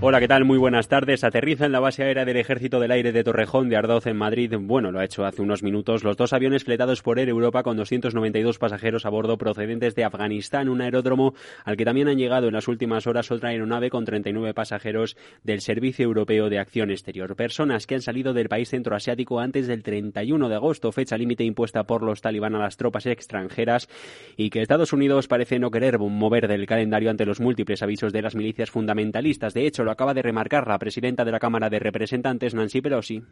Hola, 0.00 0.20
¿qué 0.20 0.28
tal? 0.28 0.44
Muy 0.44 0.58
buenas 0.58 0.86
tardes. 0.86 1.24
Aterriza 1.24 1.66
en 1.66 1.72
la 1.72 1.80
base 1.80 2.04
aérea 2.04 2.24
del 2.24 2.36
Ejército 2.36 2.78
del 2.78 2.92
Aire 2.92 3.10
de 3.10 3.24
Torrejón 3.24 3.68
de 3.68 3.76
Ardoz 3.76 4.06
en 4.06 4.16
Madrid. 4.16 4.54
Bueno, 4.56 4.92
lo 4.92 5.00
ha 5.00 5.04
hecho 5.04 5.24
hace 5.24 5.42
unos 5.42 5.64
minutos. 5.64 6.04
Los 6.04 6.16
dos 6.16 6.32
aviones 6.32 6.62
fletados 6.62 7.02
por 7.02 7.18
Air 7.18 7.28
Europa 7.28 7.64
con 7.64 7.76
292 7.76 8.58
pasajeros 8.58 9.06
a 9.06 9.10
bordo 9.10 9.36
procedentes 9.38 9.96
de 9.96 10.04
Afganistán, 10.04 10.68
un 10.68 10.82
aeródromo 10.82 11.34
al 11.64 11.76
que 11.76 11.84
también 11.84 12.06
han 12.06 12.16
llegado 12.16 12.46
en 12.46 12.54
las 12.54 12.68
últimas 12.68 13.08
horas 13.08 13.32
otra 13.32 13.48
aeronave 13.48 13.90
con 13.90 14.04
39 14.04 14.54
pasajeros 14.54 15.16
del 15.42 15.60
Servicio 15.62 16.04
Europeo 16.04 16.48
de 16.48 16.60
Acción 16.60 16.92
Exterior. 16.92 17.34
Personas 17.34 17.88
que 17.88 17.96
han 17.96 18.02
salido 18.02 18.32
del 18.34 18.48
país 18.48 18.70
centroasiático 18.70 19.40
antes 19.40 19.66
del 19.66 19.82
31 19.82 20.48
de 20.48 20.54
agosto, 20.54 20.92
fecha 20.92 21.18
límite 21.18 21.42
impuesta 21.42 21.82
por 21.88 22.04
los 22.04 22.20
talibán 22.20 22.54
a 22.54 22.60
las 22.60 22.76
tropas 22.76 23.06
extranjeras 23.06 23.88
y 24.36 24.50
que 24.50 24.62
Estados 24.62 24.92
Unidos 24.92 25.26
parece 25.26 25.58
no 25.58 25.72
querer 25.72 25.98
mover 25.98 26.46
del 26.46 26.66
calendario 26.66 27.10
ante 27.10 27.26
los 27.26 27.40
múltiples 27.40 27.82
avisos 27.82 28.12
de 28.12 28.22
las 28.22 28.36
milicias 28.36 28.70
fundamentalistas. 28.70 29.54
De 29.54 29.66
hecho, 29.66 29.87
lo 29.88 29.92
acaba 29.92 30.12
de 30.12 30.20
remarcar 30.20 30.68
la 30.68 30.78
presidenta 30.78 31.24
de 31.24 31.32
la 31.32 31.38
Cámara 31.38 31.70
de 31.70 31.78
Representantes, 31.78 32.52
Nancy 32.52 32.82
Pelosi 32.82 33.22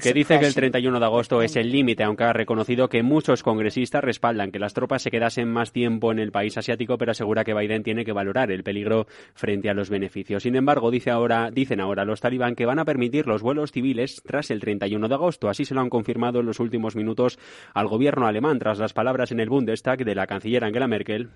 que 0.00 0.12
dice 0.12 0.38
que 0.38 0.46
el 0.46 0.54
31 0.54 0.98
de 0.98 1.04
agosto 1.04 1.42
es 1.42 1.56
el 1.56 1.70
límite, 1.70 2.04
aunque 2.04 2.24
ha 2.24 2.32
reconocido 2.32 2.88
que 2.88 3.02
muchos 3.02 3.42
congresistas 3.42 4.02
respaldan 4.02 4.50
que 4.50 4.58
las 4.58 4.72
tropas 4.74 5.02
se 5.02 5.10
quedasen 5.10 5.50
más 5.50 5.72
tiempo 5.72 6.10
en 6.10 6.18
el 6.18 6.32
país 6.32 6.56
asiático, 6.56 6.96
pero 6.96 7.12
asegura 7.12 7.44
que 7.44 7.54
Biden 7.54 7.82
tiene 7.82 8.04
que 8.04 8.12
valorar 8.12 8.50
el 8.50 8.62
peligro 8.62 9.06
frente 9.34 9.68
a 9.68 9.74
los 9.74 9.90
beneficios. 9.90 10.42
Sin 10.42 10.56
embargo, 10.56 10.90
dice 10.90 11.10
ahora, 11.10 11.50
dicen 11.50 11.80
ahora 11.80 12.06
los 12.06 12.20
talibán 12.20 12.54
que 12.54 12.66
van 12.66 12.78
a 12.78 12.84
permitir 12.84 13.26
los 13.26 13.42
vuelos 13.42 13.72
civiles 13.72 14.22
tras 14.26 14.50
el 14.50 14.60
31 14.60 15.08
de 15.08 15.14
agosto. 15.14 15.48
Así 15.50 15.64
se 15.64 15.74
lo 15.74 15.80
han 15.82 15.90
confirmado 15.90 16.40
en 16.40 16.46
los 16.46 16.60
últimos 16.60 16.96
minutos 16.96 17.38
al 17.74 17.88
gobierno 17.88 18.26
alemán 18.26 18.58
tras 18.58 18.78
las 18.78 18.92
palabras 18.92 19.32
en 19.32 19.40
el 19.40 19.50
Bundestag 19.50 20.04
de 20.04 20.14
la 20.14 20.26
canciller 20.26 20.64
Angela 20.64 20.88
Merkel 20.88 21.30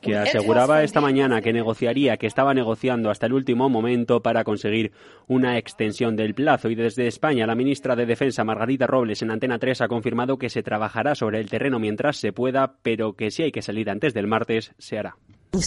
que 0.00 0.16
aseguraba 0.16 0.82
esta 0.82 1.00
mañana 1.00 1.40
que 1.40 1.52
negociaría, 1.52 2.16
que 2.16 2.26
estaba 2.26 2.54
negociando 2.54 3.10
hasta 3.10 3.26
el 3.26 3.32
último 3.32 3.68
momento 3.68 4.22
para 4.22 4.44
conseguir 4.44 4.92
una 5.26 5.58
extensión 5.58 6.16
del 6.16 6.34
plazo. 6.34 6.70
Y 6.70 6.74
desde 6.74 7.06
España, 7.06 7.46
la 7.46 7.54
ministra 7.54 7.96
de 7.96 8.06
Defensa, 8.06 8.44
Margarita 8.44 8.86
Robles, 8.86 9.22
en 9.22 9.30
Antena 9.30 9.58
3, 9.58 9.82
ha 9.82 9.88
confirmado 9.88 10.38
que 10.38 10.50
se 10.50 10.62
trabajará 10.62 11.14
sobre 11.14 11.40
el 11.40 11.50
terreno 11.50 11.78
mientras 11.78 12.16
se 12.16 12.32
pueda, 12.32 12.76
pero 12.82 13.14
que 13.14 13.30
si 13.30 13.44
hay 13.44 13.52
que 13.52 13.62
salir 13.62 13.90
antes 13.90 14.14
del 14.14 14.26
martes, 14.26 14.72
se 14.78 14.98
hará 14.98 15.16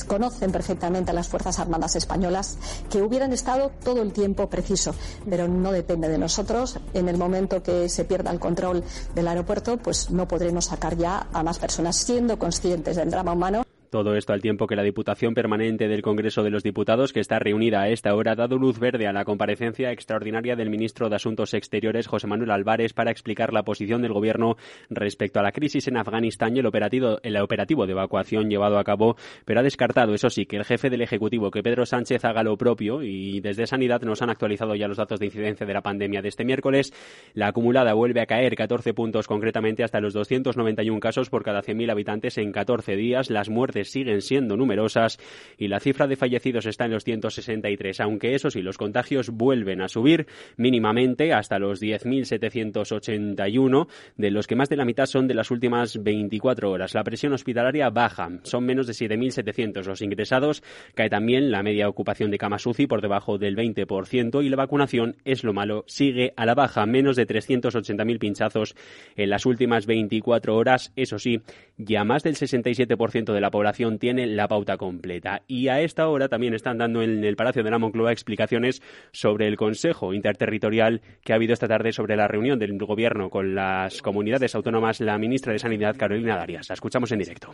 conocen 0.07 0.51
perfectamente 0.51 1.11
a 1.11 1.13
las 1.13 1.27
Fuerzas 1.27 1.59
Armadas 1.59 1.95
españolas, 1.95 2.57
que 2.89 3.01
hubieran 3.01 3.33
estado 3.33 3.71
todo 3.83 4.01
el 4.01 4.13
tiempo 4.13 4.49
preciso, 4.49 4.93
pero 5.29 5.47
no 5.47 5.71
depende 5.71 6.07
de 6.07 6.17
nosotros. 6.17 6.79
En 6.93 7.09
el 7.09 7.17
momento 7.17 7.63
que 7.63 7.89
se 7.89 8.05
pierda 8.05 8.31
el 8.31 8.39
control 8.39 8.83
del 9.15 9.27
aeropuerto, 9.27 9.77
pues 9.77 10.11
no 10.11 10.27
podremos 10.27 10.65
sacar 10.65 10.95
ya 10.95 11.27
a 11.33 11.43
más 11.43 11.59
personas 11.59 11.95
siendo 11.95 12.37
conscientes 12.37 12.95
del 12.95 13.09
drama 13.09 13.33
humano. 13.33 13.63
Todo 13.89 14.15
esto 14.15 14.33
al 14.33 14.41
tiempo 14.41 14.67
que 14.67 14.75
la 14.75 14.83
Diputación 14.83 15.33
Permanente 15.33 15.87
del 15.87 16.03
Congreso 16.03 16.43
de 16.43 16.51
los 16.51 16.61
Diputados, 16.61 17.11
que 17.11 17.19
está 17.19 17.39
reunida 17.39 17.81
a 17.81 17.89
esta 17.89 18.13
hora, 18.13 18.33
ha 18.33 18.35
dado 18.35 18.59
luz 18.59 18.77
verde 18.77 19.07
a 19.07 19.13
la 19.13 19.25
comparecencia 19.25 19.91
extraordinaria 19.91 20.55
del 20.55 20.69
ministro 20.69 21.09
de 21.09 21.15
Asuntos 21.15 21.55
Exteriores, 21.55 22.05
José 22.05 22.27
Manuel 22.27 22.51
Álvarez, 22.51 22.93
para 22.93 23.09
explicar 23.09 23.51
la 23.51 23.63
posición 23.63 24.03
del 24.03 24.13
Gobierno 24.13 24.57
respecto 24.91 25.39
a 25.39 25.43
la 25.43 25.51
crisis 25.51 25.87
en 25.87 25.97
Afganistán 25.97 26.55
y 26.55 26.59
el 26.59 26.67
operativo, 26.67 27.17
el 27.23 27.35
operativo 27.37 27.87
de 27.87 27.93
evacuación 27.93 28.47
llevado 28.47 28.77
a 28.77 28.83
cabo, 28.83 29.15
pero 29.43 29.61
ha 29.61 29.63
descartado, 29.63 30.13
eso 30.13 30.29
sí, 30.29 30.45
que 30.45 30.57
el 30.57 30.65
jefe 30.65 30.91
del 30.91 31.01
Ejecutivo, 31.01 31.49
que 31.49 31.63
Pedro 31.63 31.87
Sánchez, 31.87 32.23
haga 32.25 32.43
lo 32.43 32.57
propio 32.57 33.01
y 33.01 33.39
desde 33.39 33.65
Sanidad 33.65 34.03
nos 34.03 34.21
han 34.21 34.29
actualizado 34.29 34.75
ya 34.75 34.87
los 34.87 34.97
datos 34.97 35.19
de 35.19 35.25
incidencia 35.25 35.65
de 35.65 35.73
la 35.73 35.81
pandemia 35.81 36.21
de 36.21 36.29
este 36.29 36.45
miércoles. 36.45 36.93
La 37.33 37.47
acumulada 37.47 37.93
vuelve 37.93 38.21
a 38.21 38.27
caer 38.27 38.55
14 38.55 38.93
puntos 38.93 39.25
concretamente 39.25 39.83
hasta 39.83 39.99
los 39.99 40.13
291 40.13 40.99
casos 40.99 41.31
por 41.31 41.43
cada 41.43 41.63
100.000 41.63 41.91
habitantes 41.91 42.37
en 42.37 42.51
14 42.51 42.95
días. 42.95 43.31
Las 43.31 43.49
muertes 43.49 43.78
siguen 43.85 44.21
siendo 44.21 44.57
numerosas 44.57 45.19
y 45.57 45.67
la 45.67 45.79
cifra 45.79 46.07
de 46.07 46.15
fallecidos 46.15 46.65
está 46.65 46.85
en 46.85 46.91
los 46.91 47.03
163, 47.03 47.99
aunque 48.01 48.35
eso 48.35 48.49
sí, 48.49 48.61
los 48.61 48.77
contagios 48.77 49.29
vuelven 49.29 49.81
a 49.81 49.87
subir 49.87 50.27
mínimamente 50.57 51.33
hasta 51.33 51.59
los 51.59 51.81
10.781, 51.81 53.87
de 54.17 54.31
los 54.31 54.47
que 54.47 54.55
más 54.55 54.69
de 54.69 54.77
la 54.77 54.85
mitad 54.85 55.05
son 55.05 55.27
de 55.27 55.33
las 55.33 55.51
últimas 55.51 56.03
24 56.03 56.71
horas. 56.71 56.93
La 56.93 57.03
presión 57.03 57.33
hospitalaria 57.33 57.89
baja, 57.89 58.29
son 58.43 58.65
menos 58.65 58.87
de 58.87 58.93
7.700 58.93 59.85
los 59.85 60.01
ingresados, 60.01 60.63
cae 60.95 61.09
también 61.09 61.51
la 61.51 61.63
media 61.63 61.89
ocupación 61.89 62.31
de 62.31 62.37
camas 62.37 62.65
UCI 62.65 62.87
por 62.87 63.01
debajo 63.01 63.37
del 63.37 63.55
20% 63.55 64.43
y 64.43 64.49
la 64.49 64.57
vacunación 64.57 65.17
es 65.25 65.43
lo 65.43 65.53
malo, 65.53 65.83
sigue 65.87 66.33
a 66.35 66.45
la 66.45 66.55
baja, 66.55 66.85
menos 66.85 67.15
de 67.15 67.27
380.000 67.27 68.19
pinchazos 68.19 68.75
en 69.15 69.29
las 69.29 69.45
últimas 69.45 69.85
24 69.85 70.55
horas, 70.55 70.91
eso 70.95 71.19
sí, 71.19 71.41
ya 71.77 72.03
más 72.03 72.23
del 72.23 72.35
67% 72.35 73.33
de 73.33 73.41
la 73.41 73.51
población 73.51 73.68
tiene 73.99 74.27
la 74.27 74.47
pauta 74.47 74.77
completa. 74.77 75.43
Y 75.47 75.67
a 75.67 75.81
esta 75.81 76.07
hora 76.07 76.27
también 76.27 76.53
están 76.53 76.77
dando 76.77 77.01
en 77.01 77.23
el 77.23 77.35
Palacio 77.35 77.63
de 77.63 77.71
la 77.71 77.79
Moncloa 77.79 78.11
explicaciones 78.11 78.81
sobre 79.11 79.47
el 79.47 79.57
Consejo 79.57 80.13
Interterritorial 80.13 81.01
que 81.23 81.33
ha 81.33 81.35
habido 81.35 81.53
esta 81.53 81.67
tarde 81.67 81.91
sobre 81.91 82.15
la 82.15 82.27
reunión 82.27 82.59
del 82.59 82.77
Gobierno 82.77 83.29
con 83.29 83.55
las 83.55 84.01
comunidades 84.01 84.55
autónomas, 84.55 84.99
la 84.99 85.17
ministra 85.17 85.53
de 85.53 85.59
Sanidad, 85.59 85.95
Carolina 85.97 86.35
Darias. 86.35 86.69
La 86.69 86.73
escuchamos 86.73 87.11
en 87.11 87.19
directo. 87.19 87.53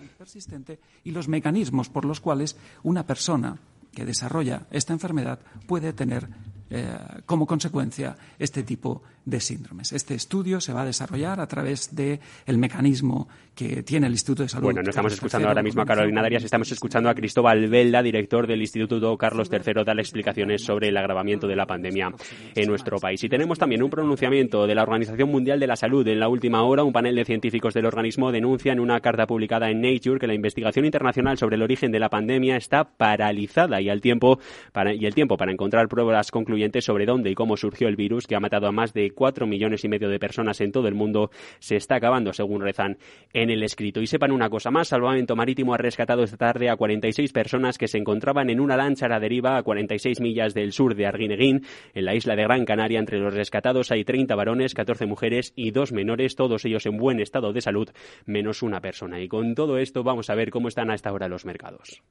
Y 1.03 1.11
los 1.11 1.27
mecanismos 1.27 1.89
por 1.89 2.05
los 2.05 2.19
cuales 2.19 2.57
una 2.83 3.05
persona 3.05 3.57
que 3.93 4.05
desarrolla 4.05 4.67
esta 4.71 4.93
enfermedad 4.93 5.39
puede 5.67 5.93
tener 5.93 6.27
eh, 6.69 6.87
como 7.25 7.45
consecuencia 7.45 8.15
este 8.39 8.63
tipo 8.63 9.03
de 9.25 9.39
síndromes. 9.39 9.91
Este 9.91 10.13
estudio 10.13 10.61
se 10.61 10.71
va 10.73 10.81
a 10.81 10.85
desarrollar 10.85 11.39
a 11.39 11.47
través 11.47 11.95
del 11.95 12.19
el 12.45 12.57
mecanismo 12.57 13.27
que 13.55 13.83
tiene 13.83 14.07
el 14.07 14.13
Instituto 14.13 14.43
de 14.43 14.49
Salud. 14.49 14.65
Bueno, 14.65 14.81
no 14.83 14.89
estamos 14.89 15.13
escuchando 15.13 15.47
ahora 15.47 15.63
mismo 15.63 15.81
a 15.81 15.85
Carolina 15.85 16.21
Darias, 16.21 16.43
estamos 16.43 16.71
escuchando 16.71 17.09
a 17.09 17.15
Cristóbal 17.15 17.67
Velda, 17.67 18.03
director 18.03 18.45
del 18.47 18.61
Instituto 18.61 19.17
Carlos 19.17 19.49
III, 19.51 19.83
dar 19.85 19.97
explicaciones 19.99 20.63
sobre 20.63 20.89
el 20.89 20.97
agravamiento 20.97 21.47
de 21.47 21.55
la 21.55 21.65
pandemia 21.65 22.11
en 22.53 22.67
nuestro 22.67 22.99
país. 22.99 23.23
Y 23.23 23.29
tenemos 23.29 23.57
también 23.57 23.81
un 23.81 23.89
pronunciamiento 23.89 24.67
de 24.67 24.75
la 24.75 24.83
Organización 24.83 25.29
Mundial 25.29 25.59
de 25.59 25.67
la 25.67 25.75
Salud. 25.75 26.07
En 26.07 26.19
la 26.19 26.27
última 26.27 26.63
hora, 26.63 26.83
un 26.83 26.93
panel 26.93 27.15
de 27.15 27.25
científicos 27.25 27.73
del 27.73 27.85
organismo 27.85 28.31
denuncia 28.31 28.73
en 28.73 28.79
una 28.79 28.99
carta 28.99 29.25
publicada 29.25 29.69
en 29.69 29.81
Nature 29.81 30.19
que 30.19 30.27
la 30.27 30.33
investigación 30.33 30.85
internacional 30.85 31.37
sobre 31.37 31.55
el 31.55 31.63
origen 31.63 31.91
de 31.91 31.99
la 31.99 32.09
pandemia 32.09 32.57
está 32.57 32.83
paralizada 32.83 33.81
y, 33.81 33.89
al 33.89 34.01
tiempo 34.01 34.39
para, 34.71 34.93
y 34.93 35.05
el 35.05 35.15
tiempo 35.15 35.37
para 35.37 35.51
encontrar 35.51 35.87
pruebas 35.87 36.29
concluyentes 36.31 36.55
sobre 36.81 37.05
dónde 37.05 37.29
y 37.29 37.35
cómo 37.35 37.57
surgió 37.57 37.87
el 37.87 37.95
virus, 37.95 38.27
que 38.27 38.35
ha 38.35 38.39
matado 38.39 38.67
a 38.67 38.71
más 38.71 38.93
de 38.93 39.11
cuatro 39.11 39.45
millones 39.47 39.83
y 39.83 39.87
medio 39.87 40.09
de 40.09 40.19
personas 40.19 40.59
en 40.61 40.71
todo 40.71 40.87
el 40.87 40.95
mundo, 40.95 41.29
se 41.59 41.75
está 41.75 41.95
acabando, 41.95 42.33
según 42.33 42.61
rezan 42.61 42.97
en 43.33 43.49
el 43.49 43.63
escrito. 43.63 44.01
Y 44.01 44.07
sepan 44.07 44.31
una 44.31 44.49
cosa 44.49 44.71
más, 44.71 44.89
Salvamento 44.89 45.35
Marítimo 45.35 45.73
ha 45.73 45.77
rescatado 45.77 46.23
esta 46.23 46.37
tarde 46.37 46.69
a 46.69 46.75
46 46.75 47.31
personas 47.31 47.77
que 47.77 47.87
se 47.87 47.97
encontraban 47.97 48.49
en 48.49 48.59
una 48.59 48.77
lancha 48.77 49.05
a 49.05 49.09
la 49.09 49.19
deriva 49.19 49.57
a 49.57 49.63
46 49.63 50.19
millas 50.21 50.53
del 50.53 50.71
sur 50.71 50.95
de 50.95 51.05
Arguineguín, 51.05 51.65
en 51.93 52.05
la 52.05 52.15
isla 52.15 52.35
de 52.35 52.43
Gran 52.43 52.65
Canaria. 52.65 52.99
Entre 52.99 53.19
los 53.19 53.33
rescatados 53.33 53.91
hay 53.91 54.03
30 54.03 54.35
varones, 54.35 54.73
14 54.73 55.05
mujeres 55.05 55.53
y 55.55 55.71
dos 55.71 55.91
menores, 55.91 56.35
todos 56.35 56.65
ellos 56.65 56.85
en 56.85 56.97
buen 56.97 57.19
estado 57.19 57.53
de 57.53 57.61
salud, 57.61 57.89
menos 58.25 58.63
una 58.63 58.81
persona. 58.81 59.21
Y 59.21 59.27
con 59.27 59.55
todo 59.55 59.77
esto 59.77 60.03
vamos 60.03 60.29
a 60.29 60.35
ver 60.35 60.49
cómo 60.49 60.67
están 60.67 60.89
a 60.89 60.95
esta 60.95 61.13
hora 61.13 61.27
los 61.27 61.45
mercados. 61.45 62.01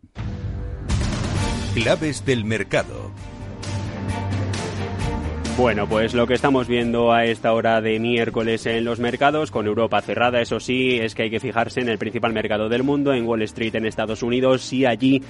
Claves 1.75 2.25
del 2.25 2.45
mercado. 2.45 3.13
Bueno, 5.57 5.87
pues 5.89 6.15
lo 6.15 6.27
que 6.27 6.35
estamos 6.35 6.67
viendo 6.67 7.13
a 7.13 7.25
esta 7.27 7.53
hora 7.53 7.81
de 7.81 8.01
miércoles 8.01 8.67
en 8.67 8.85
los 8.85 8.99
mercados, 8.99 9.53
con 9.53 9.67
Europa 9.67 10.01
cerrada, 10.03 10.41
eso 10.41 10.59
sí, 10.59 10.99
es 11.01 11.15
que 11.15 11.23
hay 11.23 11.31
que 11.31 11.39
fijarse 11.39 11.81
en 11.81 11.89
el 11.89 11.97
principal 11.97 12.33
mercado 12.33 12.69
del 12.69 12.83
mundo, 12.83 13.13
en 13.15 13.25
Wall 13.25 13.43
Street 13.43 13.77
en 13.77 13.87
Estados 13.87 14.25
Unidos, 14.25 14.73
y 14.73 14.85
allí 14.85 15.23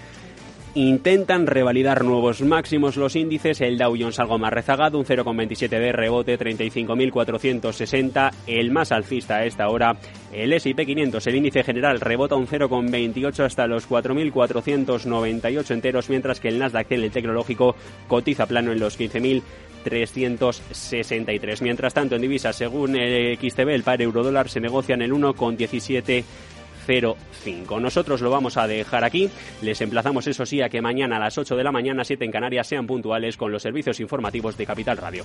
intentan 0.75 1.47
revalidar 1.47 2.04
nuevos 2.04 2.41
máximos 2.41 2.97
los 2.97 3.16
índices, 3.16 3.60
el 3.60 3.77
Dow 3.77 3.95
Jones 3.98 4.19
algo 4.19 4.39
más 4.39 4.53
rezagado, 4.53 4.98
un 4.98 5.04
0,27 5.04 5.69
de 5.69 5.93
rebote, 5.93 6.39
35.460, 6.39 8.33
el 8.47 8.71
más 8.71 8.93
alcista 8.93 9.37
a 9.37 9.45
esta 9.45 9.69
hora, 9.69 9.98
el 10.33 10.54
S&P 10.54 10.87
500, 10.87 11.27
el 11.27 11.37
índice 11.37 11.63
general 11.63 12.01
rebota 12.01 12.34
un 12.34 12.47
0,28 12.47 13.45
hasta 13.45 13.66
los 13.66 13.89
4.498 13.89 15.71
enteros, 15.71 16.09
mientras 16.09 16.41
que 16.41 16.48
el 16.48 16.59
Nasdaq, 16.59 16.91
el 16.93 17.10
tecnológico, 17.10 17.77
cotiza 18.09 18.47
plano 18.47 18.72
en 18.72 18.81
los 18.81 18.98
15.000 18.98 19.43
363. 19.84 21.63
Mientras 21.63 21.95
tanto, 21.95 22.16
en 22.16 22.22
divisas, 22.22 22.57
según 22.57 22.97
el 22.97 23.39
XTB, 23.39 23.69
el 23.69 23.84
par 23.84 24.03
euro-dólar 24.03 24.48
se 24.48 24.60
negocia 24.60 24.95
en 24.95 25.03
el 25.03 25.13
1,1705. 25.13 27.81
Nosotros 27.81 28.21
lo 28.21 28.31
vamos 28.31 28.57
a 28.57 28.66
dejar 28.66 29.04
aquí. 29.04 29.31
Les 29.63 29.81
emplazamos, 29.81 30.27
eso 30.27 30.45
sí, 30.45 30.63
a 30.63 30.69
que 30.69 30.83
mañana 30.83 31.16
a 31.16 31.21
las 31.21 31.39
8 31.39 31.54
de 31.54 31.65
la 31.65 31.71
mañana, 31.71 32.04
7 32.04 32.25
en 32.25 32.33
Canarias, 32.33 32.66
sean 32.66 32.86
puntuales 32.86 33.36
con 33.36 33.53
los 33.53 33.63
servicios 33.63 34.01
informativos 34.01 34.57
de 34.57 34.66
Capital 34.66 34.97
Radio. 34.97 35.25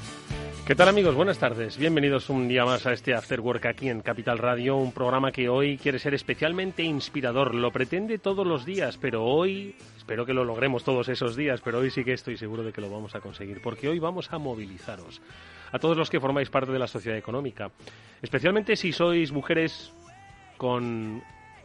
¿Qué 0.65 0.75
tal 0.75 0.87
amigos? 0.87 1.15
Buenas 1.15 1.39
tardes. 1.39 1.75
Bienvenidos 1.77 2.29
un 2.29 2.47
día 2.47 2.63
más 2.63 2.85
a 2.85 2.93
este 2.93 3.15
After 3.15 3.41
Work 3.41 3.65
aquí 3.65 3.89
en 3.89 4.01
Capital 4.01 4.37
Radio, 4.37 4.77
un 4.77 4.91
programa 4.91 5.31
que 5.31 5.49
hoy 5.49 5.77
quiere 5.77 5.97
ser 5.97 6.13
especialmente 6.13 6.83
inspirador. 6.83 7.55
Lo 7.55 7.71
pretende 7.71 8.19
todos 8.19 8.45
los 8.45 8.63
días, 8.63 8.97
pero 8.97 9.25
hoy, 9.25 9.75
espero 9.97 10.23
que 10.23 10.33
lo 10.33 10.45
logremos 10.45 10.83
todos 10.83 11.09
esos 11.09 11.35
días, 11.35 11.61
pero 11.61 11.79
hoy 11.79 11.89
sí 11.89 12.03
que 12.03 12.13
estoy 12.13 12.37
seguro 12.37 12.63
de 12.63 12.71
que 12.71 12.79
lo 12.79 12.91
vamos 12.91 13.15
a 13.15 13.21
conseguir, 13.21 13.59
porque 13.61 13.89
hoy 13.89 13.97
vamos 13.97 14.31
a 14.31 14.37
movilizaros 14.37 15.19
a 15.71 15.79
todos 15.79 15.97
los 15.97 16.11
que 16.11 16.19
formáis 16.19 16.49
parte 16.49 16.71
de 16.71 16.79
la 16.79 16.87
sociedad 16.87 17.17
económica, 17.17 17.71
especialmente 18.21 18.75
si 18.75 18.91
sois 18.91 19.31
mujeres 19.31 19.91
con 20.57 21.23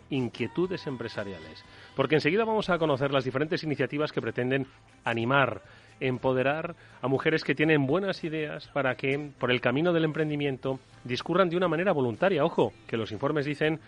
inquietudes 0.09 0.87
empresariales, 0.87 1.65
porque 1.95 2.15
enseguida 2.15 2.45
vamos 2.45 2.71
a 2.71 2.79
conocer 2.79 3.13
las 3.13 3.25
diferentes 3.25 3.63
iniciativas 3.63 4.11
que 4.11 4.23
pretenden 4.23 4.67
animar, 5.05 5.63
empoderar 6.01 6.75
a 7.01 7.09
mujeres 7.09 7.45
que 7.45 7.55
tienen 7.55 7.87
buenas 7.87 8.25
ideas 8.25 8.69
para 8.69 8.95
que 8.97 9.31
por 9.39 9.51
el 9.51 9.61
camino 9.61 9.93
del 9.93 10.05
emprendimiento 10.05 10.79
discurran 11.05 11.49
de 11.49 11.57
una 11.57 11.69
manera 11.69 11.93
voluntaria. 11.93 12.45
Ojo, 12.45 12.73
que 12.87 12.97
los 12.97 13.13
informes 13.13 13.47
dicen 13.47 13.81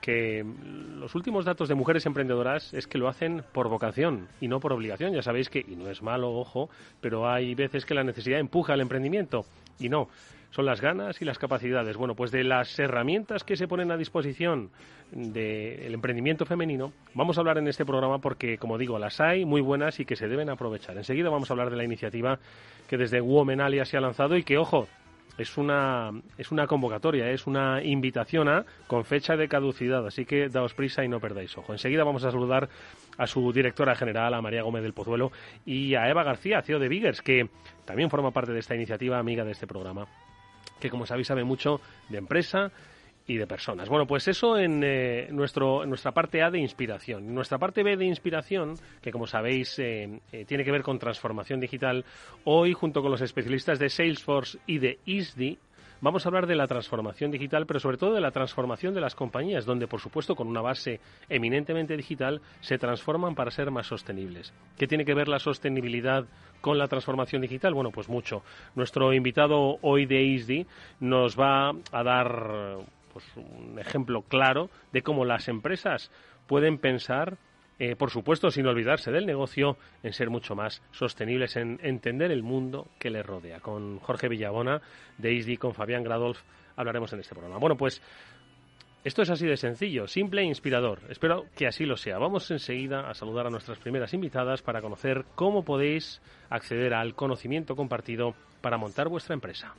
que 0.00 0.44
los 0.98 1.14
últimos 1.14 1.44
datos 1.44 1.68
de 1.68 1.76
mujeres 1.76 2.04
emprendedoras 2.06 2.74
es 2.74 2.86
que 2.86 2.98
lo 2.98 3.08
hacen 3.08 3.44
por 3.52 3.68
vocación 3.68 4.26
y 4.40 4.48
no 4.48 4.58
por 4.58 4.72
obligación. 4.72 5.12
Ya 5.12 5.22
sabéis 5.22 5.48
que, 5.48 5.60
y 5.60 5.76
no 5.76 5.88
es 5.88 6.02
malo, 6.02 6.32
ojo, 6.32 6.68
pero 7.00 7.30
hay 7.30 7.54
veces 7.54 7.86
que 7.86 7.94
la 7.94 8.02
necesidad 8.02 8.40
empuja 8.40 8.72
al 8.72 8.80
emprendimiento 8.80 9.46
y 9.78 9.88
no. 9.88 10.08
Son 10.50 10.66
las 10.66 10.82
ganas 10.82 11.22
y 11.22 11.24
las 11.24 11.38
capacidades. 11.38 11.96
Bueno, 11.96 12.14
pues 12.14 12.30
de 12.30 12.44
las 12.44 12.78
herramientas 12.78 13.42
que 13.42 13.56
se 13.56 13.66
ponen 13.66 13.90
a 13.90 13.96
disposición 13.96 14.70
del 15.10 15.94
emprendimiento 15.94 16.44
femenino, 16.44 16.92
vamos 17.14 17.36
a 17.36 17.40
hablar 17.40 17.56
en 17.56 17.68
este 17.68 17.86
programa 17.86 18.18
porque, 18.18 18.58
como 18.58 18.76
digo, 18.76 18.98
las 18.98 19.20
hay 19.20 19.46
muy 19.46 19.62
buenas 19.62 19.98
y 19.98 20.04
que 20.04 20.14
se 20.14 20.28
deben 20.28 20.50
aprovechar. 20.50 20.96
Enseguida 20.98 21.30
vamos 21.30 21.50
a 21.50 21.54
hablar 21.54 21.70
de 21.70 21.76
la 21.76 21.84
iniciativa 21.84 22.38
que 22.86 22.98
desde 22.98 23.22
Womenalia 23.22 23.86
se 23.86 23.96
ha 23.96 24.00
lanzado 24.02 24.36
y 24.36 24.44
que, 24.44 24.58
ojo, 24.58 24.88
es 25.42 25.58
una, 25.58 26.10
es 26.38 26.50
una 26.50 26.66
convocatoria, 26.66 27.30
es 27.30 27.46
una 27.46 27.82
invitación 27.82 28.48
a 28.48 28.64
con 28.86 29.04
fecha 29.04 29.36
de 29.36 29.48
caducidad, 29.48 30.06
así 30.06 30.24
que 30.24 30.48
daos 30.48 30.74
prisa 30.74 31.04
y 31.04 31.08
no 31.08 31.20
perdáis 31.20 31.56
ojo. 31.58 31.72
Enseguida 31.72 32.04
vamos 32.04 32.24
a 32.24 32.30
saludar 32.30 32.68
a 33.18 33.26
su 33.26 33.52
directora 33.52 33.94
general, 33.94 34.34
a 34.34 34.40
María 34.40 34.62
Gómez 34.62 34.82
del 34.82 34.94
Pozuelo, 34.94 35.32
y 35.66 35.94
a 35.94 36.08
Eva 36.08 36.24
García, 36.24 36.62
CEO 36.62 36.78
de 36.78 36.88
Biggers, 36.88 37.20
que 37.20 37.48
también 37.84 38.10
forma 38.10 38.30
parte 38.30 38.52
de 38.52 38.60
esta 38.60 38.74
iniciativa, 38.74 39.18
amiga 39.18 39.44
de 39.44 39.52
este 39.52 39.66
programa, 39.66 40.06
que 40.80 40.90
como 40.90 41.06
sabéis 41.06 41.26
sabe 41.26 41.44
mucho 41.44 41.80
de 42.08 42.18
empresa, 42.18 42.72
y 43.26 43.36
de 43.36 43.46
personas. 43.46 43.88
Bueno, 43.88 44.06
pues 44.06 44.26
eso 44.28 44.58
en, 44.58 44.82
eh, 44.84 45.28
nuestro, 45.30 45.86
nuestra 45.86 46.12
parte 46.12 46.42
A 46.42 46.50
de 46.50 46.58
inspiración. 46.58 47.34
nuestra 47.34 47.58
parte 47.58 47.82
B 47.82 47.96
de 47.96 48.06
inspiración, 48.06 48.74
que 49.00 49.12
como 49.12 49.26
sabéis 49.26 49.78
eh, 49.78 50.20
eh, 50.32 50.44
tiene 50.44 50.64
que 50.64 50.72
ver 50.72 50.82
con 50.82 50.98
transformación 50.98 51.60
digital, 51.60 52.04
hoy 52.44 52.72
junto 52.72 53.02
con 53.02 53.10
los 53.10 53.20
especialistas 53.20 53.78
de 53.78 53.88
Salesforce 53.88 54.58
y 54.66 54.78
de 54.78 54.98
ISDI, 55.04 55.58
vamos 56.00 56.26
a 56.26 56.28
hablar 56.28 56.46
de 56.46 56.56
la 56.56 56.66
transformación 56.66 57.30
digital, 57.30 57.64
pero 57.64 57.78
sobre 57.78 57.96
todo 57.96 58.14
de 58.14 58.20
la 58.20 58.32
transformación 58.32 58.92
de 58.92 59.00
las 59.00 59.14
compañías, 59.14 59.64
donde 59.64 59.86
por 59.86 60.00
supuesto 60.00 60.34
con 60.34 60.48
una 60.48 60.60
base 60.60 61.00
eminentemente 61.28 61.96
digital 61.96 62.40
se 62.60 62.76
transforman 62.76 63.34
para 63.34 63.52
ser 63.52 63.70
más 63.70 63.86
sostenibles. 63.86 64.52
¿Qué 64.76 64.88
tiene 64.88 65.04
que 65.04 65.14
ver 65.14 65.28
la 65.28 65.38
sostenibilidad 65.38 66.26
con 66.60 66.76
la 66.76 66.88
transformación 66.88 67.42
digital? 67.42 67.72
Bueno, 67.72 67.90
pues 67.92 68.08
mucho. 68.08 68.42
Nuestro 68.74 69.12
invitado 69.12 69.78
hoy 69.80 70.06
de 70.06 70.22
ISDI 70.22 70.66
nos 71.00 71.38
va 71.38 71.70
a 71.92 72.02
dar 72.02 72.78
pues, 73.12 73.24
un 73.36 73.78
ejemplo 73.78 74.22
claro 74.22 74.70
de 74.92 75.02
cómo 75.02 75.24
las 75.24 75.48
empresas 75.48 76.10
pueden 76.46 76.78
pensar, 76.78 77.38
eh, 77.78 77.96
por 77.96 78.10
supuesto, 78.10 78.50
sin 78.50 78.66
olvidarse 78.66 79.10
del 79.10 79.26
negocio, 79.26 79.76
en 80.02 80.12
ser 80.12 80.30
mucho 80.30 80.54
más 80.54 80.82
sostenibles, 80.92 81.56
en 81.56 81.78
entender 81.82 82.30
el 82.30 82.42
mundo 82.42 82.88
que 82.98 83.10
les 83.10 83.24
rodea. 83.24 83.60
Con 83.60 83.98
Jorge 84.00 84.28
Villabona 84.28 84.80
de 85.18 85.32
ISDI, 85.32 85.56
con 85.56 85.74
Fabián 85.74 86.04
Gradolf, 86.04 86.42
hablaremos 86.76 87.12
en 87.12 87.20
este 87.20 87.34
programa. 87.34 87.58
Bueno, 87.58 87.76
pues 87.76 88.02
esto 89.04 89.22
es 89.22 89.30
así 89.30 89.46
de 89.46 89.56
sencillo, 89.56 90.06
simple 90.06 90.42
e 90.42 90.44
inspirador. 90.44 91.00
Espero 91.08 91.46
que 91.56 91.66
así 91.66 91.84
lo 91.84 91.96
sea. 91.96 92.18
Vamos 92.18 92.48
enseguida 92.52 93.10
a 93.10 93.14
saludar 93.14 93.48
a 93.48 93.50
nuestras 93.50 93.78
primeras 93.78 94.14
invitadas 94.14 94.62
para 94.62 94.80
conocer 94.80 95.24
cómo 95.34 95.64
podéis 95.64 96.22
acceder 96.50 96.94
al 96.94 97.16
conocimiento 97.16 97.74
compartido 97.74 98.34
para 98.60 98.78
montar 98.78 99.08
vuestra 99.08 99.34
empresa. 99.34 99.74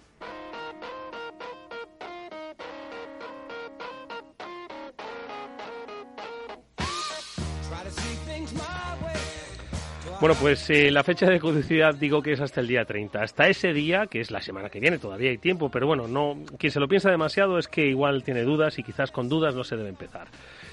Bueno, 10.23 10.37
pues 10.39 10.69
eh, 10.69 10.89
la 10.89 11.03
fecha 11.03 11.29
de 11.29 11.37
caducidad 11.37 11.95
digo 11.95 12.21
que 12.21 12.31
es 12.31 12.39
hasta 12.39 12.61
el 12.61 12.67
día 12.69 12.85
30. 12.85 13.21
Hasta 13.21 13.49
ese 13.49 13.73
día, 13.73 14.07
que 14.07 14.21
es 14.21 14.31
la 14.31 14.39
semana 14.39 14.69
que 14.69 14.79
viene, 14.79 14.97
todavía 14.97 15.29
hay 15.29 15.37
tiempo, 15.37 15.67
pero 15.67 15.85
bueno, 15.85 16.07
no 16.07 16.37
quien 16.57 16.71
se 16.71 16.79
lo 16.79 16.87
piensa 16.87 17.11
demasiado 17.11 17.59
es 17.59 17.67
que 17.67 17.87
igual 17.87 18.23
tiene 18.23 18.43
dudas 18.43 18.79
y 18.79 18.83
quizás 18.83 19.11
con 19.11 19.27
dudas 19.27 19.53
no 19.53 19.65
se 19.65 19.75
debe 19.75 19.89
empezar. 19.89 20.29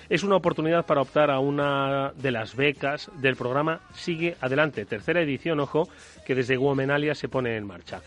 Es 0.09 0.23
una 0.23 0.37
oportunidad 0.37 0.87
para 0.87 1.01
optar 1.01 1.33
a 1.33 1.41
una 1.41 2.13
de 2.15 2.31
las 2.31 2.55
becas 2.55 3.11
del 3.17 3.35
programa 3.35 3.81
Sigue 3.93 4.37
Adelante, 4.41 4.85
tercera 4.85 5.21
edición, 5.21 5.59
ojo, 5.59 5.89
que 6.25 6.37
desde 6.37 6.57
Womenalia 6.57 7.17
se 7.17 7.29
pone 7.29 7.57
en 7.57 7.67
marcha. 7.67 8.03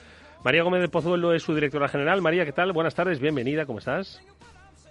María 0.46 0.64
Gómez 0.64 0.80
de 0.80 0.88
Pozuelo 0.88 1.34
es 1.34 1.44
su 1.44 1.54
directora 1.54 1.90
general. 1.90 2.22
María, 2.22 2.46
¿qué 2.46 2.54
tal? 2.54 2.72
Buenas 2.72 2.96
tardes, 2.96 3.20
bienvenida, 3.20 3.66
¿cómo 3.66 3.80
estás? 3.80 4.22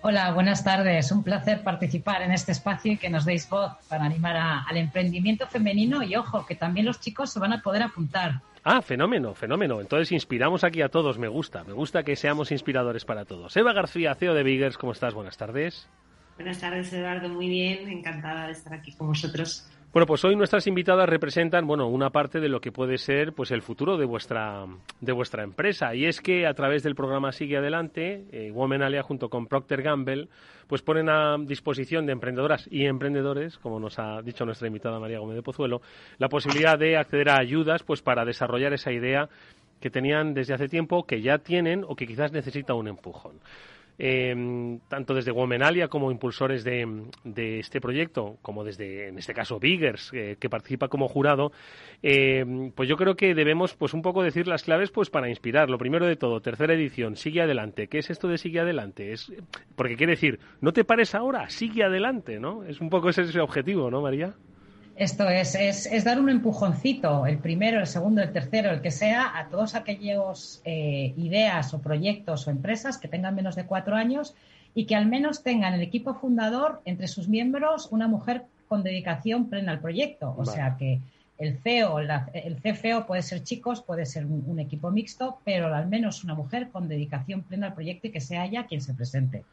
Hola, 0.04 0.32
buenas 0.32 0.64
tardes. 0.64 1.12
Un 1.12 1.22
placer 1.22 1.62
participar 1.62 2.22
en 2.22 2.32
este 2.32 2.50
espacio 2.50 2.90
y 2.90 2.96
que 2.96 3.08
nos 3.08 3.24
deis 3.24 3.48
voz 3.48 3.70
para 3.88 4.04
animar 4.04 4.36
al 4.36 4.76
emprendimiento 4.76 5.46
femenino 5.46 6.02
y 6.02 6.16
ojo, 6.16 6.44
que 6.44 6.56
también 6.56 6.86
los 6.86 6.98
chicos 6.98 7.32
se 7.32 7.38
van 7.38 7.52
a 7.52 7.62
poder 7.62 7.84
apuntar. 7.84 8.40
Ah, 8.64 8.82
fenómeno, 8.82 9.32
fenómeno. 9.32 9.80
Entonces 9.80 10.10
inspiramos 10.10 10.64
aquí 10.64 10.82
a 10.82 10.88
todos. 10.88 11.18
Me 11.18 11.28
gusta, 11.28 11.62
me 11.62 11.72
gusta 11.72 12.02
que 12.02 12.16
seamos 12.16 12.50
inspiradores 12.50 13.04
para 13.04 13.24
todos. 13.24 13.56
Eva 13.56 13.72
García, 13.72 14.16
CEO 14.16 14.34
de 14.34 14.42
Biggers, 14.42 14.76
¿cómo 14.76 14.90
estás? 14.90 15.14
Buenas 15.14 15.36
tardes. 15.36 15.88
Buenas 16.34 16.58
tardes, 16.58 16.92
Eduardo. 16.92 17.28
Muy 17.28 17.48
bien, 17.48 17.88
encantada 17.88 18.46
de 18.46 18.52
estar 18.52 18.74
aquí 18.74 18.90
con 18.90 19.06
vosotros. 19.06 19.70
Bueno, 19.92 20.06
pues 20.06 20.24
hoy 20.24 20.36
nuestras 20.36 20.66
invitadas 20.66 21.06
representan, 21.06 21.66
bueno, 21.66 21.86
una 21.86 22.08
parte 22.08 22.40
de 22.40 22.48
lo 22.48 22.62
que 22.62 22.72
puede 22.72 22.96
ser, 22.96 23.34
pues, 23.34 23.50
el 23.50 23.60
futuro 23.60 23.98
de 23.98 24.06
vuestra, 24.06 24.64
de 25.02 25.12
vuestra 25.12 25.44
empresa. 25.44 25.94
Y 25.94 26.06
es 26.06 26.22
que 26.22 26.46
a 26.46 26.54
través 26.54 26.82
del 26.82 26.94
programa 26.94 27.30
Sigue 27.30 27.58
Adelante, 27.58 28.24
eh, 28.32 28.50
Womenalia 28.50 29.02
junto 29.02 29.28
con 29.28 29.46
Procter 29.46 29.82
Gamble, 29.82 30.28
pues 30.66 30.80
ponen 30.80 31.10
a 31.10 31.36
disposición 31.38 32.06
de 32.06 32.12
emprendedoras 32.12 32.66
y 32.70 32.86
emprendedores, 32.86 33.58
como 33.58 33.78
nos 33.78 33.98
ha 33.98 34.22
dicho 34.22 34.46
nuestra 34.46 34.66
invitada 34.66 34.98
María 34.98 35.18
Gómez 35.18 35.36
de 35.36 35.42
Pozuelo, 35.42 35.82
la 36.16 36.30
posibilidad 36.30 36.78
de 36.78 36.96
acceder 36.96 37.28
a 37.28 37.38
ayudas, 37.38 37.82
pues, 37.82 38.00
para 38.00 38.24
desarrollar 38.24 38.72
esa 38.72 38.92
idea 38.92 39.28
que 39.78 39.90
tenían 39.90 40.32
desde 40.32 40.54
hace 40.54 40.68
tiempo, 40.68 41.04
que 41.04 41.20
ya 41.20 41.36
tienen 41.36 41.84
o 41.86 41.96
que 41.96 42.06
quizás 42.06 42.32
necesita 42.32 42.72
un 42.72 42.88
empujón. 42.88 43.40
Em, 43.98 44.80
tanto 44.88 45.14
desde 45.14 45.32
Womenalia 45.32 45.88
como 45.88 46.10
impulsores 46.10 46.64
de, 46.64 47.08
este 47.60 47.80
proyecto, 47.80 48.38
como 48.42 48.64
desde, 48.64 49.08
en 49.08 49.18
este 49.18 49.34
caso, 49.34 49.60
Biggers, 49.60 50.10
eh, 50.14 50.36
que 50.40 50.48
participa 50.48 50.88
como 50.88 51.08
jurado, 51.08 51.52
em, 52.02 52.72
pues 52.72 52.88
yo 52.88 52.96
creo 52.96 53.14
que 53.16 53.34
debemos 53.34 53.74
pues 53.74 53.94
un 53.94 54.02
poco 54.02 54.22
decir 54.22 54.48
las 54.48 54.64
claves 54.64 54.90
pues 54.90 55.10
para 55.10 55.28
inspirar. 55.28 55.70
Lo 55.70 55.78
primero 55.78 56.06
de 56.06 56.16
todo, 56.16 56.40
tercera 56.40 56.74
edición, 56.74 57.16
sigue 57.16 57.42
adelante. 57.42 57.88
¿Qué 57.88 57.98
es 57.98 58.10
esto 58.10 58.28
de 58.28 58.38
sigue 58.38 58.60
adelante? 58.60 59.12
Es, 59.12 59.32
porque 59.76 59.96
quiere 59.96 60.12
decir, 60.12 60.40
no 60.60 60.72
te 60.72 60.84
pares 60.84 61.14
ahora, 61.14 61.48
sigue 61.50 61.84
adelante, 61.84 62.40
¿no? 62.40 62.64
Es 62.64 62.80
un 62.80 62.90
poco 62.90 63.10
ese, 63.10 63.22
ese 63.22 63.40
objetivo, 63.40 63.90
¿no, 63.90 64.00
María? 64.00 64.34
Esto 64.96 65.28
es, 65.28 65.54
es, 65.54 66.04
dar 66.04 66.20
un 66.20 66.28
empujoncito, 66.28 67.26
el 67.26 67.38
primero, 67.38 67.80
el 67.80 67.86
segundo, 67.86 68.20
el 68.22 68.32
tercero, 68.32 68.70
el 68.70 68.82
que 68.82 68.90
sea, 68.90 69.38
a 69.38 69.48
todos 69.48 69.74
aquellos 69.74 70.60
eh, 70.64 71.14
ideas 71.16 71.72
o 71.72 71.80
proyectos 71.80 72.46
o 72.46 72.50
empresas 72.50 72.98
que 72.98 73.08
tengan 73.08 73.34
menos 73.34 73.56
de 73.56 73.64
cuatro 73.64 73.96
años 73.96 74.34
y 74.74 74.84
que 74.84 74.94
al 74.94 75.06
menos 75.06 75.42
tengan 75.42 75.74
el 75.74 75.82
equipo 75.82 76.14
fundador 76.14 76.82
entre 76.84 77.08
sus 77.08 77.28
miembros 77.28 77.88
una 77.90 78.06
mujer 78.06 78.44
con 78.68 78.82
dedicación 78.82 79.48
plena 79.48 79.72
al 79.72 79.80
proyecto. 79.80 80.34
O 80.36 80.44
sea 80.44 80.76
que 80.78 81.00
el 81.38 81.58
CEO, 81.58 81.98
el 81.98 82.56
CFO 82.62 83.06
puede 83.06 83.22
ser 83.22 83.42
chicos, 83.42 83.82
puede 83.82 84.06
ser 84.06 84.26
un, 84.26 84.58
equipo 84.60 84.90
mixto, 84.90 85.38
pero 85.44 85.74
al 85.74 85.88
menos 85.88 86.22
una 86.22 86.34
mujer 86.34 86.68
con 86.68 86.88
dedicación 86.88 87.42
plena 87.42 87.68
al 87.68 87.74
proyecto 87.74 88.06
y 88.06 88.10
que 88.10 88.20
sea 88.20 88.44
ella 88.44 88.66
quien 88.66 88.80
se 88.80 88.94
presente. 88.94 89.44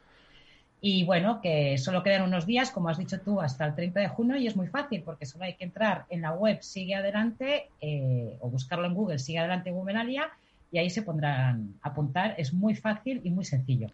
Y 0.82 1.04
bueno, 1.04 1.42
que 1.42 1.78
solo 1.78 2.04
quedan 2.04 2.24
unos 2.24 2.46
días, 2.46 2.72
como 2.72 2.90
has 2.90 2.98
dicho 2.98 3.20
tú, 3.20 3.42
hasta 3.42 3.66
el 3.66 3.76
30 3.76 4.00
de 4.00 4.08
junio 4.08 4.38
y 4.38 4.48
es 4.48 4.56
muy 4.56 4.68
fácil 4.68 5.04
porque 5.04 5.26
solo 5.26 5.44
hay 5.44 5.56
que 5.56 5.66
entrar 5.66 6.06
en 6.10 6.22
la 6.22 6.32
web 6.32 6.60
Sigue 6.62 6.96
Adelante 6.96 7.70
eh, 7.82 8.38
o 8.40 8.50
buscarlo 8.50 8.86
en 8.86 8.94
Google 8.94 9.20
Sigue 9.20 9.40
Adelante 9.40 9.72
Womenalia 9.72 10.30
y 10.72 10.78
ahí 10.78 10.90
se 10.90 11.02
pondrán 11.02 11.76
a 11.82 11.90
apuntar. 11.90 12.36
Es 12.38 12.54
muy 12.54 12.76
fácil 12.76 13.20
y 13.24 13.32
muy 13.32 13.44
sencillo. 13.44 13.88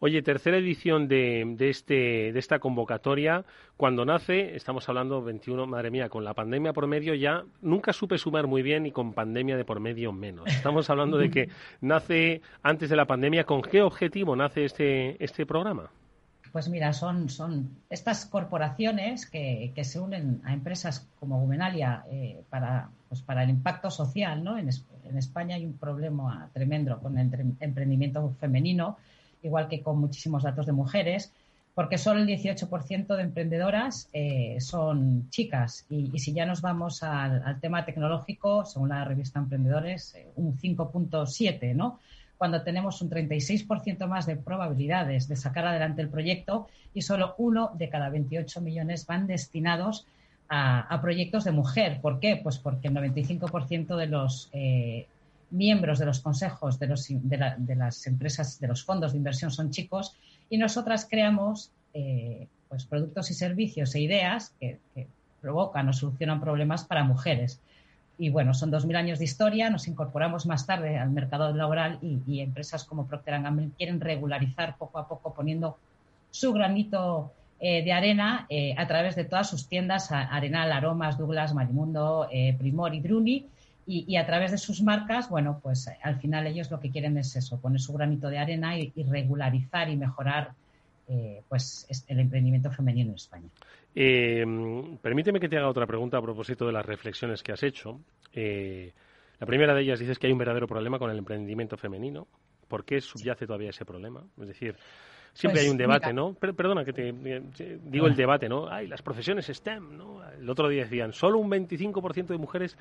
Oye, 0.00 0.22
tercera 0.22 0.58
edición 0.58 1.08
de, 1.08 1.42
de, 1.56 1.70
este, 1.70 2.32
de 2.32 2.38
esta 2.38 2.60
convocatoria. 2.60 3.44
Cuando 3.76 4.04
nace, 4.04 4.54
estamos 4.54 4.88
hablando 4.88 5.24
21, 5.24 5.66
madre 5.66 5.90
mía, 5.90 6.08
con 6.08 6.24
la 6.24 6.34
pandemia 6.34 6.72
por 6.72 6.86
medio 6.86 7.14
ya 7.14 7.42
nunca 7.62 7.92
supe 7.92 8.16
sumar 8.16 8.46
muy 8.46 8.62
bien 8.62 8.86
y 8.86 8.92
con 8.92 9.12
pandemia 9.12 9.56
de 9.56 9.64
por 9.64 9.80
medio 9.80 10.12
menos. 10.12 10.46
Estamos 10.46 10.88
hablando 10.88 11.18
de 11.18 11.30
que 11.32 11.48
nace 11.80 12.42
antes 12.62 12.90
de 12.90 12.96
la 12.96 13.06
pandemia. 13.06 13.42
¿Con 13.42 13.60
qué 13.60 13.82
objetivo 13.82 14.36
nace 14.36 14.66
este, 14.66 15.22
este 15.22 15.44
programa? 15.46 15.90
Pues 16.52 16.68
mira, 16.68 16.92
son, 16.92 17.28
son 17.28 17.70
estas 17.90 18.26
corporaciones 18.26 19.26
que, 19.26 19.72
que 19.74 19.84
se 19.84 20.00
unen 20.00 20.40
a 20.44 20.52
empresas 20.52 21.06
como 21.20 21.40
Gumenalia 21.40 22.04
eh, 22.10 22.42
para, 22.50 22.90
pues 23.08 23.22
para 23.22 23.42
el 23.42 23.50
impacto 23.50 23.90
social. 23.90 24.42
¿no? 24.42 24.58
En, 24.58 24.68
en, 25.04 25.18
España 25.18 25.56
hay 25.56 25.64
un 25.64 25.74
problema 25.76 26.48
tremendo 26.52 26.98
con 27.00 27.18
el 27.18 27.30
emprendimiento 27.60 28.34
femenino, 28.40 28.96
igual 29.42 29.68
que 29.68 29.82
con 29.82 29.98
muchísimos 30.00 30.42
datos 30.42 30.66
de 30.66 30.72
mujeres, 30.72 31.32
porque 31.78 31.96
solo 31.96 32.18
el 32.18 32.26
18% 32.26 33.14
de 33.14 33.22
emprendedoras 33.22 34.08
eh, 34.12 34.56
son 34.58 35.30
chicas. 35.30 35.86
Y, 35.88 36.18
si 36.18 36.32
ya 36.32 36.44
nos 36.44 36.60
vamos 36.60 37.04
al, 37.04 37.60
tema 37.60 37.84
tecnológico, 37.84 38.64
según 38.64 38.88
la 38.88 39.04
revista 39.04 39.38
Emprendedores, 39.38 40.12
eh, 40.16 40.28
un 40.34 40.58
5.7, 40.58 41.76
¿no? 41.76 42.00
Cuando 42.38 42.62
tenemos 42.62 43.02
un 43.02 43.10
36% 43.10 44.06
más 44.06 44.24
de 44.26 44.36
probabilidades 44.36 45.28
de 45.28 45.36
sacar 45.36 45.66
adelante 45.66 46.00
el 46.00 46.08
proyecto 46.08 46.68
y 46.94 47.02
solo 47.02 47.34
uno 47.36 47.72
de 47.74 47.88
cada 47.88 48.08
28 48.08 48.60
millones 48.60 49.06
van 49.06 49.26
destinados 49.26 50.06
a, 50.48 50.98
proyectos 51.02 51.44
de 51.44 51.52
mujer. 51.52 52.00
¿Por 52.00 52.20
qué? 52.20 52.40
Pues 52.42 52.58
porque 52.58 52.88
el 52.88 52.94
95% 52.94 53.96
de 53.96 54.06
los 54.06 54.48
eh, 54.52 55.06
miembros 55.50 55.98
de 55.98 56.06
los 56.06 56.20
consejos 56.20 56.78
de, 56.78 57.76
las 57.76 58.06
empresas, 58.06 58.58
de 58.60 58.68
los 58.68 58.84
fondos 58.84 59.12
de 59.12 59.18
inversión 59.18 59.50
son 59.50 59.70
chicos 59.70 60.16
y 60.48 60.56
nosotras 60.56 61.06
creamos 61.10 61.70
eh, 61.92 62.46
pues 62.68 62.86
productos 62.86 63.30
y 63.30 63.34
servicios 63.34 63.94
e 63.94 64.00
ideas 64.00 64.54
que 64.60 64.78
provocan 65.40 65.88
o 65.88 65.92
solucionan 65.92 66.40
problemas 66.40 66.84
para 66.84 67.04
mujeres. 67.04 67.60
Y 68.18 68.30
bueno, 68.30 68.52
son 68.52 68.72
2.000 68.72 68.96
años 68.96 69.18
de 69.20 69.24
historia, 69.24 69.70
nos 69.70 69.86
incorporamos 69.86 70.44
más 70.46 70.66
tarde 70.66 70.98
al 70.98 71.10
mercado 71.10 71.54
laboral 71.54 72.00
y, 72.02 72.40
empresas 72.40 72.84
como 72.84 73.06
Procter 73.06 73.40
Gamble 73.40 73.70
quieren 73.76 74.00
regularizar 74.00 74.76
poco 74.76 74.98
a 74.98 75.06
poco 75.06 75.32
poniendo 75.32 75.78
su 76.30 76.52
granito 76.52 77.32
eh, 77.60 77.82
de 77.82 77.92
arena 77.92 78.46
eh, 78.48 78.74
a 78.76 78.86
través 78.86 79.16
de 79.16 79.24
todas 79.24 79.50
sus 79.50 79.68
tiendas, 79.68 80.12
Arenal, 80.12 80.70
Aromas, 80.70 81.18
Douglas, 81.18 81.54
Marimundo, 81.54 82.28
eh, 82.30 82.54
Primor 82.56 82.94
y 82.94 83.00
Druni. 83.00 83.46
Y, 83.90 84.16
a 84.16 84.26
través 84.26 84.50
de 84.50 84.58
sus 84.58 84.82
marcas, 84.82 85.30
bueno, 85.30 85.60
pues 85.62 85.88
al 86.02 86.20
final 86.20 86.46
ellos 86.46 86.70
lo 86.70 86.78
que 86.78 86.90
quieren 86.90 87.16
es 87.16 87.34
eso, 87.36 87.58
poner 87.58 87.80
su 87.80 87.94
granito 87.94 88.28
de 88.28 88.36
arena 88.36 88.78
y, 88.78 88.92
regularizar 89.04 89.88
y 89.88 89.96
mejorar 89.96 90.52
pues 91.48 91.86
el 92.06 92.20
emprendimiento 92.20 92.70
femenino 92.70 93.08
en 93.08 93.14
España. 93.14 93.48
Eh, 94.00 94.44
permíteme 95.02 95.40
que 95.40 95.48
te 95.48 95.56
haga 95.58 95.68
otra 95.68 95.84
pregunta 95.84 96.18
a 96.18 96.22
propósito 96.22 96.64
de 96.64 96.72
las 96.72 96.86
reflexiones 96.86 97.42
que 97.42 97.50
has 97.50 97.64
hecho. 97.64 97.98
Eh, 98.32 98.92
la 99.40 99.46
primera 99.46 99.74
de 99.74 99.82
ellas 99.82 99.98
dices 99.98 100.20
que 100.20 100.28
hay 100.28 100.32
un 100.32 100.38
verdadero 100.38 100.68
problema 100.68 101.00
con 101.00 101.10
el 101.10 101.18
emprendimiento 101.18 101.76
femenino. 101.76 102.28
¿Por 102.68 102.84
qué 102.84 103.00
subyace 103.00 103.44
todavía 103.44 103.70
ese 103.70 103.84
problema? 103.84 104.22
Es 104.40 104.46
decir, 104.46 104.76
siempre 105.32 105.62
pues 105.62 105.64
hay 105.64 105.70
un 105.72 105.78
debate, 105.78 106.12
¿no? 106.12 106.32
perdona 106.34 106.84
que 106.84 106.92
te, 106.92 107.08
eh, 107.08 107.78
digo 107.82 108.06
el 108.06 108.14
debate, 108.14 108.48
¿no? 108.48 108.68
Hay 108.68 108.86
las 108.86 109.02
profesiones 109.02 109.46
STEM, 109.46 109.96
¿no? 109.96 110.22
El 110.30 110.48
otro 110.48 110.68
día 110.68 110.84
decían, 110.84 111.12
solo 111.12 111.40
un 111.40 111.50
25% 111.50 112.28
de 112.28 112.38
mujeres 112.38 112.78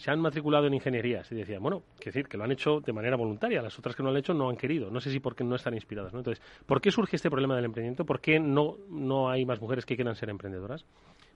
se 0.00 0.10
han 0.10 0.18
matriculado 0.18 0.66
en 0.66 0.72
ingenierías 0.72 1.30
y 1.30 1.34
decían, 1.34 1.62
bueno, 1.62 1.82
que 1.98 2.06
decir, 2.06 2.26
que 2.26 2.38
lo 2.38 2.44
han 2.44 2.52
hecho 2.52 2.80
de 2.80 2.90
manera 2.90 3.16
voluntaria, 3.16 3.60
las 3.60 3.78
otras 3.78 3.94
que 3.94 4.02
no 4.02 4.08
lo 4.08 4.14
han 4.14 4.20
hecho 4.20 4.32
no 4.32 4.48
han 4.48 4.56
querido, 4.56 4.90
no 4.90 4.98
sé 4.98 5.10
si 5.10 5.20
porque 5.20 5.44
no 5.44 5.56
están 5.56 5.74
inspiradas, 5.74 6.14
¿no? 6.14 6.20
Entonces, 6.20 6.42
¿por 6.64 6.80
qué 6.80 6.90
surge 6.90 7.16
este 7.16 7.28
problema 7.28 7.54
del 7.54 7.66
emprendimiento? 7.66 8.06
¿Por 8.06 8.18
qué 8.18 8.40
no, 8.40 8.78
no 8.88 9.28
hay 9.28 9.44
más 9.44 9.60
mujeres 9.60 9.84
que 9.84 9.96
quieran 9.96 10.16
ser 10.16 10.30
emprendedoras? 10.30 10.86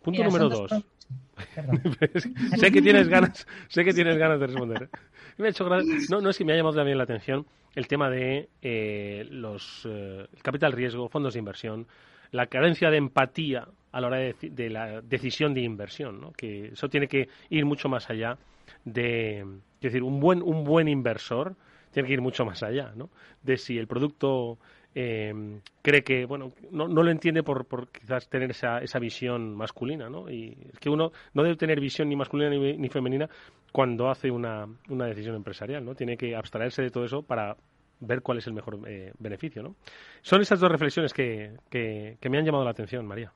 Punto 0.02 0.24
número 0.24 0.48
dos. 0.48 0.70
sé 2.56 2.72
que 2.72 2.80
tienes 2.80 3.06
ganas, 3.08 3.46
sé 3.68 3.84
que 3.84 3.92
tienes 3.92 4.16
ganas 4.16 4.40
de 4.40 4.46
responder. 4.46 4.88
Me 5.36 5.48
ha 5.48 5.50
hecho 5.50 5.68
no, 6.08 6.20
no 6.22 6.30
es 6.30 6.38
que 6.38 6.44
me 6.46 6.54
ha 6.54 6.56
llamado 6.56 6.76
también 6.76 6.96
la 6.96 7.04
atención 7.04 7.44
el 7.74 7.86
tema 7.86 8.08
de 8.08 8.48
eh, 8.62 9.26
los 9.30 9.82
eh, 9.84 10.26
capital 10.42 10.72
riesgo, 10.72 11.08
fondos 11.10 11.34
de 11.34 11.40
inversión, 11.40 11.86
la 12.30 12.46
carencia 12.46 12.90
de 12.90 12.96
empatía 12.96 13.68
a 13.92 14.00
la 14.00 14.06
hora 14.06 14.16
de, 14.18 14.70
la 14.70 15.00
decisión 15.02 15.54
de 15.54 15.60
inversión, 15.60 16.20
¿no? 16.20 16.32
que 16.32 16.68
eso 16.68 16.88
tiene 16.88 17.06
que 17.06 17.28
ir 17.50 17.64
mucho 17.64 17.88
más 17.88 18.10
allá 18.10 18.38
de, 18.84 19.44
decir, 19.80 20.02
un 20.02 20.20
buen, 20.20 20.42
un 20.42 20.64
buen 20.64 20.88
inversor 20.88 21.56
tiene 21.90 22.08
que 22.08 22.14
ir 22.14 22.20
mucho 22.20 22.44
más 22.44 22.62
allá, 22.62 22.92
¿no? 22.96 23.10
De 23.42 23.56
si 23.56 23.78
el 23.78 23.86
producto 23.86 24.58
eh, 24.94 25.60
cree 25.82 26.02
que, 26.02 26.24
bueno, 26.24 26.52
no, 26.70 26.88
no 26.88 27.02
lo 27.02 27.10
entiende 27.10 27.42
por, 27.42 27.66
por 27.66 27.88
quizás 27.88 28.28
tener 28.28 28.50
esa, 28.50 28.78
esa 28.78 28.98
visión 28.98 29.54
masculina, 29.54 30.08
¿no? 30.08 30.30
Y 30.30 30.56
es 30.72 30.78
que 30.78 30.90
uno 30.90 31.12
no 31.32 31.42
debe 31.42 31.56
tener 31.56 31.80
visión 31.80 32.08
ni 32.08 32.16
masculina 32.16 32.50
ni, 32.50 32.88
femenina 32.88 33.28
cuando 33.72 34.10
hace 34.10 34.30
una, 34.30 34.66
una 34.88 35.06
decisión 35.06 35.36
empresarial, 35.36 35.84
¿no? 35.84 35.94
Tiene 35.94 36.16
que 36.16 36.34
abstraerse 36.36 36.82
de 36.82 36.90
todo 36.90 37.04
eso 37.04 37.22
para 37.22 37.56
ver 38.00 38.22
cuál 38.22 38.38
es 38.38 38.46
el 38.46 38.52
mejor 38.52 38.80
eh, 38.86 39.12
beneficio, 39.18 39.62
¿no? 39.62 39.76
Son 40.22 40.40
esas 40.40 40.60
dos 40.60 40.70
reflexiones 40.70 41.12
que, 41.12 41.56
que 41.70 42.28
me 42.28 42.38
han 42.38 42.44
llamado 42.44 42.64
la 42.64 42.70
atención, 42.70 43.06
María. 43.06 43.32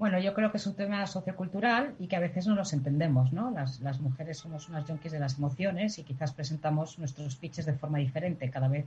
Bueno, 0.00 0.18
yo 0.18 0.32
creo 0.32 0.50
que 0.50 0.56
es 0.56 0.66
un 0.66 0.76
tema 0.76 1.06
sociocultural 1.06 1.94
y 1.98 2.06
que 2.06 2.16
a 2.16 2.20
veces 2.20 2.46
no 2.46 2.54
los 2.54 2.72
entendemos, 2.72 3.34
¿no? 3.34 3.50
Las, 3.50 4.00
mujeres 4.00 4.38
somos 4.38 4.66
unas 4.70 4.86
junkies 4.86 5.12
de 5.12 5.18
las 5.18 5.36
emociones 5.36 5.98
y 5.98 6.04
quizás 6.04 6.32
presentamos 6.32 6.98
nuestros 6.98 7.36
pitches 7.36 7.66
de 7.66 7.74
forma 7.74 7.98
diferente. 7.98 8.48
Cada 8.48 8.68
vez 8.68 8.86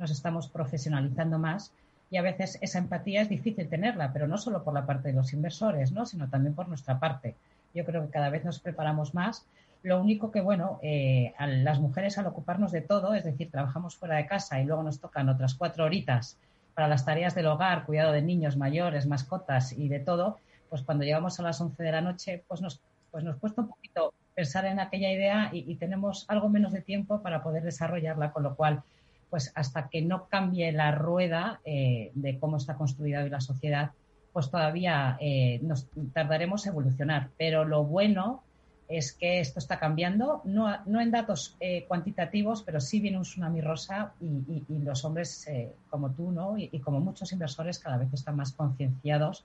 nos 0.00 0.10
estamos 0.10 0.48
profesionalizando 0.48 1.38
más 1.38 1.72
y 2.10 2.16
a 2.16 2.22
veces 2.22 2.58
esa 2.60 2.80
empatía 2.80 3.22
es 3.22 3.28
difícil 3.28 3.68
tenerla, 3.68 4.12
pero 4.12 4.26
no 4.26 4.36
solo 4.36 4.64
por 4.64 4.74
la 4.74 4.84
parte 4.84 5.10
de 5.10 5.14
los 5.14 5.32
inversores, 5.32 5.92
¿no? 5.92 6.04
Sino 6.06 6.28
también 6.28 6.56
por 6.56 6.66
nuestra 6.66 6.98
parte. 6.98 7.36
Yo 7.72 7.84
creo 7.84 8.02
que 8.02 8.10
cada 8.10 8.28
vez 8.28 8.44
nos 8.44 8.58
preparamos 8.58 9.14
más. 9.14 9.46
Lo 9.84 10.00
único 10.00 10.32
que, 10.32 10.40
bueno, 10.40 10.80
eh, 10.82 11.34
las 11.38 11.78
mujeres 11.78 12.18
al 12.18 12.26
ocuparnos 12.26 12.72
de 12.72 12.80
todo, 12.80 13.14
es 13.14 13.22
decir, 13.22 13.48
trabajamos 13.48 13.94
fuera 13.94 14.16
de 14.16 14.26
casa 14.26 14.60
y 14.60 14.64
luego 14.64 14.82
nos 14.82 14.98
tocan 14.98 15.28
otras 15.28 15.54
cuatro 15.54 15.84
horitas 15.84 16.36
para 16.74 16.88
las 16.88 17.04
tareas 17.04 17.36
del 17.36 17.46
hogar, 17.46 17.86
cuidado 17.86 18.10
de 18.10 18.22
niños, 18.22 18.56
mayores, 18.56 19.06
mascotas 19.06 19.72
y 19.72 19.88
de 19.88 20.00
todo, 20.00 20.38
pues 20.68 20.82
cuando 20.82 21.04
llegamos 21.04 21.38
a 21.38 21.42
las 21.42 21.60
11 21.60 21.82
de 21.82 21.92
la 21.92 22.00
noche, 22.00 22.44
pues 22.46 22.60
nos, 22.60 22.80
pues 23.10 23.24
nos 23.24 23.36
cuesta 23.36 23.62
un 23.62 23.68
poquito 23.68 24.14
pensar 24.38 24.66
en 24.66 24.78
aquella 24.78 25.10
idea 25.10 25.50
y, 25.52 25.74
tenemos 25.74 26.24
algo 26.28 26.48
menos 26.48 26.72
de 26.72 26.80
tiempo 26.80 27.20
para 27.22 27.42
poder 27.42 27.64
desarrollarla, 27.64 28.30
con 28.30 28.44
lo 28.44 28.54
cual, 28.54 28.84
pues 29.30 29.50
hasta 29.56 29.88
que 29.88 30.00
no 30.00 30.28
cambie 30.28 30.70
la 30.70 30.92
rueda 30.92 31.60
eh, 31.64 32.12
de 32.14 32.38
cómo 32.38 32.56
está 32.56 32.76
construida 32.76 33.24
hoy 33.24 33.30
la 33.30 33.40
sociedad, 33.40 33.90
pues 34.32 34.48
todavía 34.48 35.16
eh, 35.20 35.58
nos 35.64 35.88
tardaremos 36.12 36.64
a 36.64 36.70
evolucionar. 36.70 37.30
Pero 37.36 37.64
lo 37.64 37.82
bueno 37.82 38.44
es 38.86 39.12
que 39.12 39.40
esto 39.40 39.58
está 39.58 39.80
cambiando, 39.80 40.40
no, 40.44 40.72
no 40.86 41.00
en 41.00 41.10
datos 41.10 41.56
eh, 41.58 41.84
cuantitativos, 41.88 42.62
pero 42.62 42.80
sí 42.80 43.00
viene 43.00 43.18
un 43.18 43.24
tsunami 43.24 43.60
rosa 43.60 44.12
y, 44.20 44.62
los 44.84 45.04
hombres 45.04 45.50
como 45.90 46.12
tú 46.12 46.30
¿no? 46.30 46.56
y, 46.56 46.78
como 46.78 47.00
muchos 47.00 47.32
inversores 47.32 47.80
cada 47.80 47.98
vez 47.98 48.14
están 48.14 48.36
más 48.36 48.52
concienciados 48.52 49.44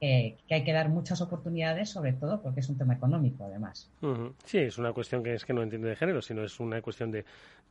que 0.00 0.36
hay 0.50 0.64
que 0.64 0.72
dar 0.72 0.88
muchas 0.88 1.20
oportunidades, 1.20 1.90
sobre 1.90 2.12
todo 2.12 2.42
porque 2.42 2.60
es 2.60 2.68
un 2.68 2.76
tema 2.76 2.94
económico, 2.94 3.44
además. 3.44 3.90
Sí, 4.44 4.58
es 4.58 4.78
una 4.78 4.92
cuestión 4.92 5.22
que 5.22 5.34
es 5.34 5.44
que 5.44 5.52
no 5.52 5.62
entiende 5.62 5.88
de 5.88 5.96
género, 5.96 6.22
sino 6.22 6.44
es 6.44 6.60
una 6.60 6.82
cuestión 6.82 7.10
de 7.10 7.24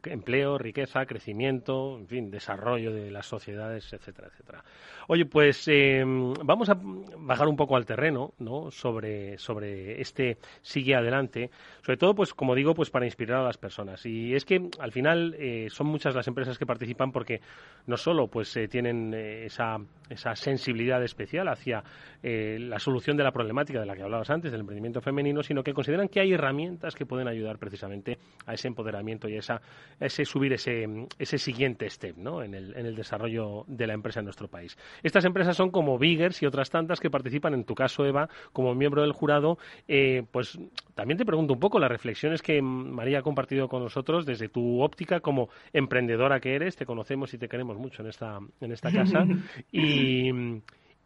empleo, 0.03 0.57
riqueza, 0.57 1.05
crecimiento, 1.05 1.97
en 1.97 2.07
fin, 2.07 2.31
desarrollo 2.31 2.93
de 2.93 3.11
las 3.11 3.25
sociedades, 3.25 3.91
etcétera, 3.91 4.29
etcétera. 4.31 4.63
Oye, 5.07 5.25
pues 5.25 5.67
em, 5.67 6.33
vamos 6.43 6.69
a 6.69 6.77
bajar 7.17 7.47
un 7.47 7.55
poco 7.55 7.75
al 7.75 7.85
terreno, 7.85 8.33
¿no? 8.39 8.71
Sobre, 8.71 9.37
sobre 9.37 10.01
este 10.01 10.37
sigue 10.61 10.95
adelante, 10.95 11.51
sobre 11.83 11.97
todo, 11.97 12.15
pues 12.15 12.33
como 12.33 12.55
digo, 12.55 12.73
pues 12.73 12.89
para 12.89 13.05
inspirar 13.05 13.39
a 13.39 13.43
las 13.43 13.57
personas. 13.57 14.05
Y 14.05 14.35
es 14.35 14.45
que 14.45 14.69
al 14.79 14.91
final 14.91 15.35
eh, 15.37 15.67
son 15.69 15.87
muchas 15.87 16.15
las 16.15 16.27
empresas 16.27 16.57
que 16.57 16.65
participan 16.65 17.11
porque 17.11 17.41
no 17.85 17.97
solo 17.97 18.27
pues 18.27 18.55
eh, 18.57 18.67
tienen 18.67 19.13
eh, 19.13 19.45
esa, 19.45 19.79
esa 20.09 20.35
sensibilidad 20.35 21.03
especial 21.03 21.47
hacia 21.47 21.83
eh, 22.27 22.57
la 22.59 22.79
solución 22.79 23.15
de 23.17 23.23
la 23.23 23.31
problemática 23.31 23.79
de 23.79 23.85
la 23.85 23.95
que 23.95 24.01
hablabas 24.01 24.31
antes, 24.31 24.51
del 24.51 24.61
emprendimiento 24.61 24.99
femenino, 24.99 25.43
sino 25.43 25.63
que 25.63 25.75
consideran 25.75 26.09
que 26.09 26.21
hay 26.21 26.33
herramientas 26.33 26.95
que 26.95 27.05
pueden 27.05 27.27
ayudar 27.27 27.59
precisamente 27.59 28.17
a 28.47 28.55
ese 28.55 28.67
empoderamiento 28.67 29.29
y 29.29 29.35
a, 29.35 29.39
esa, 29.39 29.61
ese 29.99 30.25
subir 30.25 30.53
ese, 30.53 30.87
ese 31.19 31.37
siguiente 31.37 31.87
step 31.87 32.17
¿no? 32.17 32.41
en, 32.41 32.55
el, 32.55 32.75
en 32.75 32.87
el 32.87 32.95
desarrollo 32.95 33.63
de 33.67 33.85
la 33.85 33.93
empresa 33.93 34.21
en 34.21 34.25
nuestro 34.25 34.47
país. 34.47 34.75
Estas 35.03 35.23
empresas 35.25 35.55
son 35.55 35.69
como 35.69 35.99
Biggers 35.99 36.41
y 36.41 36.47
otras 36.47 36.71
tantas 36.71 36.99
que 36.99 37.11
participan, 37.11 37.53
en 37.53 37.63
tu 37.63 37.75
caso, 37.75 38.03
Eva, 38.03 38.27
como 38.51 38.73
miembro 38.73 39.03
del 39.03 39.11
jurado. 39.11 39.59
Eh, 39.87 40.23
pues 40.31 40.57
también 40.95 41.19
te 41.19 41.25
pregunto 41.25 41.53
un 41.53 41.59
poco 41.59 41.77
las 41.77 41.91
reflexiones 41.91 42.41
que 42.41 42.59
María 42.59 43.19
ha 43.19 43.21
compartido 43.21 43.67
con 43.67 43.83
nosotros 43.83 44.25
desde 44.25 44.49
tu 44.49 44.81
óptica 44.81 45.19
como 45.19 45.49
emprendedora 45.73 46.39
que 46.39 46.55
eres. 46.55 46.75
Te 46.75 46.87
conocemos 46.87 47.31
y 47.35 47.37
te 47.37 47.47
queremos 47.47 47.77
mucho 47.77 48.01
en 48.01 48.09
esta, 48.09 48.39
en 48.61 48.71
esta 48.71 48.91
casa. 48.91 49.27
y 49.71 50.31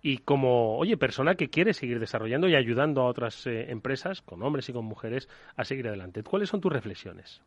y 0.01 0.19
como, 0.19 0.77
oye, 0.77 0.97
persona 0.97 1.35
que 1.35 1.49
quiere 1.49 1.73
seguir 1.73 1.99
desarrollando 1.99 2.47
y 2.47 2.55
ayudando 2.55 3.01
a 3.01 3.05
otras 3.05 3.45
eh, 3.47 3.69
empresas, 3.69 4.21
con 4.21 4.41
hombres 4.43 4.69
y 4.69 4.73
con 4.73 4.85
mujeres, 4.85 5.27
a 5.55 5.65
seguir 5.65 5.87
adelante. 5.87 6.23
¿Cuáles 6.23 6.49
son 6.49 6.61
tus 6.61 6.71
reflexiones? 6.71 7.41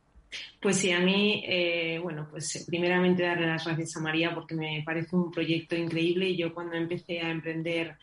Pues 0.61 0.77
sí, 0.77 0.93
a 0.93 1.01
mí, 1.01 1.45
eh, 1.47 1.99
bueno, 2.03 2.27
pues 2.31 2.65
primeramente 2.67 3.23
darle 3.23 3.47
las 3.47 3.67
gracias 3.67 3.97
a 3.97 4.01
María 4.01 4.35
porque 4.35 4.55
me 4.55 4.83
parece 4.85 5.15
un 5.15 5.31
proyecto 5.31 5.77
increíble 5.77 6.29
y 6.29 6.37
yo 6.37 6.55
cuando 6.55 6.77
empecé 6.77 7.21
a 7.21 7.31
emprender 7.31 7.97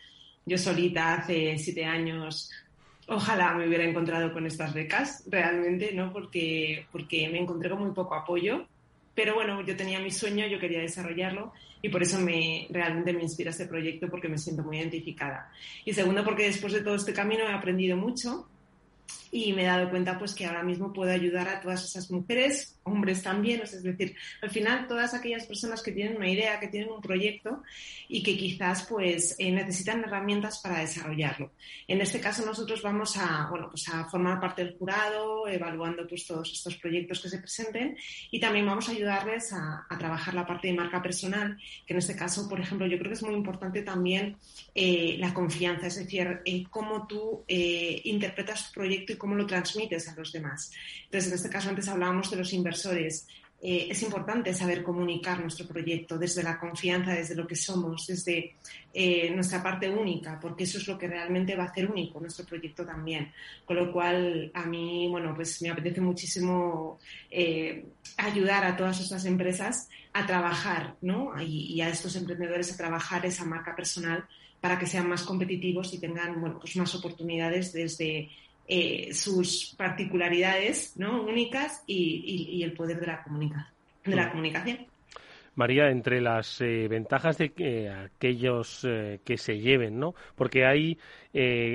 yo 0.46 0.56
solita 0.56 1.14
hace 1.14 1.58
siete 1.58 1.84
años, 1.84 2.50
ojalá 3.08 3.54
me 3.54 3.66
hubiera 3.66 3.84
encontrado 3.84 4.32
con 4.32 4.46
estas 4.46 4.72
becas 4.74 5.24
realmente, 5.28 5.92
¿no? 5.92 6.12
Porque, 6.12 6.86
porque 6.90 7.28
me 7.28 7.38
encontré 7.38 7.70
con 7.70 7.80
muy 7.80 7.92
poco 7.92 8.14
apoyo 8.14 8.66
pero 9.14 9.34
bueno, 9.34 9.64
yo 9.64 9.76
tenía 9.76 10.00
mi 10.00 10.10
sueño, 10.10 10.46
yo 10.46 10.58
quería 10.58 10.80
desarrollarlo 10.80 11.52
y 11.82 11.88
por 11.88 12.02
eso 12.02 12.18
me, 12.18 12.66
realmente 12.70 13.12
me 13.12 13.22
inspira 13.22 13.50
este 13.50 13.66
proyecto 13.66 14.08
porque 14.08 14.28
me 14.28 14.38
siento 14.38 14.62
muy 14.62 14.78
identificada. 14.78 15.50
Y 15.84 15.92
segundo, 15.92 16.24
porque 16.24 16.44
después 16.44 16.72
de 16.72 16.82
todo 16.82 16.94
este 16.94 17.12
camino 17.12 17.44
he 17.44 17.52
aprendido 17.52 17.96
mucho 17.96 18.48
y 19.30 19.52
me 19.52 19.62
he 19.62 19.66
dado 19.66 19.90
cuenta 19.90 20.18
pues 20.18 20.34
que 20.34 20.46
ahora 20.46 20.62
mismo 20.62 20.92
puedo 20.92 21.10
ayudar 21.10 21.48
a 21.48 21.60
todas 21.60 21.84
esas 21.84 22.10
mujeres, 22.10 22.76
hombres 22.82 23.22
también, 23.22 23.60
es 23.62 23.82
decir, 23.82 24.16
al 24.42 24.50
final 24.50 24.86
todas 24.88 25.14
aquellas 25.14 25.46
personas 25.46 25.82
que 25.82 25.92
tienen 25.92 26.16
una 26.16 26.28
idea, 26.28 26.58
que 26.58 26.68
tienen 26.68 26.90
un 26.90 27.00
proyecto 27.00 27.62
y 28.08 28.22
que 28.22 28.36
quizás 28.36 28.86
pues 28.88 29.36
eh, 29.38 29.52
necesitan 29.52 30.02
herramientas 30.02 30.58
para 30.58 30.80
desarrollarlo. 30.80 31.52
En 31.86 32.00
este 32.00 32.20
caso 32.20 32.44
nosotros 32.44 32.82
vamos 32.82 33.16
a, 33.16 33.46
bueno, 33.50 33.68
pues 33.70 33.88
a 33.88 34.04
formar 34.06 34.40
parte 34.40 34.64
del 34.64 34.76
jurado, 34.76 35.46
evaluando 35.46 36.06
pues 36.08 36.26
todos 36.26 36.52
estos 36.52 36.76
proyectos 36.76 37.20
que 37.20 37.28
se 37.28 37.38
presenten 37.38 37.96
y 38.30 38.40
también 38.40 38.66
vamos 38.66 38.88
a 38.88 38.92
ayudarles 38.92 39.52
a, 39.52 39.86
trabajar 40.00 40.32
la 40.32 40.46
parte 40.46 40.68
de 40.68 40.74
marca 40.74 41.02
personal, 41.02 41.58
que 41.86 41.92
en 41.92 41.98
este 41.98 42.16
caso, 42.16 42.48
por 42.48 42.58
ejemplo, 42.58 42.86
yo 42.86 42.96
creo 42.96 43.10
que 43.10 43.16
es 43.16 43.22
muy 43.22 43.34
importante 43.34 43.82
también 43.82 44.36
eh, 44.74 45.16
la 45.18 45.34
confianza, 45.34 45.88
es 45.88 45.96
decir, 45.96 46.40
eh, 46.46 46.64
cómo 46.70 47.06
tú 47.06 47.44
interpretas 47.46 48.68
tu 48.68 48.80
proyecto 48.80 49.12
y 49.12 49.16
cómo 49.20 49.36
lo 49.36 49.46
transmites 49.46 50.08
a 50.08 50.16
los 50.16 50.32
demás. 50.32 50.72
Entonces, 51.04 51.30
en 51.30 51.36
este 51.36 51.48
caso 51.48 51.68
antes 51.68 51.86
hablábamos 51.86 52.28
de 52.28 52.36
los 52.38 52.52
inversores. 52.52 53.28
Eh, 53.62 53.88
es 53.90 54.02
importante 54.02 54.54
saber 54.54 54.82
comunicar 54.82 55.38
nuestro 55.38 55.66
proyecto 55.66 56.16
desde 56.16 56.42
la 56.42 56.58
confianza, 56.58 57.12
desde 57.12 57.34
lo 57.34 57.46
que 57.46 57.54
somos, 57.54 58.06
desde 58.06 58.56
eh, 58.94 59.30
nuestra 59.34 59.62
parte 59.62 59.90
única, 59.90 60.40
porque 60.40 60.64
eso 60.64 60.78
es 60.78 60.88
lo 60.88 60.96
que 60.96 61.06
realmente 61.06 61.54
va 61.54 61.64
a 61.64 61.66
hacer 61.66 61.90
único 61.90 62.18
nuestro 62.20 62.46
proyecto 62.46 62.86
también. 62.86 63.30
Con 63.66 63.76
lo 63.76 63.92
cual, 63.92 64.50
a 64.54 64.64
mí, 64.64 65.08
bueno, 65.10 65.34
pues 65.34 65.60
me 65.60 65.68
apetece 65.68 66.00
muchísimo 66.00 66.98
eh, 67.30 67.84
ayudar 68.16 68.64
a 68.64 68.76
todas 68.76 68.98
estas 68.98 69.26
empresas 69.26 69.90
a 70.14 70.26
trabajar, 70.26 70.96
¿no? 71.02 71.38
Y, 71.42 71.74
y, 71.74 71.82
a 71.82 71.90
estos 71.90 72.16
emprendedores 72.16 72.72
a 72.72 72.78
trabajar 72.78 73.26
esa 73.26 73.44
marca 73.44 73.76
personal 73.76 74.24
para 74.60 74.78
que 74.78 74.86
sean 74.86 75.06
más 75.06 75.22
competitivos 75.22 75.92
y 75.92 75.98
tengan, 75.98 76.40
bueno, 76.40 76.58
pues 76.58 76.76
más 76.76 76.94
oportunidades 76.94 77.74
desde 77.74 78.30
eh, 78.72 79.12
sus 79.14 79.74
particularidades 79.76 80.96
¿no? 80.96 81.24
únicas 81.24 81.82
y, 81.88 82.62
el 82.62 82.72
poder 82.72 83.00
de 83.00 83.06
la, 83.08 83.24
de 84.04 84.14
la 84.14 84.30
comunicación. 84.30 84.86
María, 85.56 85.90
entre 85.90 86.20
las 86.20 86.60
eh, 86.60 86.86
ventajas 86.88 87.36
de 87.36 87.50
que 87.50 87.90
aquellos 87.90 88.86
eh, 88.88 89.18
que 89.24 89.38
se 89.38 89.58
lleven, 89.58 89.98
¿no? 89.98 90.14
Porque 90.36 90.66
hay 90.66 90.98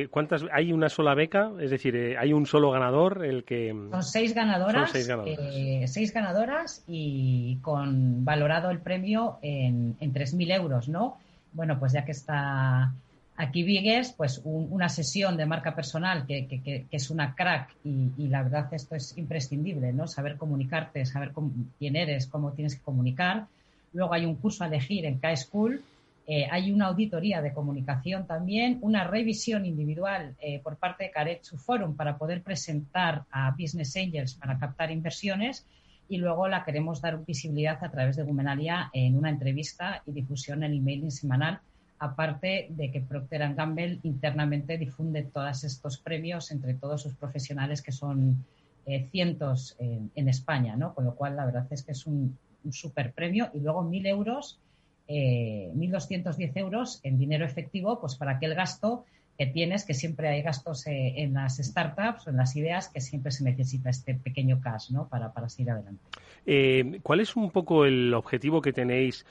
cuántas, 0.09 0.45
hay 0.53 0.71
una 0.71 0.87
sola 0.87 1.15
beca, 1.15 1.51
es 1.59 1.69
decir, 1.69 2.15
hay 2.17 2.31
un 2.31 2.45
solo 2.45 2.71
ganador, 2.71 3.25
el 3.25 3.43
que 3.43 3.71
son 3.71 4.01
seis 4.01 4.33
ganadoras, 4.33 4.89
seis 4.89 5.05
ganadoras. 5.05 5.91
seis 5.91 6.13
ganadoras 6.13 6.85
y 6.87 7.57
con 7.61 8.23
valorado 8.23 8.69
el 8.69 8.79
premio 8.79 9.37
en, 9.41 9.97
en 9.99 10.13
3.000 10.13 10.55
euros, 10.55 10.87
¿no? 10.87 11.17
Bueno, 11.51 11.77
pues 11.77 11.91
ya 11.91 12.05
que 12.05 12.13
está 12.13 12.93
Aquí 13.37 13.63
Vigues, 13.63 14.13
pues 14.13 14.41
una 14.45 14.87
sesión 14.87 15.35
de 15.35 15.45
marca 15.45 15.75
personal 15.75 16.25
que, 16.25 16.85
es 16.89 17.09
una 17.09 17.35
crack 17.35 17.75
y, 17.83 18.27
la 18.27 18.43
verdad 18.43 18.73
esto 18.73 18.95
es 18.95 19.17
imprescindible, 19.17 19.91
¿no? 19.91 20.07
Saber 20.07 20.37
comunicarte, 20.37 21.05
saber 21.05 21.33
quién 21.77 21.97
eres, 21.97 22.27
cómo 22.27 22.53
tienes 22.53 22.75
que 22.75 22.81
comunicar. 22.81 23.47
Luego 23.91 24.13
hay 24.13 24.25
un 24.25 24.35
curso 24.35 24.63
a 24.63 24.67
elegir 24.67 25.05
en 25.05 25.19
K-School. 25.19 25.83
Eh, 26.27 26.47
hay 26.49 26.71
una 26.71 26.85
auditoría 26.85 27.41
de 27.41 27.53
comunicación 27.53 28.25
también, 28.25 28.79
una 28.81 29.03
revisión 29.03 29.65
individual 29.65 30.33
eh, 30.39 30.59
por 30.63 30.77
parte 30.77 31.03
de 31.03 31.11
Caretsu 31.11 31.57
Forum 31.57 31.95
para 31.95 32.17
poder 32.17 32.41
presentar 32.41 33.25
a 33.31 33.51
Business 33.51 33.95
Angels 33.97 34.33
para 34.33 34.57
captar 34.57 34.91
inversiones 34.91 35.65
y 36.07 36.17
luego 36.17 36.47
la 36.47 36.63
queremos 36.63 37.01
dar 37.01 37.23
visibilidad 37.25 37.83
a 37.83 37.91
través 37.91 38.15
de 38.15 38.23
Gumenalia 38.23 38.89
en 38.93 39.17
una 39.17 39.29
entrevista 39.29 40.01
y 40.07 40.13
difusión 40.13 40.63
en 40.63 40.71
el 40.71 40.81
mailing 40.81 41.11
semanal 41.11 41.59
aparte 41.99 42.67
de 42.69 42.91
que 42.91 43.01
Procter 43.01 43.53
Gamble 43.53 43.99
internamente 44.03 44.77
difunde 44.77 45.23
todos 45.23 45.63
estos 45.63 45.97
premios 45.97 46.51
entre 46.51 46.73
todos 46.73 47.01
sus 47.01 47.13
profesionales, 47.15 47.81
que 47.81 47.91
son 47.91 48.43
eh, 48.85 49.07
cientos 49.11 49.75
en, 49.79 50.29
España, 50.29 50.75
¿no? 50.75 50.93
Con 50.93 51.05
lo 51.05 51.15
cual, 51.15 51.35
la 51.35 51.45
verdad 51.45 51.67
es 51.69 51.83
que 51.83 51.93
es 51.93 52.05
un, 52.05 52.37
super 52.71 53.13
premio. 53.13 53.49
Y 53.53 53.59
luego 53.59 53.83
mil 53.83 54.05
euros, 54.07 54.59
eh, 55.07 55.71
1.210 55.75 56.51
euros 56.55 56.99
en 57.03 57.17
dinero 57.17 57.45
efectivo, 57.45 57.99
pues 57.99 58.15
para 58.15 58.31
aquel 58.33 58.55
gasto 58.55 59.05
que 59.37 59.45
tienes, 59.47 59.85
que 59.85 59.93
siempre 59.93 60.29
hay 60.29 60.41
gastos 60.41 60.87
eh, 60.87 61.13
en 61.17 61.33
las 61.33 61.57
startups 61.57 62.27
o 62.27 62.29
en 62.29 62.37
las 62.37 62.55
ideas, 62.55 62.89
que 62.89 63.01
siempre 63.01 63.31
se 63.31 63.43
necesita 63.43 63.89
este 63.89 64.15
pequeño 64.15 64.61
cash, 64.61 64.91
¿no? 64.91 65.07
Para, 65.07 65.33
para 65.33 65.49
seguir 65.49 65.71
adelante. 65.71 66.01
Eh, 66.45 66.99
¿Cuál 67.03 67.19
es 67.19 67.35
un 67.35 67.51
poco 67.51 67.85
el 67.85 68.13
objetivo 68.13 68.61
que 68.61 68.71
tenéis 68.71 69.25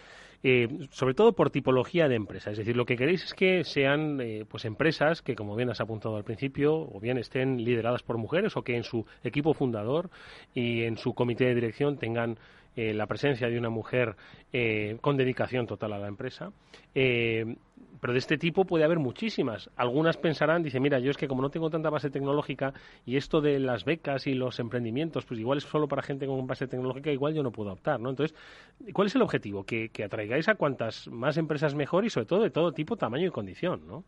eh, 0.47 0.69
sobre 0.91 1.15
todo 1.15 1.33
por 1.33 1.51
tipología 1.51 2.07
de 2.07 2.17
empresa. 2.17 2.51
Es 2.51 2.59
decir, 2.59 2.77
lo 2.77 2.85
que 2.85 2.97
queréis 2.97 3.25
es 3.25 3.33
que 3.33 3.65
sean 3.65 4.21
eh, 4.21 4.45
pues 4.47 4.67
empresas 4.67 5.23
que, 5.23 5.35
como 5.35 5.57
bien 5.57 5.71
has 5.71 5.81
apuntado 5.81 6.17
al 6.17 6.25
principio, 6.25 6.75
o 6.75 7.01
bien 7.01 7.17
estén 7.17 7.65
lideradas 7.65 8.03
por 8.03 8.19
mujeres 8.19 8.55
o 8.55 8.63
que 8.63 8.77
en 8.77 8.85
su 8.85 9.07
equipo 9.23 9.55
fundador 9.55 10.11
y 10.53 10.83
en 10.83 10.99
su 10.99 11.15
comité 11.15 11.47
de 11.47 11.55
dirección 11.55 11.97
tengan 11.97 12.39
eh, 12.77 12.95
la 12.95 13.07
presencia 13.07 13.49
de 13.49 13.59
una 13.59 13.71
mujer 13.71 14.17
eh, 14.53 14.99
con 15.01 15.17
dedicación 15.17 15.67
total 15.67 15.93
a 15.93 15.99
la 15.99 16.09
empresa. 16.09 16.53
Eh, 16.95 17.57
pero 18.01 18.13
de 18.13 18.19
este 18.19 18.37
tipo 18.37 18.67
puede 18.67 18.85
haber 18.85 18.99
muchísimas. 18.99 19.71
Algunas 19.77 20.19
pensarán, 20.19 20.63
dice, 20.63 20.79
mira, 20.79 20.99
yo 20.99 21.11
es 21.11 21.17
que 21.17 21.27
como 21.27 21.41
no 21.41 21.49
tengo 21.49 21.71
tanta 21.71 21.89
base 21.89 22.11
tecnológica 22.11 22.75
y 23.07 23.17
esto 23.17 23.41
de 23.41 23.59
las 23.59 23.87
becas 23.87 24.27
y 24.27 24.35
los 24.35 24.59
emprendimientos, 24.61 25.25
pues 25.25 25.41
igual 25.41 25.57
es 25.57 25.65
solo 25.65 25.89
para 25.89 26.03
gente 26.03 26.27
con 26.27 26.47
base 26.47 26.67
tecnológica, 26.67 27.11
igual 27.11 27.33
yo 27.33 27.43
no 27.43 27.51
puedo 27.51 27.73
optar, 27.73 27.99
¿no? 28.01 28.11
Entonces, 28.11 28.37
¿cuál 28.93 29.07
es 29.07 29.15
el 29.15 29.23
objetivo? 29.23 29.65
Que, 29.65 29.89
que 29.89 30.05
atraigáis 30.05 30.49
a 30.51 30.57
cuantas 30.57 31.09
más 31.09 31.39
empresas 31.39 31.75
mejor 31.75 32.05
y 32.05 32.11
sobre 32.11 32.27
todo 32.27 32.43
de 32.43 32.51
todo 32.51 32.73
tipo, 32.73 32.97
tamaño 32.99 33.29
y 33.29 33.31
condición, 33.31 33.87
¿no? 33.87 34.05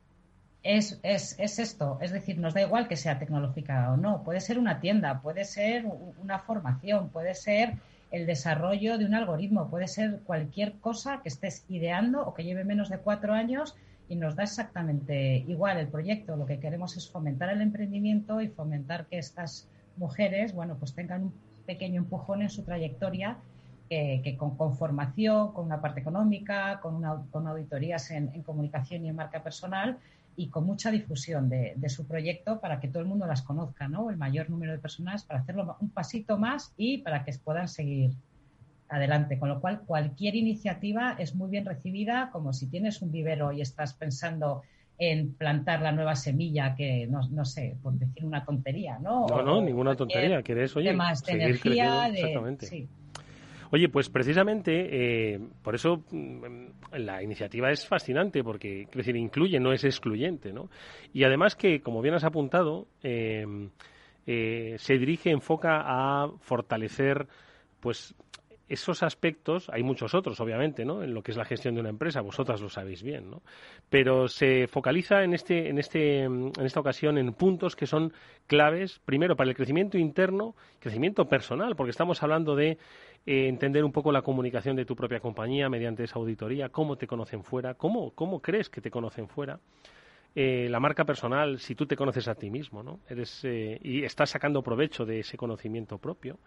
Es, 0.62 1.00
es, 1.02 1.34
es, 1.38 1.58
esto, 1.58 1.96
es 2.02 2.12
decir, 2.12 2.38
nos 2.38 2.52
da 2.52 2.60
igual 2.60 2.88
que 2.88 2.96
sea 2.96 3.18
tecnológica 3.18 3.92
o 3.92 3.96
no, 3.96 4.24
puede 4.24 4.40
ser 4.40 4.58
una 4.58 4.78
tienda, 4.78 5.22
puede 5.22 5.44
ser 5.44 5.86
una 6.18 6.40
formación, 6.40 7.08
puede 7.08 7.34
ser 7.34 7.76
el 8.10 8.26
desarrollo 8.26 8.98
de 8.98 9.04
un 9.04 9.14
algoritmo. 9.14 9.68
Puede 9.68 9.88
ser 9.88 10.20
cualquier 10.24 10.74
cosa 10.74 11.20
que 11.22 11.28
estés 11.28 11.64
ideando 11.68 12.24
o 12.26 12.34
que 12.34 12.44
lleve 12.44 12.64
menos 12.64 12.88
de 12.88 12.98
cuatro 12.98 13.34
años 13.34 13.76
y 14.08 14.16
nos 14.16 14.36
da 14.36 14.44
exactamente 14.44 15.44
igual 15.48 15.78
el 15.78 15.88
proyecto. 15.88 16.36
Lo 16.36 16.46
que 16.46 16.60
queremos 16.60 16.96
es 16.96 17.10
fomentar 17.10 17.50
el 17.50 17.60
emprendimiento 17.60 18.40
y 18.40 18.48
fomentar 18.48 19.06
que 19.06 19.18
estas 19.18 19.68
mujeres, 19.96 20.54
bueno, 20.54 20.76
pues 20.78 20.94
tengan 20.94 21.24
un 21.24 21.34
pequeño 21.66 22.00
empujón 22.00 22.42
en 22.42 22.50
su 22.50 22.62
trayectoria 22.62 23.38
que, 23.88 24.36
con, 24.36 24.76
formación, 24.76 25.52
con 25.52 25.66
una 25.66 25.80
parte 25.80 26.00
económica, 26.00 26.80
con, 26.80 26.96
una, 26.96 27.22
con 27.30 27.46
auditorías 27.46 28.10
en 28.10 28.42
comunicación 28.42 29.04
y 29.04 29.08
en 29.08 29.16
marca 29.16 29.42
personal, 29.42 29.98
y 30.36 30.48
con 30.48 30.64
mucha 30.64 30.90
difusión 30.90 31.48
de, 31.48 31.74
su 31.88 32.06
proyecto 32.06 32.60
para 32.60 32.78
que 32.78 32.88
todo 32.88 33.02
el 33.02 33.08
mundo 33.08 33.26
las 33.26 33.42
conozca, 33.42 33.88
¿no? 33.88 34.10
El 34.10 34.16
mayor 34.16 34.50
número 34.50 34.72
de 34.72 34.78
personas 34.78 35.24
para 35.24 35.40
hacerlo 35.40 35.76
un 35.80 35.90
pasito 35.90 36.38
más 36.38 36.74
y 36.76 36.98
para 36.98 37.24
que 37.24 37.32
puedan 37.42 37.68
seguir 37.68 38.12
adelante. 38.88 39.38
Con 39.38 39.48
lo 39.48 39.60
cual, 39.60 39.80
cualquier 39.80 40.34
iniciativa 40.34 41.16
es 41.18 41.34
muy 41.34 41.50
bien 41.50 41.64
recibida, 41.64 42.30
como 42.32 42.52
si 42.52 42.66
tienes 42.66 43.00
un 43.02 43.10
vivero 43.10 43.52
y 43.52 43.62
estás 43.62 43.94
pensando 43.94 44.62
en 44.98 45.34
plantar 45.34 45.82
la 45.82 45.92
nueva 45.92 46.16
semilla 46.16 46.74
que, 46.74 47.06
no, 47.06 47.20
no 47.30 47.44
sé, 47.44 47.76
por 47.82 47.94
decir 47.94 48.24
una 48.24 48.44
tontería, 48.44 48.98
¿no? 48.98 49.26
No, 49.28 49.42
no, 49.42 49.62
ninguna 49.62 49.94
tontería. 49.94 50.42
Quieres, 50.42 50.74
oye, 50.76 50.90
temas 50.90 51.24
de 51.24 51.32
energía, 51.32 52.10
de... 52.10 52.20
Exactamente. 52.20 52.66
Sí. 52.66 52.88
Oye, 53.70 53.88
pues 53.88 54.08
precisamente 54.08 55.34
eh, 55.34 55.40
por 55.62 55.74
eso 55.74 56.02
mm, 56.10 56.66
la 56.98 57.22
iniciativa 57.22 57.70
es 57.70 57.86
fascinante 57.86 58.42
porque, 58.42 58.88
es 58.92 59.08
incluye, 59.08 59.60
no 59.60 59.72
es 59.72 59.84
excluyente, 59.84 60.52
¿no? 60.52 60.68
Y 61.12 61.24
además 61.24 61.56
que, 61.56 61.80
como 61.80 62.02
bien 62.02 62.14
has 62.14 62.24
apuntado, 62.24 62.86
eh, 63.02 63.44
eh, 64.26 64.76
se 64.78 64.98
dirige, 64.98 65.30
enfoca 65.30 65.82
a 65.84 66.28
fortalecer, 66.40 67.26
pues 67.80 68.14
esos 68.68 69.02
aspectos, 69.04 69.68
hay 69.72 69.82
muchos 69.82 70.14
otros, 70.14 70.40
obviamente, 70.40 70.84
¿no? 70.84 71.02
En 71.02 71.14
lo 71.14 71.22
que 71.22 71.30
es 71.30 71.36
la 71.36 71.44
gestión 71.44 71.74
de 71.74 71.80
una 71.80 71.90
empresa, 71.90 72.20
vosotras 72.20 72.60
lo 72.60 72.68
sabéis 72.68 73.02
bien, 73.02 73.30
¿no? 73.30 73.42
Pero 73.88 74.26
se 74.26 74.66
focaliza 74.66 75.22
en 75.22 75.34
este, 75.34 75.68
en 75.68 75.78
este, 75.78 76.24
en 76.24 76.52
esta 76.58 76.80
ocasión 76.80 77.16
en 77.18 77.32
puntos 77.32 77.76
que 77.76 77.86
son 77.86 78.12
claves, 78.46 79.00
primero 79.04 79.36
para 79.36 79.50
el 79.50 79.56
crecimiento 79.56 79.98
interno, 79.98 80.56
crecimiento 80.80 81.28
personal, 81.28 81.76
porque 81.76 81.90
estamos 81.90 82.22
hablando 82.22 82.56
de 82.56 82.78
eh, 83.26 83.48
entender 83.48 83.84
un 83.84 83.92
poco 83.92 84.12
la 84.12 84.22
comunicación 84.22 84.76
de 84.76 84.84
tu 84.84 84.94
propia 84.94 85.20
compañía 85.20 85.68
mediante 85.68 86.04
esa 86.04 86.18
auditoría, 86.18 86.68
cómo 86.68 86.96
te 86.96 87.06
conocen 87.06 87.42
fuera, 87.42 87.74
cómo, 87.74 88.12
cómo 88.12 88.40
crees 88.40 88.70
que 88.70 88.80
te 88.80 88.90
conocen 88.90 89.28
fuera. 89.28 89.58
Eh, 90.38 90.68
la 90.70 90.80
marca 90.80 91.04
personal, 91.04 91.58
si 91.58 91.74
tú 91.74 91.86
te 91.86 91.96
conoces 91.96 92.28
a 92.28 92.34
ti 92.34 92.50
mismo, 92.50 92.82
¿no? 92.82 93.00
Eres, 93.08 93.40
eh, 93.44 93.80
y 93.82 94.04
estás 94.04 94.28
sacando 94.30 94.62
provecho 94.62 95.06
de 95.06 95.20
ese 95.20 95.38
conocimiento 95.38 95.96
propio. 95.96 96.38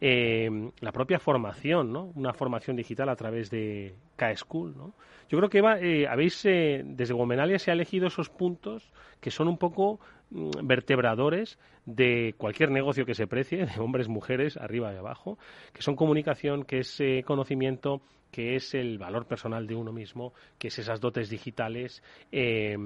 Eh, 0.00 0.70
la 0.80 0.92
propia 0.92 1.18
formación, 1.18 1.92
¿no? 1.92 2.12
Una 2.14 2.32
formación 2.32 2.76
digital 2.76 3.08
a 3.08 3.16
través 3.16 3.50
de 3.50 3.94
K-School, 4.16 4.76
¿no? 4.76 4.94
Yo 5.28 5.38
creo 5.38 5.48
que 5.48 5.58
Eva, 5.58 5.78
habéis, 6.10 6.42
desde 6.42 7.14
Gomenalia 7.14 7.58
se 7.58 7.70
ha 7.70 7.74
elegido 7.74 8.08
esos 8.08 8.28
puntos 8.28 8.92
que 9.20 9.30
son 9.30 9.48
un 9.48 9.56
poco 9.56 10.00
mm, 10.30 10.50
vertebradores 10.64 11.58
de 11.86 12.34
cualquier 12.36 12.70
negocio 12.70 13.06
que 13.06 13.14
se 13.14 13.26
precie, 13.26 13.64
de 13.66 13.80
hombres, 13.80 14.08
mujeres, 14.08 14.56
arriba 14.56 14.92
y 14.92 14.96
abajo, 14.96 15.38
que 15.72 15.82
son 15.82 15.96
comunicación, 15.96 16.64
que 16.64 16.80
es 16.80 17.00
conocimiento, 17.24 18.02
que 18.32 18.56
es 18.56 18.74
el 18.74 18.98
valor 18.98 19.26
personal 19.26 19.66
de 19.68 19.76
uno 19.76 19.92
mismo, 19.92 20.32
que 20.58 20.68
es 20.68 20.78
esas 20.78 21.00
dotes 21.00 21.28
digitales, 21.28 22.02
eh, 22.32 22.76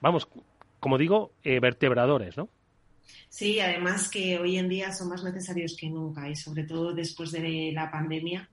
vamos, 0.00 0.26
como 0.80 0.98
digo, 0.98 1.30
eh, 1.44 1.60
vertebradores, 1.60 2.36
¿no? 2.36 2.48
Sí, 3.28 3.60
además 3.60 4.08
que 4.08 4.38
hoy 4.38 4.58
en 4.58 4.68
día 4.68 4.92
son 4.92 5.08
más 5.08 5.24
necesarios 5.24 5.76
que 5.78 5.88
nunca 5.88 6.28
y 6.28 6.36
sobre 6.36 6.64
todo 6.64 6.92
después 6.92 7.32
de 7.32 7.70
la 7.72 7.90
pandemia, 7.90 8.48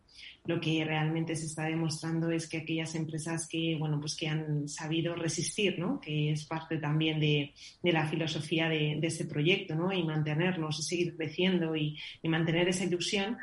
lo 0.46 0.60
que 0.60 0.84
realmente 0.84 1.36
se 1.36 1.46
está 1.46 1.66
demostrando 1.66 2.32
es 2.32 2.48
que 2.48 2.58
aquellas 2.58 2.96
empresas 2.96 3.48
que, 3.48 3.76
bueno, 3.78 4.00
pues 4.00 4.16
que 4.16 4.28
han 4.28 4.68
sabido 4.68 5.14
resistir, 5.16 5.78
¿no? 5.78 6.00
Que 6.00 6.32
es 6.32 6.46
parte 6.46 6.78
también 6.78 7.20
de, 7.20 7.54
la 7.84 8.08
filosofía 8.08 8.70
de, 8.70 9.00
ese 9.02 9.26
proyecto, 9.26 9.76
¿no? 9.76 9.92
Y 9.92 10.04
mantenernos 10.04 10.80
y 10.80 10.84
seguir 10.84 11.16
creciendo 11.16 11.76
y 11.76 11.98
mantener 12.24 12.70
esa 12.70 12.86
ilusión, 12.86 13.38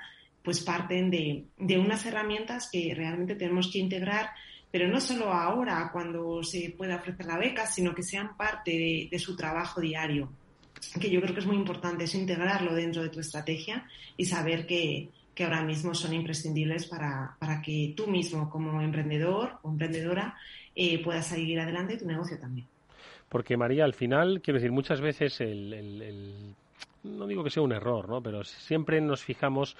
pues 0.47 0.61
parten 0.61 1.11
de, 1.11 1.45
unas 1.77 2.07
herramientas 2.07 2.69
que 2.71 2.95
realmente 2.95 3.35
tenemos 3.35 3.69
que 3.69 3.81
integrar, 3.81 4.31
pero 4.71 4.87
no 4.87 5.01
solo 5.01 5.33
ahora 5.33 5.91
cuando 5.93 6.41
se 6.45 6.73
pueda 6.79 6.95
ofrecer 6.95 7.27
la 7.27 7.37
beca, 7.37 7.67
sino 7.67 7.93
que 7.93 8.05
sean 8.05 8.37
parte 8.37 9.09
de, 9.11 9.19
su 9.19 9.35
trabajo 9.35 9.81
diario, 9.81 10.31
que 11.01 11.11
yo 11.11 11.21
creo 11.21 11.35
que 11.35 11.41
es 11.41 11.47
muy 11.47 11.57
importante, 11.57 12.05
es 12.05 12.15
integrarlo 12.15 12.75
dentro 12.75 13.03
de 13.03 13.09
tu 13.09 13.21
estrategia 13.21 13.87
y 14.17 14.25
saber 14.25 14.67
que, 14.67 15.11
ahora 15.41 15.63
mismo 15.63 15.95
son 15.95 16.15
imprescindibles 16.15 16.87
para, 16.87 17.37
que 17.65 17.93
tú 17.97 18.07
mismo 18.07 18.49
como 18.49 18.81
emprendedor 18.81 19.59
o 19.63 19.71
emprendedora 19.71 20.35
eh, 20.75 21.03
puedas 21.03 21.27
seguir 21.27 21.61
adelante 21.61 21.99
tu 21.99 22.07
negocio 22.07 22.39
también. 22.39 22.67
Porque 23.29 23.57
María, 23.57 23.85
al 23.85 23.95
final, 23.95 24.41
quiero 24.43 24.59
decir, 24.59 24.73
muchas 24.73 25.01
veces 25.01 25.41
el, 25.41 26.55
no 27.03 27.27
digo 27.27 27.45
que 27.45 27.51
sea 27.51 27.63
un 27.63 27.73
error, 27.73 28.09
¿no? 28.09 28.23
Pero 28.23 28.45
siempre 28.45 29.01
nos 29.01 29.23
fijamos 29.23 29.77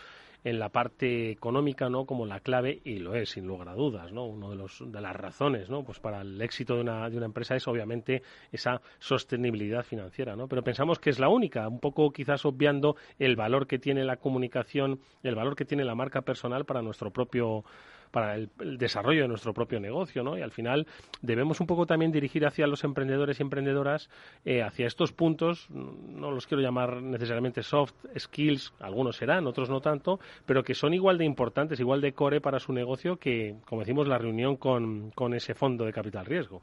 en 0.47 0.61
la 0.61 0.69
parte 0.69 1.33
económica, 1.33 1.91
¿no? 1.91 2.07
Como 2.07 2.25
la 2.25 2.39
clave, 2.39 2.81
y 2.85 3.01
lo 3.01 3.17
es, 3.17 3.31
sin 3.31 3.49
lugar 3.49 3.69
a 3.69 3.75
dudas, 3.75 4.13
¿no? 4.13 4.27
Una 4.27 4.49
de, 4.49 4.55
los, 4.55 4.81
de 4.81 5.01
las 5.01 5.17
razones, 5.17 5.69
¿no? 5.69 5.83
Pues 5.83 5.99
para 5.99 6.21
el 6.21 6.41
éxito 6.41 6.77
de 6.77 6.83
una, 6.83 7.11
de 7.11 7.17
una 7.17 7.27
empresa 7.27 7.57
es 7.57 7.67
obviamente 7.67 8.23
esa 8.53 8.81
sostenibilidad 9.01 9.83
financiera, 9.83 10.37
¿no? 10.37 10.47
Pero 10.47 10.63
pensamos 10.63 11.01
que 11.01 11.11
es 11.11 11.19
la 11.19 11.29
única, 11.29 11.67
un 11.67 11.81
poco 11.81 12.13
quizás 12.13 12.45
obviando 12.45 12.95
el 13.19 13.35
valor 13.35 13.67
que 13.67 13.81
tiene 13.81 14.05
la 14.05 14.19
comunicación, 14.19 15.01
el 15.25 15.35
valor 15.35 15.57
que 15.57 15.65
tiene 15.65 15.85
la 15.85 15.97
marca 15.97 16.23
personal 16.23 16.65
para 16.65 16.81
nuestro 16.81 17.11
propio 17.11 17.65
para 18.11 18.35
el, 18.35 18.51
desarrollo 18.79 19.23
de 19.23 19.29
nuestro 19.29 19.55
propio 19.55 19.81
negocio, 19.81 20.23
¿no? 20.23 20.37
Y 20.39 20.43
al 20.43 20.51
final 20.51 20.87
debemos 21.23 21.61
un 21.61 21.67
poco 21.67 21.87
también 21.87 22.13
dirigir 22.13 22.47
hacia 22.47 22.67
los 22.67 22.85
emprendedores 22.85 23.39
y 23.39 23.43
emprendedoras 23.43 24.11
eh, 24.45 24.63
hacia 24.63 24.87
estos 24.87 25.13
puntos, 25.13 25.69
no 25.71 26.31
los 26.31 26.47
quiero 26.47 26.63
llamar 26.63 27.03
necesariamente 27.03 27.63
soft 27.63 27.95
skills, 28.19 28.73
algunos 28.81 29.17
serán, 29.17 29.47
otros 29.47 29.71
no 29.71 29.81
tanto, 29.81 30.21
pero 30.45 30.63
que 30.65 30.75
son 30.75 30.95
igual 30.95 31.19
de 31.19 31.25
importantes, 31.25 31.81
igual 31.81 32.01
de 32.01 32.13
core 32.13 32.41
para 32.41 32.61
su 32.61 32.73
negocio 32.73 33.17
que, 33.17 33.57
como 33.65 33.83
decimos, 33.83 34.09
la 34.09 34.19
reunión 34.19 34.57
con, 34.57 35.11
con 35.13 35.35
ese 35.35 35.55
fondo 35.55 35.85
de 35.85 35.93
capital 35.93 36.27
riesgo 36.27 36.63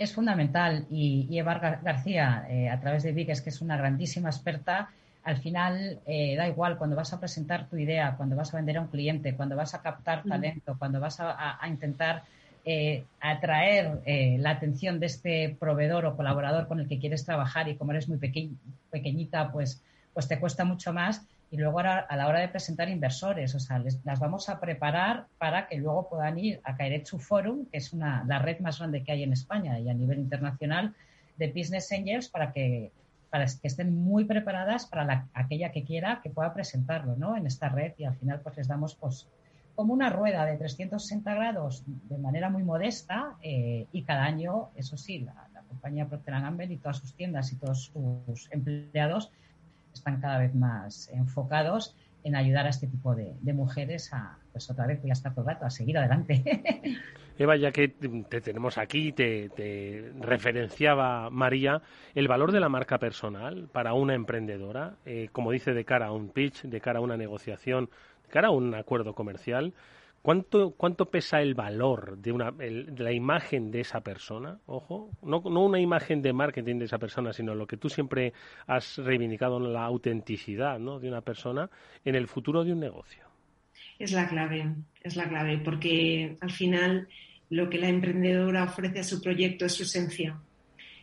es 0.00 0.14
fundamental 0.14 0.86
y, 0.90 1.28
Eva 1.38 1.58
García, 1.58 2.46
eh, 2.48 2.70
a 2.70 2.80
través 2.80 3.02
de 3.02 3.12
VIC, 3.12 3.42
que 3.42 3.50
es 3.50 3.60
una 3.60 3.76
grandísima 3.76 4.30
experta, 4.30 4.88
al 5.22 5.36
final 5.38 6.00
eh, 6.06 6.34
da 6.36 6.48
igual 6.48 6.78
cuando 6.78 6.96
vas 6.96 7.12
a 7.12 7.20
presentar 7.20 7.68
tu 7.68 7.76
idea, 7.76 8.16
cuando 8.16 8.36
vas 8.36 8.52
a 8.54 8.56
vender 8.56 8.78
a 8.78 8.80
un 8.80 8.88
cliente, 8.88 9.34
cuando 9.34 9.56
vas 9.56 9.74
a 9.74 9.82
captar 9.82 10.22
talento, 10.24 10.76
cuando 10.78 10.98
vas 11.00 11.18
a, 11.20 11.58
intentar 11.68 12.24
eh, 12.64 13.04
atraer 13.20 14.00
eh, 14.06 14.36
la 14.38 14.50
atención 14.50 14.98
de 14.98 15.06
este 15.06 15.56
proveedor 15.58 16.06
o 16.06 16.16
colaborador 16.16 16.68
con 16.68 16.80
el 16.80 16.88
que 16.88 16.98
quieres 16.98 17.24
trabajar 17.24 17.68
y 17.68 17.76
como 17.76 17.92
eres 17.92 18.08
muy 18.08 18.18
pequeñita, 18.18 19.52
pues, 19.52 19.82
pues 20.14 20.26
te 20.26 20.38
cuesta 20.38 20.64
mucho 20.64 20.92
más. 20.92 21.26
Y 21.52 21.56
luego 21.56 21.80
a 21.80 22.16
la 22.16 22.28
hora 22.28 22.38
de 22.38 22.48
presentar 22.48 22.88
inversores, 22.88 23.56
o 23.56 23.58
sea, 23.58 23.82
las 24.04 24.20
vamos 24.20 24.48
a 24.48 24.60
preparar 24.60 25.26
para 25.36 25.66
que 25.66 25.78
luego 25.78 26.08
puedan 26.08 26.38
ir 26.38 26.60
a 26.62 26.76
Kairetsu 26.76 27.18
Forum, 27.18 27.66
que 27.66 27.78
es 27.78 27.92
una, 27.92 28.22
la 28.28 28.38
red 28.38 28.60
más 28.60 28.78
grande 28.78 29.02
que 29.02 29.10
hay 29.10 29.24
en 29.24 29.32
España 29.32 29.76
y 29.80 29.88
a 29.88 29.94
nivel 29.94 30.20
internacional 30.20 30.94
de 31.36 31.48
Business 31.48 31.90
Angels, 31.90 32.28
para 32.28 32.52
que 32.52 32.92
para 33.30 33.46
que 33.46 33.68
estén 33.68 33.94
muy 33.94 34.24
preparadas 34.24 34.86
para 34.86 35.28
aquella 35.34 35.70
que 35.72 35.84
quiera 35.84 36.20
que 36.22 36.30
pueda 36.30 36.52
presentarlo 36.52 37.16
¿no? 37.16 37.36
en 37.36 37.46
esta 37.46 37.68
red 37.68 37.92
y 37.96 38.04
al 38.04 38.16
final 38.16 38.40
pues 38.40 38.56
les 38.56 38.68
damos 38.68 38.96
pues 38.96 39.28
como 39.74 39.94
una 39.94 40.10
rueda 40.10 40.44
de 40.44 40.56
360 40.56 41.34
grados 41.34 41.84
de 41.86 42.18
manera 42.18 42.50
muy 42.50 42.62
modesta 42.62 43.36
eh, 43.42 43.86
y 43.92 44.02
cada 44.02 44.24
año, 44.24 44.68
eso 44.76 44.96
sí, 44.96 45.20
la, 45.20 45.46
compañía 45.68 46.08
Procter 46.08 46.34
Gamble 46.34 46.66
y 46.66 46.76
todas 46.78 46.98
sus 46.98 47.14
tiendas 47.14 47.52
y 47.52 47.56
todos 47.56 47.84
sus 47.84 48.50
empleados 48.50 49.30
están 49.94 50.20
cada 50.20 50.38
vez 50.38 50.52
más 50.52 51.08
enfocados 51.12 51.96
en 52.24 52.34
ayudar 52.36 52.66
a 52.66 52.70
este 52.70 52.88
tipo 52.88 53.14
de, 53.14 53.34
mujeres 53.54 54.12
a, 54.12 54.38
pues 54.52 54.68
otra 54.68 54.86
vez, 54.86 55.00
ya 55.02 55.12
está 55.12 55.30
todo 55.30 55.42
el 55.42 55.54
rato, 55.54 55.64
a 55.64 55.70
seguir 55.70 55.96
adelante. 55.96 56.42
Eva, 57.40 57.56
ya 57.56 57.72
que 57.72 57.88
te 57.88 58.42
tenemos 58.42 58.76
aquí, 58.76 59.12
te, 59.12 60.12
referenciaba 60.20 61.30
María, 61.30 61.80
el 62.14 62.28
valor 62.28 62.52
de 62.52 62.60
la 62.60 62.68
marca 62.68 62.98
personal 62.98 63.66
para 63.72 63.94
una 63.94 64.14
emprendedora, 64.14 64.96
eh, 65.06 65.30
como 65.32 65.50
dice, 65.50 65.72
de 65.72 65.86
cara 65.86 66.08
a 66.08 66.12
un 66.12 66.28
pitch, 66.28 66.64
de 66.64 66.82
cara 66.82 66.98
a 66.98 67.02
una 67.02 67.16
negociación, 67.16 67.88
de 68.24 68.28
cara 68.28 68.48
a 68.48 68.50
un 68.50 68.74
acuerdo 68.74 69.14
comercial, 69.14 69.72
¿Cuánto, 70.20 70.72
¿Cuánto 70.72 71.10
pesa 71.10 71.40
el 71.40 71.54
valor 71.54 72.18
de, 72.18 72.30
una, 72.30 72.52
la 72.58 73.10
imagen 73.10 73.70
de 73.70 73.80
esa 73.80 74.02
persona? 74.02 74.58
Ojo, 74.66 75.08
no, 75.22 75.40
no 75.40 75.64
una 75.64 75.80
imagen 75.80 76.20
de 76.20 76.34
marketing 76.34 76.76
de 76.76 76.84
esa 76.84 76.98
persona, 76.98 77.32
sino 77.32 77.54
lo 77.54 77.66
que 77.66 77.78
tú 77.78 77.88
siempre 77.88 78.34
has 78.66 78.98
reivindicado, 78.98 79.58
la 79.58 79.84
autenticidad 79.84 80.78
¿no? 80.78 81.00
de 81.00 81.08
una 81.08 81.22
persona 81.22 81.70
en 82.04 82.16
el 82.16 82.28
futuro 82.28 82.64
de 82.64 82.74
un 82.74 82.80
negocio. 82.80 83.24
Es 83.98 84.12
la 84.12 84.28
clave, 84.28 84.74
es 85.02 85.16
la 85.16 85.26
clave, 85.26 85.56
porque 85.64 86.36
al 86.42 86.50
final 86.50 87.08
lo 87.50 87.68
que 87.68 87.78
la 87.78 87.88
emprendedora 87.88 88.64
ofrece 88.64 89.00
a 89.00 89.04
su 89.04 89.20
proyecto 89.20 89.66
es 89.66 89.74
su 89.74 89.82
esencia. 89.82 90.38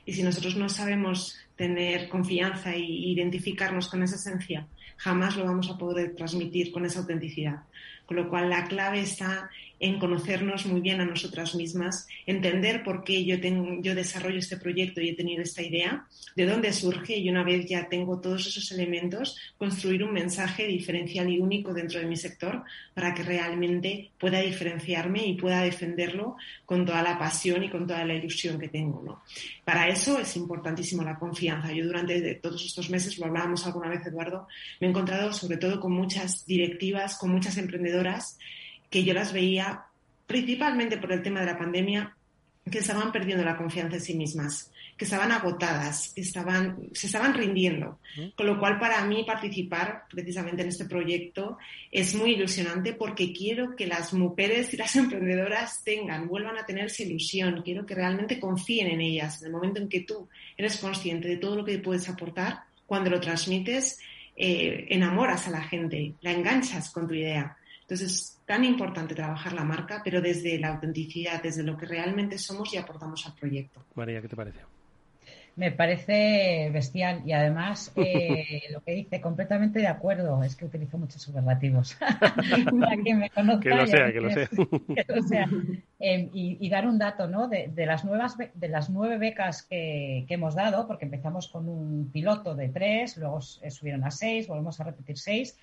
Y 0.06 0.14
si 0.14 0.24
nosotros 0.24 0.56
no 0.56 0.70
sabemos 0.70 1.38
tener 1.58 2.08
confianza 2.08 2.74
e 2.74 2.80
identificarnos 2.80 3.90
con 3.90 4.02
esa 4.04 4.16
esencia, 4.16 4.66
jamás 4.96 5.36
lo 5.36 5.44
vamos 5.44 5.70
a 5.70 5.78
poder 5.78 6.16
transmitir 6.16 6.72
con 6.72 6.86
esa 6.86 7.00
autenticidad. 7.00 7.64
Con 8.06 8.16
lo 8.18 8.30
cual 8.30 8.50
la 8.50 8.66
clave 8.68 9.02
está 9.02 9.50
en 9.80 10.00
conocernos 10.00 10.66
muy 10.66 10.82
bien 10.82 11.02
a 11.02 11.06
nosotras 11.06 11.56
mismas, 11.56 12.08
entender 12.26 12.84
por 12.84 13.04
qué 13.04 13.24
yo, 13.26 13.40
tengo, 13.40 13.82
yo 13.82 13.96
desarrollo 13.96 14.40
este 14.40 14.58
proyecto 14.58 15.02
y 15.02 15.10
he 15.10 15.16
tenido 15.16 15.44
esta 15.44 15.62
idea, 15.62 16.08
de 16.36 16.46
dónde 16.46 16.74
surge 16.74 17.18
y 17.18 17.30
una 17.30 17.44
vez 17.44 17.68
ya 17.68 17.90
tengo 17.90 18.20
todos 18.20 18.48
esos 18.48 18.72
elementos, 18.72 19.38
construir 19.58 20.04
un 20.04 20.14
mensaje 20.14 20.68
diferencial 20.68 21.30
y 21.30 21.40
único 21.40 21.74
dentro 21.74 22.00
de 22.00 22.06
mi 22.06 22.16
sector 22.16 22.64
para 22.94 23.14
que 23.14 23.24
realmente 23.24 24.12
pueda 24.20 24.40
diferenciarme 24.40 25.26
y 25.26 25.36
pueda 25.36 25.62
defenderlo 25.62 26.38
con 26.66 26.86
toda 26.86 27.02
la 27.02 27.18
pasión 27.18 27.64
y 27.64 27.70
con 27.70 27.86
toda 27.88 28.06
la 28.06 28.16
ilusión 28.16 28.60
que 28.60 28.68
tengo. 28.70 29.02
¿no? 29.04 29.22
Para 29.64 29.88
eso 29.88 30.20
es 30.20 30.36
importantísimo 30.36 31.04
la 31.04 31.18
confianza. 31.18 31.72
Yo 31.72 31.86
durante 31.86 32.36
todos 32.36 32.66
estos 32.66 32.90
meses, 32.90 33.18
lo 33.18 33.26
hablábamos 33.26 33.66
alguna 33.66 33.90
vez, 33.90 34.06
Eduardo, 34.06 34.48
me 34.80 34.88
he 34.88 34.90
encontrado 34.90 35.34
sobre 35.34 35.58
todo 35.58 35.80
con 35.80 35.92
muchas 35.92 36.46
directivas, 36.46 37.18
con 37.18 37.32
muchas 37.32 37.58
emprendedoras 37.58 38.38
que 38.90 39.04
yo 39.04 39.14
las 39.14 39.34
veía 39.34 39.86
principalmente 40.26 40.98
por 40.98 41.12
el 41.12 41.24
tema 41.24 41.40
de 41.40 41.46
la 41.46 41.58
pandemia, 41.58 42.14
que 42.70 42.80
estaban 42.80 43.12
perdiendo 43.12 43.44
la 43.44 43.58
confianza 43.58 43.96
en 43.96 44.02
sí 44.02 44.14
mismas, 44.16 44.72
que 44.98 45.06
estaban 45.06 45.32
agotadas, 45.32 46.12
que 46.14 46.22
estaban, 46.22 46.90
se 46.92 47.08
estaban 47.08 47.34
rindiendo. 47.34 48.00
Con 48.36 48.46
lo 48.48 48.60
cual, 48.60 48.80
para 48.80 49.06
mí, 49.06 49.24
participar 49.26 50.04
precisamente 50.10 50.64
en 50.64 50.70
este 50.70 50.86
proyecto 50.86 51.58
es 51.92 52.16
muy 52.16 52.32
ilusionante 52.32 52.94
porque 52.94 53.32
quiero 53.32 53.76
que 53.76 53.88
las 53.88 54.14
mujeres 54.14 54.74
y 54.74 54.78
las 54.78 54.96
emprendedoras 54.98 55.84
tengan, 55.84 56.28
vuelvan 56.28 56.58
a 56.58 56.66
tener 56.66 56.86
esa 56.86 57.04
ilusión. 57.04 57.62
Quiero 57.64 57.86
que 57.86 57.96
realmente 57.96 58.40
confíen 58.40 58.88
en 58.88 59.02
ellas. 59.02 59.42
En 59.42 59.48
el 59.48 59.54
momento 59.54 59.80
en 59.80 59.90
que 59.90 60.02
tú 60.02 60.28
eres 60.58 60.78
consciente 60.78 61.28
de 61.28 61.38
todo 61.38 61.56
lo 61.56 61.66
que 61.66 61.80
puedes 61.80 62.10
aportar, 62.10 62.62
cuando 62.86 63.10
lo 63.10 63.20
transmites, 63.20 64.00
eh, 64.36 64.86
enamoras 64.90 65.48
a 65.48 65.52
la 65.52 65.62
gente, 65.62 66.14
la 66.22 66.32
enganchas 66.32 66.90
con 66.90 67.08
tu 67.08 67.14
idea. 67.14 67.57
Entonces, 67.90 68.12
es 68.12 68.38
tan 68.46 68.66
importante 68.66 69.16
trabajar 69.16 69.54
la 69.54 69.64
marca, 69.64 70.02
pero 70.04 70.20
desde 70.22 70.60
la 70.60 70.74
autenticidad, 70.74 71.42
desde 71.42 71.64
lo 71.64 71.78
que 71.78 71.86
realmente 71.86 72.38
somos 72.38 72.74
y 72.74 72.78
aportamos 72.78 73.26
al 73.26 73.34
proyecto. 73.34 73.82
María, 73.96 74.22
¿qué 74.22 74.28
te 74.28 74.36
parece? 74.36 74.60
Me 75.56 75.72
parece 75.72 76.70
bestial 76.74 77.22
y 77.26 77.32
además 77.32 77.94
eh, 77.96 78.64
lo 78.74 78.82
que 78.82 78.92
dice, 78.92 79.22
completamente 79.22 79.80
de 79.80 79.88
acuerdo, 79.88 80.44
es 80.44 80.58
que 80.58 80.66
utilizo 80.66 80.98
muchos 80.98 81.22
superlativos. 81.22 81.96
Para 82.80 82.98
que 83.02 83.16
me 83.16 83.30
conozca. 83.30 83.62
Que 83.62 83.76
lo 83.76 83.88
sea, 83.88 84.12
que 84.12 84.20
lo 84.20 84.32
sea. 84.32 84.50
sea. 85.26 85.50
Em, 85.98 86.30
y, 86.34 86.70
dar 86.70 86.86
un 86.88 87.00
dato, 87.00 87.30
¿no? 87.30 87.48
De, 87.48 87.72
las, 87.86 88.04
nuevas, 88.04 88.36
de 88.38 88.68
las 88.68 88.90
nueve 88.90 89.18
becas 89.18 89.64
que, 89.64 90.26
que, 90.28 90.34
hemos 90.34 90.56
dado, 90.56 90.88
porque 90.88 91.06
empezamos 91.06 91.48
con 91.48 91.70
un 91.70 92.12
piloto 92.12 92.54
de 92.54 92.68
tres, 92.68 93.16
luego 93.16 93.40
subieron 93.40 94.04
a 94.04 94.12
seis, 94.12 94.46
volvemos 94.46 94.78
a 94.82 94.84
repetir 94.84 95.18
seis 95.18 95.58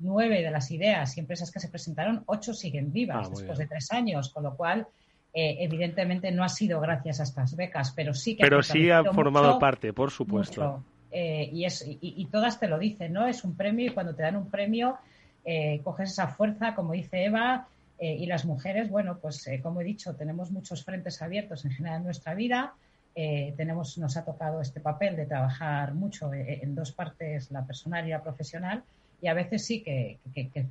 nueve 0.00 0.42
de 0.42 0.50
las 0.50 0.70
ideas 0.70 1.16
y 1.16 1.20
empresas 1.20 1.50
que 1.50 1.60
se 1.60 1.68
presentaron, 1.68 2.22
ocho 2.26 2.54
siguen 2.54 2.92
vivas 2.92 3.26
ah, 3.26 3.30
después 3.30 3.58
de 3.58 3.66
tres 3.66 3.90
años, 3.92 4.30
con 4.30 4.42
lo 4.44 4.56
cual, 4.56 4.86
eh, 5.34 5.56
evidentemente, 5.60 6.30
no 6.30 6.44
ha 6.44 6.48
sido 6.48 6.80
gracias 6.80 7.20
a 7.20 7.24
estas 7.24 7.56
becas, 7.56 7.92
pero 7.92 8.14
sí 8.14 8.36
que 8.36 8.42
pero 8.42 8.62
sí 8.62 8.90
ha 8.90 9.04
formado 9.04 9.58
parte, 9.58 9.92
por 9.92 10.10
supuesto. 10.10 10.82
Eh, 11.10 11.48
y, 11.52 11.64
es, 11.64 11.84
y, 11.86 12.26
todas 12.26 12.60
te 12.60 12.68
lo 12.68 12.78
dicen, 12.78 13.14
¿no? 13.14 13.26
Es 13.26 13.42
un 13.42 13.56
premio 13.56 13.86
y 13.86 13.90
cuando 13.90 14.14
te 14.14 14.22
dan 14.22 14.36
un 14.36 14.50
premio, 14.50 14.98
eh, 15.44 15.80
coges 15.82 16.10
esa 16.10 16.28
fuerza, 16.28 16.74
como 16.74 16.92
dice 16.92 17.24
Eva, 17.24 17.66
y 18.00 18.26
las 18.26 18.44
mujeres, 18.44 18.90
bueno, 18.90 19.18
pues 19.20 19.50
como 19.60 19.80
he 19.80 19.84
dicho, 19.84 20.14
tenemos 20.14 20.52
muchos 20.52 20.84
frentes 20.84 21.20
abiertos 21.20 21.64
en 21.64 21.72
general 21.72 21.96
en 21.98 22.04
nuestra 22.04 22.32
vida. 22.32 22.74
tenemos, 23.12 23.98
nos 23.98 24.16
ha 24.16 24.24
tocado 24.24 24.60
este 24.60 24.78
papel 24.78 25.16
de 25.16 25.26
trabajar 25.26 25.94
mucho 25.94 26.32
en 26.32 26.76
dos 26.76 26.92
partes, 26.92 27.50
la 27.50 27.66
personal 27.66 28.06
y 28.06 28.10
la 28.10 28.22
profesional, 28.22 28.84
y 29.20 29.26
a 29.26 29.34
veces 29.34 29.66
sí 29.66 29.82
que, 29.82 30.18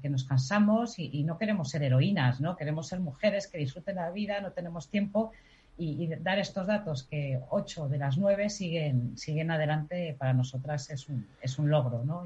nos 0.10 0.24
cansamos 0.24 1.00
y, 1.00 1.24
no 1.24 1.38
queremos 1.38 1.70
ser 1.70 1.84
heroínas, 1.84 2.40
¿no? 2.40 2.56
Queremos 2.56 2.88
ser 2.88 3.00
mujeres 3.00 3.48
que 3.48 3.58
disfruten 3.58 3.96
la 3.96 4.10
vida, 4.12 4.40
no 4.40 4.52
tenemos 4.52 4.90
tiempo 4.90 5.32
y, 5.78 6.08
dar 6.22 6.40
estos 6.40 6.68
datos 6.68 7.04
que 7.04 7.40
ocho 7.50 7.88
de 7.88 7.98
las 7.98 8.18
nueve 8.18 8.50
siguen, 8.50 9.18
siguen 9.18 9.52
adelante 9.52 10.16
para 10.18 10.34
nosotras 10.34 10.90
es 10.90 11.10
un, 11.10 11.28
es 11.42 11.60
un 11.60 11.70
logro, 11.70 12.04
¿no? 12.04 12.26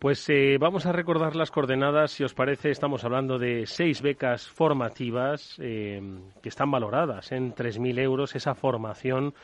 Pues 0.00 0.26
eh, 0.30 0.56
vamos 0.58 0.86
a 0.86 0.92
recordar 0.92 1.36
las 1.36 1.50
coordenadas, 1.50 2.12
si 2.12 2.24
os 2.24 2.32
parece, 2.32 2.70
estamos 2.70 3.04
hablando 3.04 3.38
de 3.38 3.66
seis 3.66 4.00
becas 4.00 4.48
formativas 4.48 5.56
eh, 5.60 6.00
que 6.42 6.48
están 6.48 6.70
valoradas 6.70 7.32
en 7.32 7.54
3.000 7.54 7.98
euros, 7.98 8.34
esa 8.34 8.54
formación 8.54 9.34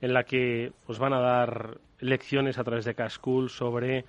en 0.00 0.14
la 0.14 0.24
que 0.24 0.72
os 0.86 0.98
van 0.98 1.12
a 1.12 1.20
dar 1.20 1.78
lecciones 2.00 2.58
a 2.58 2.64
través 2.64 2.86
de 2.86 2.94
Cascool 2.94 3.50
sobre 3.50 4.06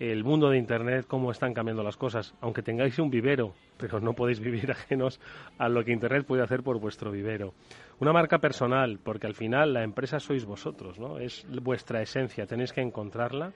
el 0.00 0.24
mundo 0.24 0.48
de 0.48 0.56
Internet, 0.56 1.04
cómo 1.06 1.30
están 1.30 1.52
cambiando 1.52 1.82
las 1.82 1.98
cosas. 1.98 2.34
Aunque 2.40 2.62
tengáis 2.62 2.98
un 2.98 3.10
vivero, 3.10 3.52
pero 3.76 4.00
no 4.00 4.14
podéis 4.14 4.40
vivir 4.40 4.70
ajenos 4.72 5.20
a 5.58 5.68
lo 5.68 5.84
que 5.84 5.92
Internet 5.92 6.26
puede 6.26 6.42
hacer 6.42 6.62
por 6.62 6.80
vuestro 6.80 7.10
vivero. 7.10 7.52
Una 8.00 8.12
marca 8.12 8.38
personal, 8.38 8.98
porque 9.02 9.26
al 9.26 9.34
final 9.34 9.74
la 9.74 9.82
empresa 9.82 10.18
sois 10.18 10.46
vosotros, 10.46 10.98
¿no? 10.98 11.18
Es 11.18 11.46
vuestra 11.62 12.00
esencia, 12.00 12.46
tenéis 12.46 12.72
que 12.72 12.80
encontrarla. 12.80 13.52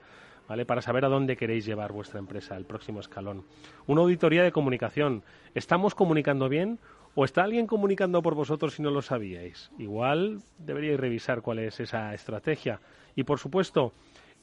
¿Vale? 0.47 0.63
Para 0.63 0.83
saber 0.83 1.03
a 1.03 1.09
dónde 1.09 1.35
queréis 1.35 1.65
llevar 1.65 1.91
vuestra 1.91 2.19
empresa, 2.19 2.55
el 2.55 2.65
próximo 2.65 2.99
escalón. 2.99 3.45
Una 3.87 4.01
auditoría 4.01 4.43
de 4.43 4.51
comunicación. 4.51 5.23
¿Estamos 5.55 5.95
comunicando 5.95 6.49
bien 6.49 6.77
o 7.15 7.25
está 7.25 7.43
alguien 7.43 7.65
comunicando 7.65 8.21
por 8.21 8.35
vosotros 8.35 8.75
si 8.75 8.83
no 8.83 8.91
lo 8.91 9.01
sabíais? 9.01 9.71
Igual 9.79 10.43
deberíais 10.59 10.99
revisar 10.99 11.41
cuál 11.41 11.57
es 11.57 11.79
esa 11.79 12.13
estrategia. 12.13 12.79
Y 13.15 13.23
por 13.23 13.39
supuesto, 13.39 13.91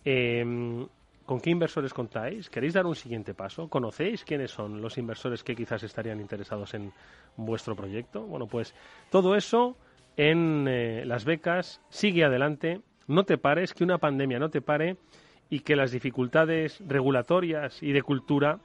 eh, 0.04 0.88
¿Con 1.26 1.40
qué 1.40 1.50
inversores 1.50 1.94
contáis? 1.94 2.50
¿Queréis 2.50 2.74
dar 2.74 2.87
un 2.87 2.96
siguiente 2.96 3.35
paso? 3.35 3.68
¿Conocéis 3.68 4.24
quiénes 4.24 4.50
son 4.50 4.80
los 4.82 4.98
inversores 4.98 5.44
que 5.44 5.54
quizás 5.54 5.82
estarían 5.82 6.20
interesados 6.20 6.74
en 6.74 6.92
vuestro 7.37 7.76
proyecto? 7.76 8.22
Bueno, 8.22 8.46
pues 8.46 8.74
todo 9.11 9.37
eso 9.37 9.76
en 10.16 10.66
eh, 10.68 11.04
las 11.06 11.24
becas 11.24 11.80
sigue 11.88 12.24
adelante. 12.24 12.80
No 13.06 13.24
te 13.24 13.38
pares, 13.38 13.72
que 13.74 13.85
una 13.85 13.98
pandemia 13.98 14.38
no 14.38 14.50
te 14.50 14.61
pare 14.61 14.96
y 15.48 15.61
que 15.61 15.76
las 15.76 15.92
dificultades 15.92 16.82
regulatorias 16.87 17.82
y 17.82 17.92
de 17.92 18.02
cultura 18.02 18.58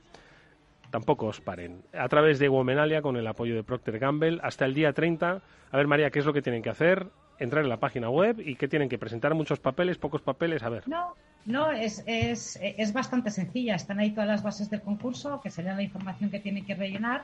tampoco 0.89 1.27
os 1.27 1.41
paren. 1.41 1.83
A 1.93 2.07
través 2.07 2.39
de 2.39 2.49
Womenalia, 2.49 3.01
con 3.01 3.17
el 3.17 3.27
apoyo 3.27 3.55
de 3.55 3.63
Procter 3.63 3.99
Gamble, 3.99 4.39
hasta 4.41 4.65
el 4.65 4.73
día 4.73 4.93
30. 4.93 5.41
A 5.71 5.77
ver, 5.77 5.87
María, 5.87 6.09
¿qué 6.09 6.19
es 6.19 6.25
lo 6.25 6.33
que 6.33 6.41
tienen 6.41 6.61
que 6.61 6.69
hacer? 6.69 7.07
Entrar 7.39 7.63
en 7.63 7.69
la 7.69 7.77
página 7.77 8.09
web 8.09 8.39
y 8.39 8.55
qué 8.55 8.67
tienen 8.67 8.89
que 8.89 8.97
presentar 8.97 9.35
muchos 9.35 9.59
papeles, 9.59 9.97
pocos 9.97 10.21
papeles, 10.21 10.63
a 10.63 10.69
ver. 10.69 10.87
No, 10.87 11.13
no, 11.45 11.71
es, 11.71 12.03
es, 12.05 12.59
es, 12.61 12.93
bastante 12.93 13.31
sencilla. 13.31 13.75
Están 13.75 13.99
ahí 13.99 14.11
todas 14.11 14.27
las 14.27 14.43
bases 14.43 14.69
del 14.69 14.81
concurso, 14.81 15.39
que 15.41 15.49
sería 15.49 15.73
la 15.73 15.81
información 15.81 16.29
que 16.29 16.39
tienen 16.39 16.65
que 16.65 16.75
rellenar. 16.75 17.23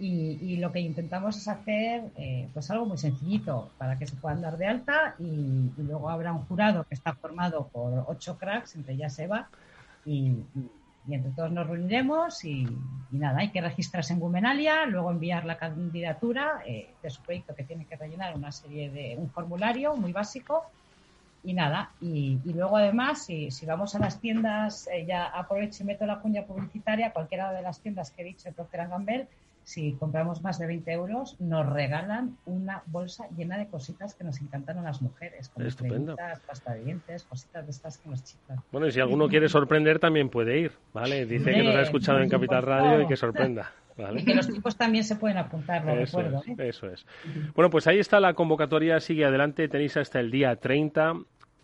Y, 0.00 0.38
y 0.40 0.56
lo 0.58 0.70
que 0.70 0.78
intentamos 0.78 1.36
es 1.36 1.48
hacer 1.48 2.04
eh, 2.16 2.48
pues 2.54 2.70
algo 2.70 2.86
muy 2.86 2.98
sencillito 2.98 3.72
para 3.78 3.98
que 3.98 4.06
se 4.06 4.14
puedan 4.14 4.40
dar 4.40 4.56
de 4.56 4.66
alta 4.66 5.16
y, 5.18 5.72
luego 5.76 6.08
habrá 6.08 6.32
un 6.32 6.44
jurado 6.44 6.84
que 6.84 6.94
está 6.94 7.14
formado 7.14 7.66
por 7.66 8.04
ocho 8.06 8.38
cracks, 8.38 8.76
entre 8.76 8.94
ellas 8.94 9.18
Eva, 9.18 9.48
y, 10.06 10.36
entre 11.08 11.32
todos 11.32 11.50
nos 11.50 11.66
reuniremos 11.66 12.44
y, 12.44 12.68
nada, 13.10 13.38
hay 13.38 13.50
que 13.50 13.60
registrarse 13.60 14.12
en 14.12 14.20
Gumenalia, 14.20 14.86
luego 14.86 15.10
enviar 15.10 15.44
la 15.44 15.58
candidatura 15.58 16.62
eh, 16.64 16.90
de 17.02 17.10
su 17.10 17.20
proyecto 17.22 17.56
que 17.56 17.64
tiene 17.64 17.84
que 17.84 17.96
rellenar 17.96 18.36
una 18.36 18.52
serie 18.52 18.90
de 18.90 19.16
un 19.18 19.28
formulario 19.30 19.96
muy 19.96 20.12
básico 20.12 20.64
y 21.48 21.54
nada, 21.54 21.92
y, 21.98 22.38
luego 22.44 22.76
además, 22.76 23.24
si, 23.24 23.50
si, 23.50 23.64
vamos 23.64 23.94
a 23.94 23.98
las 23.98 24.20
tiendas, 24.20 24.86
eh, 24.92 25.06
ya 25.06 25.24
aprovecho 25.24 25.82
y 25.82 25.86
meto 25.86 26.04
la 26.04 26.20
cuña 26.20 26.44
publicitaria, 26.44 27.10
cualquiera 27.10 27.52
de 27.52 27.62
las 27.62 27.80
tiendas 27.80 28.10
que 28.10 28.20
he 28.20 28.24
dicho 28.26 28.50
de 28.50 28.52
Procter 28.52 28.86
Gamble, 28.86 29.28
si 29.64 29.92
compramos 29.94 30.42
más 30.42 30.58
de 30.58 30.66
20 30.66 30.92
euros, 30.92 31.40
nos 31.40 31.66
regalan 31.66 32.36
una 32.44 32.82
bolsa 32.84 33.28
llena 33.34 33.56
de 33.56 33.66
cositas 33.66 34.14
que 34.14 34.24
nos 34.24 34.42
encantan 34.42 34.76
a 34.76 34.82
las 34.82 35.00
mujeres, 35.00 35.48
como 35.48 35.66
cremitas, 35.70 36.40
pasta 36.40 36.74
de 36.74 36.84
dientes, 36.84 37.24
cositas 37.24 37.64
de 37.64 37.70
estas 37.70 37.96
que 37.96 38.10
nos 38.10 38.22
chicas. 38.24 38.60
Bueno, 38.70 38.86
y 38.86 38.92
si 38.92 39.00
alguno 39.00 39.26
quiere 39.26 39.48
sorprender, 39.48 39.98
también 39.98 40.28
puede 40.28 40.58
ir, 40.58 40.72
¿vale? 40.92 41.24
Dice 41.24 41.50
que 41.50 41.62
nos 41.62 41.76
ha 41.76 41.80
escuchado 41.80 42.20
en 42.20 42.28
Capital 42.28 42.62
Radio 42.62 43.00
y 43.00 43.06
que 43.06 43.16
sorprenda. 43.16 43.72
Y 44.14 44.24
que 44.24 44.34
los 44.34 44.46
tipos 44.48 44.76
también 44.76 45.04
se 45.04 45.16
pueden 45.16 45.38
apuntar, 45.38 45.84
lo 45.84 45.92
eso 45.92 46.18
recuerdo. 46.18 46.42
Es, 46.46 46.48
¿eh? 46.48 46.68
Eso 46.68 46.86
es. 46.88 47.06
Bueno, 47.54 47.68
pues 47.68 47.86
ahí 47.88 47.98
está 47.98 48.20
la 48.20 48.34
convocatoria, 48.34 49.00
sigue 49.00 49.24
adelante, 49.24 49.68
tenéis 49.68 49.96
hasta 49.96 50.20
el 50.20 50.30
día 50.30 50.54
30. 50.56 51.14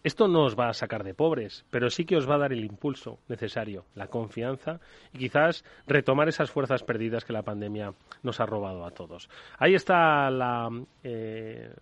Esto 0.04 0.28
no 0.28 0.44
os 0.44 0.54
va 0.58 0.68
a 0.68 0.74
sacar 0.74 1.02
de 1.02 1.14
pobres, 1.14 1.64
pero 1.70 1.88
sí 1.88 2.04
que 2.04 2.16
os 2.16 2.28
va 2.28 2.34
a 2.34 2.38
dar 2.38 2.52
el 2.52 2.64
impulso 2.64 3.18
necesario, 3.26 3.86
la 3.94 4.08
confianza 4.08 4.78
y 5.14 5.18
quizás 5.18 5.64
retomar 5.86 6.28
esas 6.28 6.50
fuerzas 6.50 6.82
perdidas 6.82 7.24
que 7.24 7.32
la 7.32 7.42
pandemia 7.42 7.94
nos 8.22 8.38
ha 8.38 8.46
robado 8.46 8.84
a 8.84 8.90
todos. 8.90 9.30
Ahí 9.58 9.74
está 9.74 10.30
la 10.30 10.68
eh, 11.02 11.72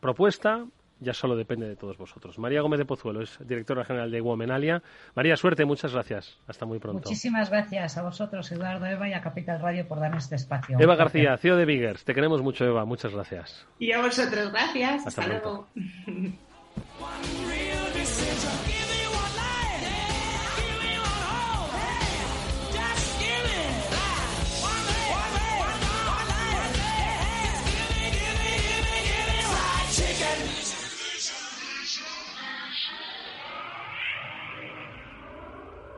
propuesta, 0.00 0.64
ya 1.00 1.12
solo 1.12 1.34
depende 1.34 1.66
de 1.66 1.74
todos 1.74 1.98
vosotros. 1.98 2.38
María 2.38 2.60
Gómez 2.60 2.78
de 2.78 2.84
Pozuelo 2.84 3.20
es 3.20 3.36
directora 3.44 3.84
general 3.84 4.12
de 4.12 4.20
Womenalia. 4.20 4.80
María, 5.16 5.36
suerte, 5.36 5.64
muchas 5.64 5.92
gracias. 5.92 6.38
Hasta 6.46 6.64
muy 6.64 6.78
pronto. 6.78 7.08
Muchísimas 7.08 7.50
gracias 7.50 7.98
a 7.98 8.02
vosotros, 8.02 8.50
Eduardo, 8.52 8.86
Eva 8.86 9.08
y 9.08 9.12
a 9.12 9.20
Capital 9.20 9.60
Radio 9.60 9.88
por 9.88 9.98
darnos 9.98 10.22
este 10.22 10.36
espacio. 10.36 10.76
Eva 10.78 10.94
García, 10.94 11.36
CEO 11.36 11.56
de 11.56 11.64
Biggers. 11.64 12.04
Te 12.04 12.14
queremos 12.14 12.42
mucho, 12.42 12.64
Eva. 12.64 12.84
Muchas 12.84 13.12
gracias. 13.12 13.66
Y 13.80 13.90
a 13.90 14.00
vosotros, 14.00 14.52
gracias. 14.52 15.04
Hasta, 15.08 15.26
luego. 15.26 15.66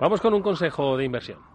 Vamos 0.05 0.21
con 0.21 0.35
un 0.35 0.43
consejo 0.43 0.99
de 0.99 1.05
inversión. 1.05 1.54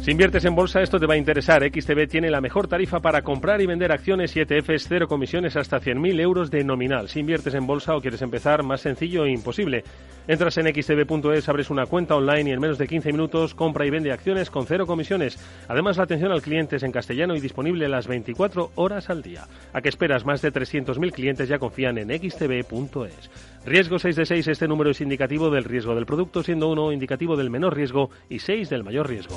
Si 0.00 0.12
inviertes 0.12 0.46
en 0.46 0.54
bolsa, 0.54 0.80
esto 0.80 0.98
te 0.98 1.04
va 1.04 1.12
a 1.12 1.18
interesar. 1.18 1.62
XTB 1.62 2.08
tiene 2.08 2.30
la 2.30 2.40
mejor 2.40 2.66
tarifa 2.66 3.00
para 3.00 3.20
comprar 3.20 3.60
y 3.60 3.66
vender 3.66 3.92
acciones 3.92 4.34
y 4.34 4.40
ETFs, 4.40 4.86
cero 4.88 5.06
comisiones 5.06 5.56
hasta 5.56 5.78
100.000 5.78 6.18
euros 6.20 6.50
de 6.50 6.64
nominal. 6.64 7.10
Si 7.10 7.20
inviertes 7.20 7.52
en 7.52 7.66
bolsa 7.66 7.94
o 7.94 8.00
quieres 8.00 8.22
empezar, 8.22 8.62
más 8.62 8.80
sencillo 8.80 9.26
e 9.26 9.30
imposible. 9.30 9.84
Entras 10.26 10.56
en 10.56 10.68
xtb.es, 10.68 11.46
abres 11.50 11.68
una 11.68 11.84
cuenta 11.84 12.16
online 12.16 12.48
y 12.48 12.52
en 12.54 12.60
menos 12.60 12.78
de 12.78 12.88
15 12.88 13.12
minutos 13.12 13.54
compra 13.54 13.84
y 13.84 13.90
vende 13.90 14.10
acciones 14.10 14.48
con 14.48 14.64
cero 14.64 14.86
comisiones. 14.86 15.38
Además, 15.68 15.98
la 15.98 16.04
atención 16.04 16.32
al 16.32 16.40
cliente 16.40 16.76
es 16.76 16.82
en 16.82 16.92
castellano 16.92 17.36
y 17.36 17.40
disponible 17.40 17.86
las 17.86 18.06
24 18.06 18.70
horas 18.76 19.10
al 19.10 19.20
día. 19.20 19.48
¿A 19.74 19.82
qué 19.82 19.90
esperas? 19.90 20.24
Más 20.24 20.40
de 20.40 20.50
300.000 20.50 21.12
clientes 21.12 21.46
ya 21.46 21.58
confían 21.58 21.98
en 21.98 22.08
xtb.es. 22.08 23.30
Riesgo 23.66 23.98
6 23.98 24.16
de 24.16 24.24
6, 24.24 24.48
este 24.48 24.66
número 24.66 24.92
es 24.92 25.00
indicativo 25.02 25.50
del 25.50 25.64
riesgo 25.64 25.94
del 25.94 26.06
producto, 26.06 26.42
siendo 26.42 26.68
1 26.70 26.92
indicativo 26.92 27.36
del 27.36 27.50
menor 27.50 27.76
riesgo 27.76 28.08
y 28.30 28.38
6 28.38 28.70
del 28.70 28.82
mayor 28.82 29.06
riesgo. 29.06 29.36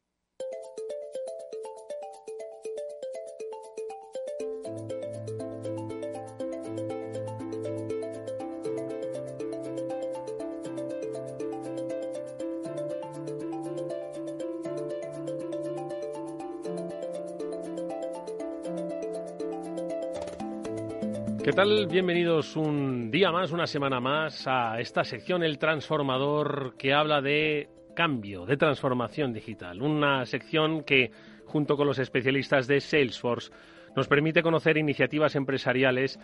¿Qué 21.43 21.53
tal? 21.53 21.87
Bienvenidos 21.87 22.55
un 22.55 23.09
día 23.09 23.31
más, 23.31 23.51
una 23.51 23.65
semana 23.65 23.99
más 23.99 24.45
a 24.45 24.79
esta 24.79 25.03
sección 25.03 25.41
El 25.41 25.57
Transformador 25.57 26.75
que 26.77 26.93
habla 26.93 27.19
de 27.19 27.67
cambio, 27.95 28.45
de 28.45 28.57
transformación 28.57 29.33
digital. 29.33 29.81
Una 29.81 30.23
sección 30.27 30.83
que, 30.83 31.09
junto 31.47 31.75
con 31.77 31.87
los 31.87 31.97
especialistas 31.97 32.67
de 32.67 32.79
Salesforce, 32.79 33.51
nos 33.95 34.07
permite 34.07 34.43
conocer 34.43 34.77
iniciativas 34.77 35.35
empresariales 35.35 36.19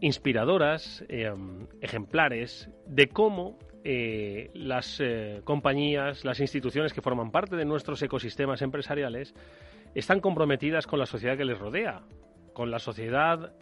inspiradoras, 0.00 1.02
eh, 1.08 1.32
ejemplares, 1.80 2.68
de 2.86 3.08
cómo 3.08 3.58
eh, 3.82 4.50
las 4.52 5.00
eh, 5.00 5.40
compañías, 5.44 6.22
las 6.22 6.38
instituciones 6.40 6.92
que 6.92 7.00
forman 7.00 7.30
parte 7.30 7.56
de 7.56 7.64
nuestros 7.64 8.02
ecosistemas 8.02 8.60
empresariales 8.60 9.34
están 9.94 10.20
comprometidas 10.20 10.86
con 10.86 10.98
la 10.98 11.06
sociedad 11.06 11.38
que 11.38 11.46
les 11.46 11.58
rodea, 11.58 12.02
con 12.52 12.70
la 12.70 12.78
sociedad 12.78 13.54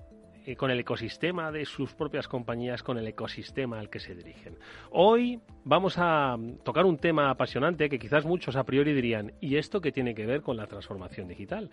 eh, 0.46 0.56
con 0.56 0.70
el 0.70 0.80
ecosistema 0.80 1.52
de 1.52 1.64
sus 1.64 1.92
propias 1.94 2.28
compañías, 2.28 2.82
con 2.82 2.98
el 2.98 3.06
ecosistema 3.06 3.78
al 3.78 3.90
que 3.90 4.00
se 4.00 4.14
dirigen. 4.14 4.56
Hoy 4.90 5.40
vamos 5.64 5.94
a 5.98 6.36
tocar 6.64 6.86
un 6.86 6.98
tema 6.98 7.30
apasionante 7.30 7.88
que 7.88 7.98
quizás 7.98 8.24
muchos 8.24 8.56
a 8.56 8.64
priori 8.64 8.92
dirían, 8.92 9.32
¿y 9.40 9.56
esto 9.56 9.80
qué 9.80 9.92
tiene 9.92 10.14
que 10.14 10.26
ver 10.26 10.42
con 10.42 10.56
la 10.56 10.66
transformación 10.66 11.28
digital? 11.28 11.70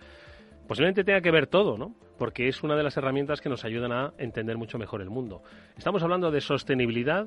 Posiblemente 0.66 1.02
tenga 1.02 1.22
que 1.22 1.30
ver 1.30 1.46
todo, 1.46 1.78
¿no? 1.78 1.94
Porque 2.18 2.46
es 2.46 2.62
una 2.62 2.76
de 2.76 2.82
las 2.82 2.96
herramientas 2.98 3.40
que 3.40 3.48
nos 3.48 3.64
ayudan 3.64 3.90
a 3.90 4.12
entender 4.18 4.58
mucho 4.58 4.78
mejor 4.78 5.00
el 5.00 5.08
mundo. 5.08 5.42
Estamos 5.78 6.02
hablando 6.02 6.30
de 6.30 6.42
sostenibilidad 6.42 7.26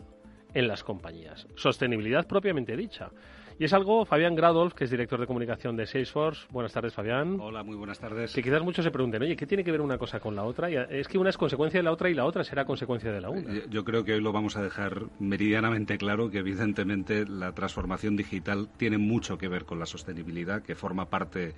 en 0.53 0.67
las 0.67 0.83
compañías. 0.83 1.47
Sostenibilidad 1.55 2.27
propiamente 2.27 2.77
dicha. 2.77 3.09
Y 3.59 3.65
es 3.65 3.73
algo, 3.73 4.05
Fabián 4.05 4.35
Gradolf, 4.35 4.73
que 4.73 4.85
es 4.85 4.89
director 4.89 5.19
de 5.19 5.27
comunicación 5.27 5.75
de 5.75 5.85
Salesforce. 5.85 6.47
Buenas 6.49 6.73
tardes, 6.73 6.93
Fabián. 6.93 7.39
Hola, 7.39 7.63
muy 7.63 7.75
buenas 7.75 7.99
tardes. 7.99 8.33
Que 8.33 8.41
quizás 8.41 8.61
muchos 8.63 8.83
se 8.83 8.91
pregunten, 8.91 9.21
oye, 9.21 9.35
¿qué 9.35 9.45
tiene 9.45 9.63
que 9.63 9.71
ver 9.71 9.81
una 9.81 9.97
cosa 9.97 10.19
con 10.19 10.35
la 10.35 10.43
otra? 10.43 10.69
Y 10.69 10.75
es 10.89 11.07
que 11.07 11.17
una 11.17 11.29
es 11.29 11.37
consecuencia 11.37 11.79
de 11.79 11.83
la 11.83 11.91
otra 11.91 12.09
y 12.09 12.13
la 12.13 12.25
otra 12.25 12.43
será 12.43 12.65
consecuencia 12.65 13.11
de 13.11 13.21
la 13.21 13.29
una. 13.29 13.53
Eh, 13.53 13.65
yo 13.69 13.83
creo 13.83 14.03
que 14.03 14.13
hoy 14.13 14.21
lo 14.21 14.31
vamos 14.31 14.57
a 14.57 14.63
dejar 14.63 15.07
meridianamente 15.19 15.97
claro 15.97 16.29
que 16.29 16.39
evidentemente 16.39 17.25
la 17.27 17.53
transformación 17.53 18.15
digital 18.15 18.69
tiene 18.77 18.97
mucho 18.97 19.37
que 19.37 19.47
ver 19.47 19.65
con 19.65 19.79
la 19.79 19.85
sostenibilidad, 19.85 20.63
que 20.63 20.75
forma 20.75 21.09
parte 21.09 21.53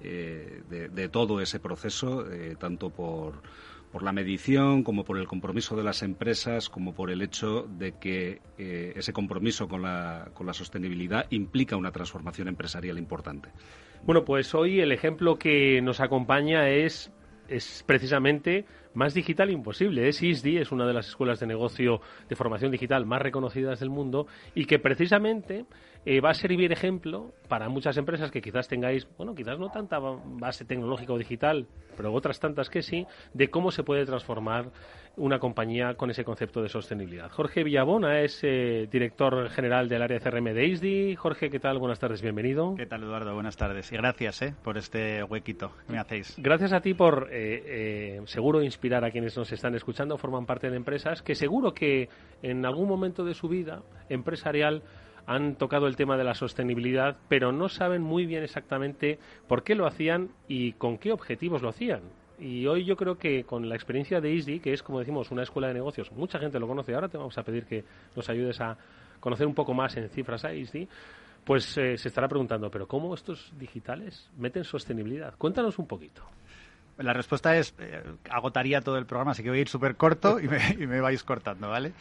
eh, 0.00 0.62
de, 0.68 1.08
todo 1.08 1.40
ese 1.40 1.60
proceso, 1.60 2.30
eh, 2.30 2.56
tanto 2.58 2.90
por 2.90 3.42
por 3.90 4.02
la 4.02 4.12
medición, 4.12 4.82
como 4.82 5.04
por 5.04 5.18
el 5.18 5.26
compromiso 5.26 5.76
de 5.76 5.84
las 5.84 6.02
empresas, 6.02 6.68
como 6.68 6.94
por 6.94 7.10
el 7.10 7.22
hecho 7.22 7.66
de 7.78 7.92
que 7.92 8.40
eh, 8.58 8.92
ese 8.96 9.12
compromiso 9.12 9.68
con 9.68 9.82
la, 9.82 10.30
con 10.34 10.46
la 10.46 10.52
sostenibilidad 10.52 11.26
implica 11.30 11.76
una 11.76 11.92
transformación 11.92 12.48
empresarial 12.48 12.98
importante. 12.98 13.50
Bueno, 14.04 14.24
pues 14.24 14.54
hoy 14.54 14.80
el 14.80 14.92
ejemplo 14.92 15.38
que 15.38 15.80
nos 15.82 16.00
acompaña 16.00 16.68
es, 16.68 17.12
es 17.48 17.84
precisamente 17.86 18.66
más 18.96 19.14
digital 19.14 19.50
imposible. 19.50 20.08
Es 20.08 20.22
ISDI, 20.22 20.58
es 20.58 20.72
una 20.72 20.86
de 20.86 20.94
las 20.94 21.08
escuelas 21.08 21.38
de 21.38 21.46
negocio 21.46 22.00
de 22.28 22.36
formación 22.36 22.70
digital 22.70 23.06
más 23.06 23.22
reconocidas 23.22 23.78
del 23.78 23.90
mundo 23.90 24.26
y 24.54 24.64
que 24.64 24.78
precisamente 24.78 25.66
eh, 26.06 26.20
va 26.20 26.30
a 26.30 26.34
servir 26.34 26.70
ejemplo 26.70 27.32
para 27.48 27.68
muchas 27.68 27.96
empresas 27.96 28.30
que 28.30 28.40
quizás 28.40 28.68
tengáis, 28.68 29.08
bueno, 29.18 29.34
quizás 29.34 29.58
no 29.58 29.70
tanta 29.70 29.98
base 29.98 30.64
tecnológica 30.64 31.12
o 31.12 31.18
digital, 31.18 31.66
pero 31.96 32.12
otras 32.12 32.38
tantas 32.38 32.70
que 32.70 32.82
sí, 32.82 33.06
de 33.34 33.50
cómo 33.50 33.72
se 33.72 33.82
puede 33.82 34.06
transformar 34.06 34.70
una 35.16 35.40
compañía 35.40 35.94
con 35.94 36.10
ese 36.10 36.24
concepto 36.24 36.62
de 36.62 36.68
sostenibilidad. 36.68 37.30
Jorge 37.32 37.64
Villabona 37.64 38.20
es 38.20 38.38
eh, 38.44 38.86
director 38.88 39.48
general 39.48 39.88
del 39.88 40.02
área 40.02 40.20
CRM 40.20 40.54
de 40.54 40.66
ISDI. 40.66 41.16
Jorge, 41.16 41.50
¿qué 41.50 41.58
tal? 41.58 41.78
Buenas 41.78 41.98
tardes, 41.98 42.22
bienvenido. 42.22 42.76
¿Qué 42.76 42.86
tal, 42.86 43.02
Eduardo? 43.02 43.34
Buenas 43.34 43.56
tardes. 43.56 43.90
Y 43.90 43.96
gracias 43.96 44.42
eh, 44.42 44.54
por 44.62 44.78
este 44.78 45.24
huequito 45.24 45.72
que 45.86 45.92
me 45.92 45.98
hacéis. 45.98 46.36
Gracias 46.38 46.72
a 46.72 46.80
ti 46.80 46.94
por, 46.94 47.30
seguro, 48.26 48.62
inspirar 48.62 49.04
a 49.04 49.10
quienes 49.10 49.36
nos 49.36 49.50
están 49.50 49.74
escuchando, 49.74 50.18
forman 50.18 50.46
parte 50.46 50.70
de 50.70 50.76
empresas 50.76 51.22
que 51.22 51.34
seguro 51.34 51.74
que 51.74 52.08
en 52.42 52.64
algún 52.64 52.86
momento 52.86 53.24
de 53.24 53.34
su 53.34 53.48
vida 53.48 53.82
empresarial 54.08 54.84
han 55.26 55.56
tocado 55.56 55.86
el 55.86 55.96
tema 55.96 56.16
de 56.16 56.24
la 56.24 56.34
sostenibilidad, 56.34 57.16
pero 57.28 57.52
no 57.52 57.68
saben 57.68 58.02
muy 58.02 58.26
bien 58.26 58.42
exactamente 58.42 59.18
por 59.48 59.62
qué 59.62 59.74
lo 59.74 59.86
hacían 59.86 60.30
y 60.48 60.72
con 60.74 60.98
qué 60.98 61.12
objetivos 61.12 61.62
lo 61.62 61.68
hacían. 61.68 62.02
Y 62.38 62.66
hoy 62.66 62.84
yo 62.84 62.96
creo 62.96 63.16
que 63.16 63.44
con 63.44 63.68
la 63.68 63.74
experiencia 63.74 64.20
de 64.20 64.30
ISDI, 64.30 64.60
que 64.60 64.72
es 64.72 64.82
como 64.82 64.98
decimos 64.98 65.30
una 65.30 65.42
escuela 65.42 65.68
de 65.68 65.74
negocios, 65.74 66.12
mucha 66.12 66.38
gente 66.38 66.60
lo 66.60 66.68
conoce, 66.68 66.94
ahora 66.94 67.08
te 67.08 67.16
vamos 67.16 67.36
a 67.38 67.42
pedir 67.42 67.64
que 67.64 67.84
nos 68.14 68.28
ayudes 68.28 68.60
a 68.60 68.76
conocer 69.20 69.46
un 69.46 69.54
poco 69.54 69.74
más 69.74 69.96
en 69.96 70.08
cifras 70.10 70.44
a 70.44 70.52
ISDI, 70.52 70.88
pues 71.44 71.76
eh, 71.78 71.96
se 71.96 72.08
estará 72.08 72.28
preguntando, 72.28 72.70
¿pero 72.70 72.86
cómo 72.86 73.14
estos 73.14 73.52
digitales 73.58 74.30
meten 74.36 74.64
sostenibilidad? 74.64 75.34
Cuéntanos 75.38 75.78
un 75.78 75.86
poquito. 75.86 76.22
La 76.98 77.12
respuesta 77.12 77.56
es, 77.56 77.74
eh, 77.78 78.02
agotaría 78.30 78.80
todo 78.80 78.96
el 78.96 79.04
programa, 79.04 79.32
así 79.32 79.42
que 79.42 79.50
voy 79.50 79.58
a 79.58 79.62
ir 79.62 79.68
súper 79.68 79.96
corto 79.96 80.40
y 80.40 80.48
me, 80.48 81.00
vais 81.00 81.22
cortando, 81.22 81.68
¿vale? 81.68 81.92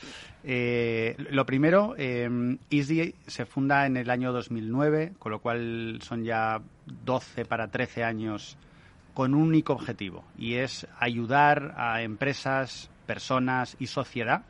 Eh, 0.43 1.15
lo 1.31 1.45
primero, 1.45 1.95
eh, 1.97 2.57
Easy 2.69 3.13
se 3.27 3.45
funda 3.45 3.85
en 3.85 3.97
el 3.97 4.09
año 4.09 4.31
2009, 4.31 5.13
con 5.19 5.33
lo 5.33 5.39
cual 5.39 5.99
son 6.01 6.23
ya 6.23 6.61
12 7.03 7.43
para 7.45 7.67
13 7.67 8.05
años 8.05 8.57
con 9.13 9.33
un 9.33 9.47
único 9.49 9.73
objetivo, 9.73 10.23
y 10.37 10.55
es 10.55 10.87
ayudar 10.99 11.73
a 11.77 12.01
empresas, 12.01 12.89
personas 13.05 13.75
y 13.79 13.87
sociedad 13.87 14.43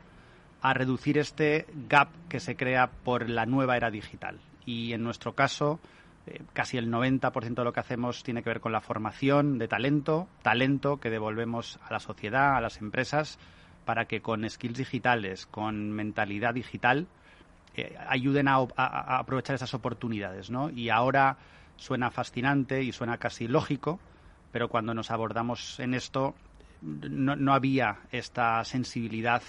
a 0.62 0.74
reducir 0.74 1.18
este 1.18 1.66
gap 1.88 2.08
que 2.28 2.40
se 2.40 2.56
crea 2.56 2.88
por 3.04 3.28
la 3.28 3.46
nueva 3.46 3.76
era 3.76 3.90
digital. 3.90 4.38
Y 4.64 4.92
en 4.92 5.04
nuestro 5.04 5.34
caso, 5.34 5.78
eh, 6.26 6.42
casi 6.52 6.76
el 6.76 6.90
90% 6.90 7.54
de 7.54 7.64
lo 7.64 7.72
que 7.72 7.80
hacemos 7.80 8.22
tiene 8.22 8.42
que 8.42 8.50
ver 8.50 8.60
con 8.60 8.72
la 8.72 8.80
formación 8.80 9.58
de 9.58 9.68
talento, 9.68 10.28
talento 10.42 10.98
que 10.98 11.10
devolvemos 11.10 11.78
a 11.88 11.92
la 11.92 12.00
sociedad, 12.00 12.56
a 12.56 12.60
las 12.60 12.78
empresas, 12.78 13.38
para 13.84 14.06
que 14.06 14.20
con 14.20 14.48
skills 14.48 14.78
digitales, 14.78 15.46
con 15.46 15.92
mentalidad 15.92 16.54
digital, 16.54 17.06
eh, 17.76 17.96
ayuden 18.08 18.48
a, 18.48 18.56
aprovechar 19.18 19.54
esas 19.54 19.74
oportunidades. 19.74 20.50
¿no? 20.50 20.70
Y 20.70 20.90
ahora 20.90 21.36
suena 21.76 22.10
fascinante 22.10 22.82
y 22.82 22.90
suena 22.90 23.18
casi 23.18 23.46
lógico, 23.46 24.00
pero 24.50 24.68
cuando 24.68 24.94
nos 24.94 25.10
abordamos 25.10 25.78
en 25.78 25.94
esto 25.94 26.34
no, 26.82 27.36
no 27.36 27.52
había 27.52 27.98
esta 28.10 28.64
sensibilidad 28.64 29.42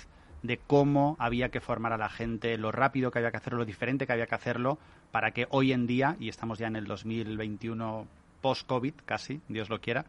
de 0.43 0.57
cómo 0.57 1.15
había 1.19 1.49
que 1.49 1.59
formar 1.59 1.93
a 1.93 1.97
la 1.97 2.09
gente, 2.09 2.57
lo 2.57 2.71
rápido 2.71 3.11
que 3.11 3.19
había 3.19 3.31
que 3.31 3.37
hacerlo, 3.37 3.59
lo 3.59 3.65
diferente 3.65 4.05
que 4.05 4.13
había 4.13 4.27
que 4.27 4.35
hacerlo, 4.35 4.77
para 5.11 5.31
que 5.31 5.47
hoy 5.49 5.71
en 5.71 5.87
día, 5.87 6.15
y 6.19 6.29
estamos 6.29 6.59
ya 6.59 6.67
en 6.67 6.75
el 6.75 6.85
2021 6.85 8.07
post-COVID, 8.41 8.93
casi, 9.05 9.41
Dios 9.47 9.69
lo 9.69 9.81
quiera, 9.81 10.05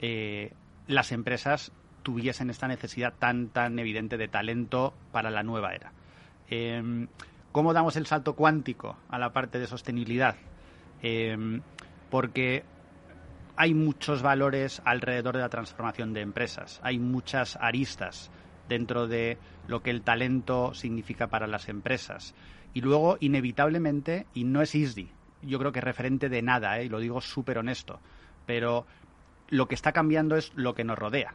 eh, 0.00 0.52
las 0.86 1.12
empresas 1.12 1.72
tuviesen 2.02 2.50
esta 2.50 2.68
necesidad 2.68 3.14
tan, 3.18 3.48
tan 3.48 3.78
evidente 3.78 4.16
de 4.16 4.28
talento 4.28 4.94
para 5.12 5.30
la 5.30 5.42
nueva 5.42 5.74
era. 5.74 5.92
Em, 6.48 7.08
¿Cómo 7.52 7.72
damos 7.72 7.96
el 7.96 8.06
salto 8.06 8.34
cuántico 8.34 8.96
a 9.08 9.18
la 9.18 9.32
parte 9.32 9.58
de 9.58 9.66
sostenibilidad? 9.66 10.36
Em, 11.02 11.60
porque 12.10 12.64
hay 13.56 13.74
muchos 13.74 14.22
valores 14.22 14.80
alrededor 14.84 15.34
de 15.34 15.42
la 15.42 15.48
transformación 15.48 16.12
de 16.12 16.20
empresas, 16.20 16.80
hay 16.82 16.98
muchas 16.98 17.56
aristas 17.56 18.30
dentro 18.68 19.06
de 19.06 19.38
lo 19.66 19.82
que 19.82 19.90
el 19.90 20.02
talento 20.02 20.74
significa 20.74 21.28
para 21.28 21.46
las 21.46 21.68
empresas. 21.68 22.34
Y 22.74 22.80
luego, 22.80 23.16
inevitablemente, 23.20 24.26
y 24.34 24.44
no 24.44 24.62
es 24.62 24.74
easy, 24.74 25.10
yo 25.42 25.58
creo 25.58 25.72
que 25.72 25.80
referente 25.80 26.28
de 26.28 26.42
nada, 26.42 26.78
¿eh? 26.78 26.84
y 26.84 26.88
lo 26.88 27.00
digo 27.00 27.20
súper 27.20 27.58
honesto, 27.58 28.00
pero 28.46 28.86
lo 29.48 29.66
que 29.66 29.74
está 29.74 29.92
cambiando 29.92 30.36
es 30.36 30.52
lo 30.54 30.74
que 30.74 30.84
nos 30.84 30.98
rodea. 30.98 31.34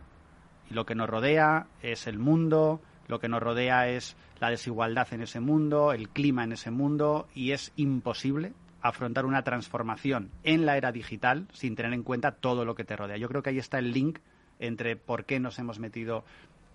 Y 0.70 0.74
lo 0.74 0.86
que 0.86 0.96
nos 0.96 1.10
rodea 1.10 1.68
es 1.82 2.08
el 2.08 2.20
mundo, 2.20 2.82
lo 3.08 3.20
que 3.20 3.30
nos 3.30 3.42
rodea 3.42 3.90
es 3.90 4.16
la 4.40 4.50
desigualdad 4.50 5.08
en 5.12 5.22
ese 5.22 5.40
mundo, 5.40 5.94
el 5.94 6.10
clima 6.10 6.44
en 6.44 6.54
ese 6.54 6.72
mundo, 6.72 7.28
y 7.34 7.52
es 7.52 7.72
imposible 7.76 8.54
afrontar 8.82 9.26
una 9.26 9.44
transformación 9.44 10.30
en 10.44 10.66
la 10.66 10.76
era 10.76 10.92
digital 10.92 11.48
sin 11.54 11.76
tener 11.76 11.94
en 11.94 12.04
cuenta 12.04 12.34
todo 12.34 12.66
lo 12.66 12.76
que 12.76 12.84
te 12.84 12.98
rodea. 12.98 13.18
Yo 13.18 13.30
creo 13.30 13.42
que 13.42 13.52
ahí 13.52 13.58
está 13.58 13.80
el 13.80 13.94
link 13.94 14.20
entre 14.60 14.96
por 14.98 15.26
qué 15.26 15.40
nos 15.40 15.58
hemos 15.58 15.80
metido 15.80 16.26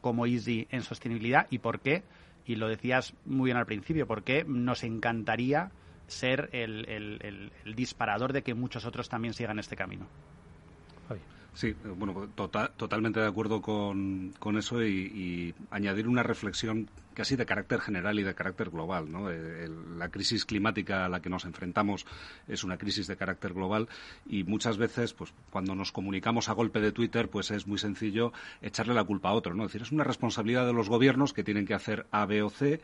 como 0.08 0.24
Easy 0.24 0.66
en 0.70 0.80
sostenibilidad 0.80 1.46
y 1.50 1.58
por 1.58 1.80
qué 1.80 2.02
y 2.46 2.56
lo 2.56 2.66
decías 2.66 3.12
muy 3.26 3.48
bien 3.48 3.58
al 3.58 3.66
principio, 3.66 4.06
porque 4.06 4.42
nos 4.42 4.82
encantaría 4.82 5.70
ser 6.06 6.48
el, 6.52 7.52
disparador 7.76 8.32
de 8.32 8.42
que 8.42 8.54
muchos 8.54 8.86
otros 8.86 9.10
también 9.10 9.34
sigan 9.34 9.58
este 9.58 9.76
camino. 9.76 10.06
Sí, 11.54 11.74
bueno, 11.96 12.28
tota-, 12.36 12.70
totalmente 12.76 13.20
de 13.20 13.26
acuerdo 13.26 13.60
con, 13.60 14.32
eso 14.56 14.84
y, 14.84 15.54
añadir 15.70 16.06
una 16.06 16.22
reflexión 16.22 16.88
casi 17.14 17.34
de 17.34 17.46
carácter 17.46 17.80
general 17.80 18.16
y 18.20 18.22
de 18.22 18.34
carácter 18.34 18.70
global. 18.70 19.10
¿no? 19.10 19.28
Eh, 19.28 19.68
la 19.96 20.08
crisis 20.08 20.44
climática 20.44 21.04
a 21.04 21.08
la 21.08 21.20
que 21.20 21.28
nos 21.28 21.44
enfrentamos 21.44 22.06
es 22.46 22.62
una 22.62 22.78
crisis 22.78 23.08
de 23.08 23.16
carácter 23.16 23.54
global 23.54 23.88
y 24.24 24.44
muchas 24.44 24.78
veces, 24.78 25.14
pues 25.14 25.34
cuando 25.50 25.74
nos 25.74 25.90
comunicamos 25.90 26.48
a 26.48 26.52
golpe 26.52 26.80
de 26.80 26.92
Twitter, 26.92 27.28
pues 27.28 27.50
es 27.50 27.66
muy 27.66 27.78
sencillo 27.78 28.32
echarle 28.62 28.94
la 28.94 29.02
culpa 29.02 29.30
a 29.30 29.32
otro. 29.32 29.54
¿no? 29.54 29.64
Es 29.64 29.72
decir, 29.72 29.82
es 29.82 29.90
una 29.90 30.04
responsabilidad 30.04 30.64
de 30.64 30.72
los 30.72 30.88
gobiernos 30.88 31.32
que 31.32 31.42
tienen 31.42 31.66
que 31.66 31.74
hacer 31.74 32.06
A, 32.12 32.24
B 32.24 32.42
o 32.42 32.50
C 32.50 32.80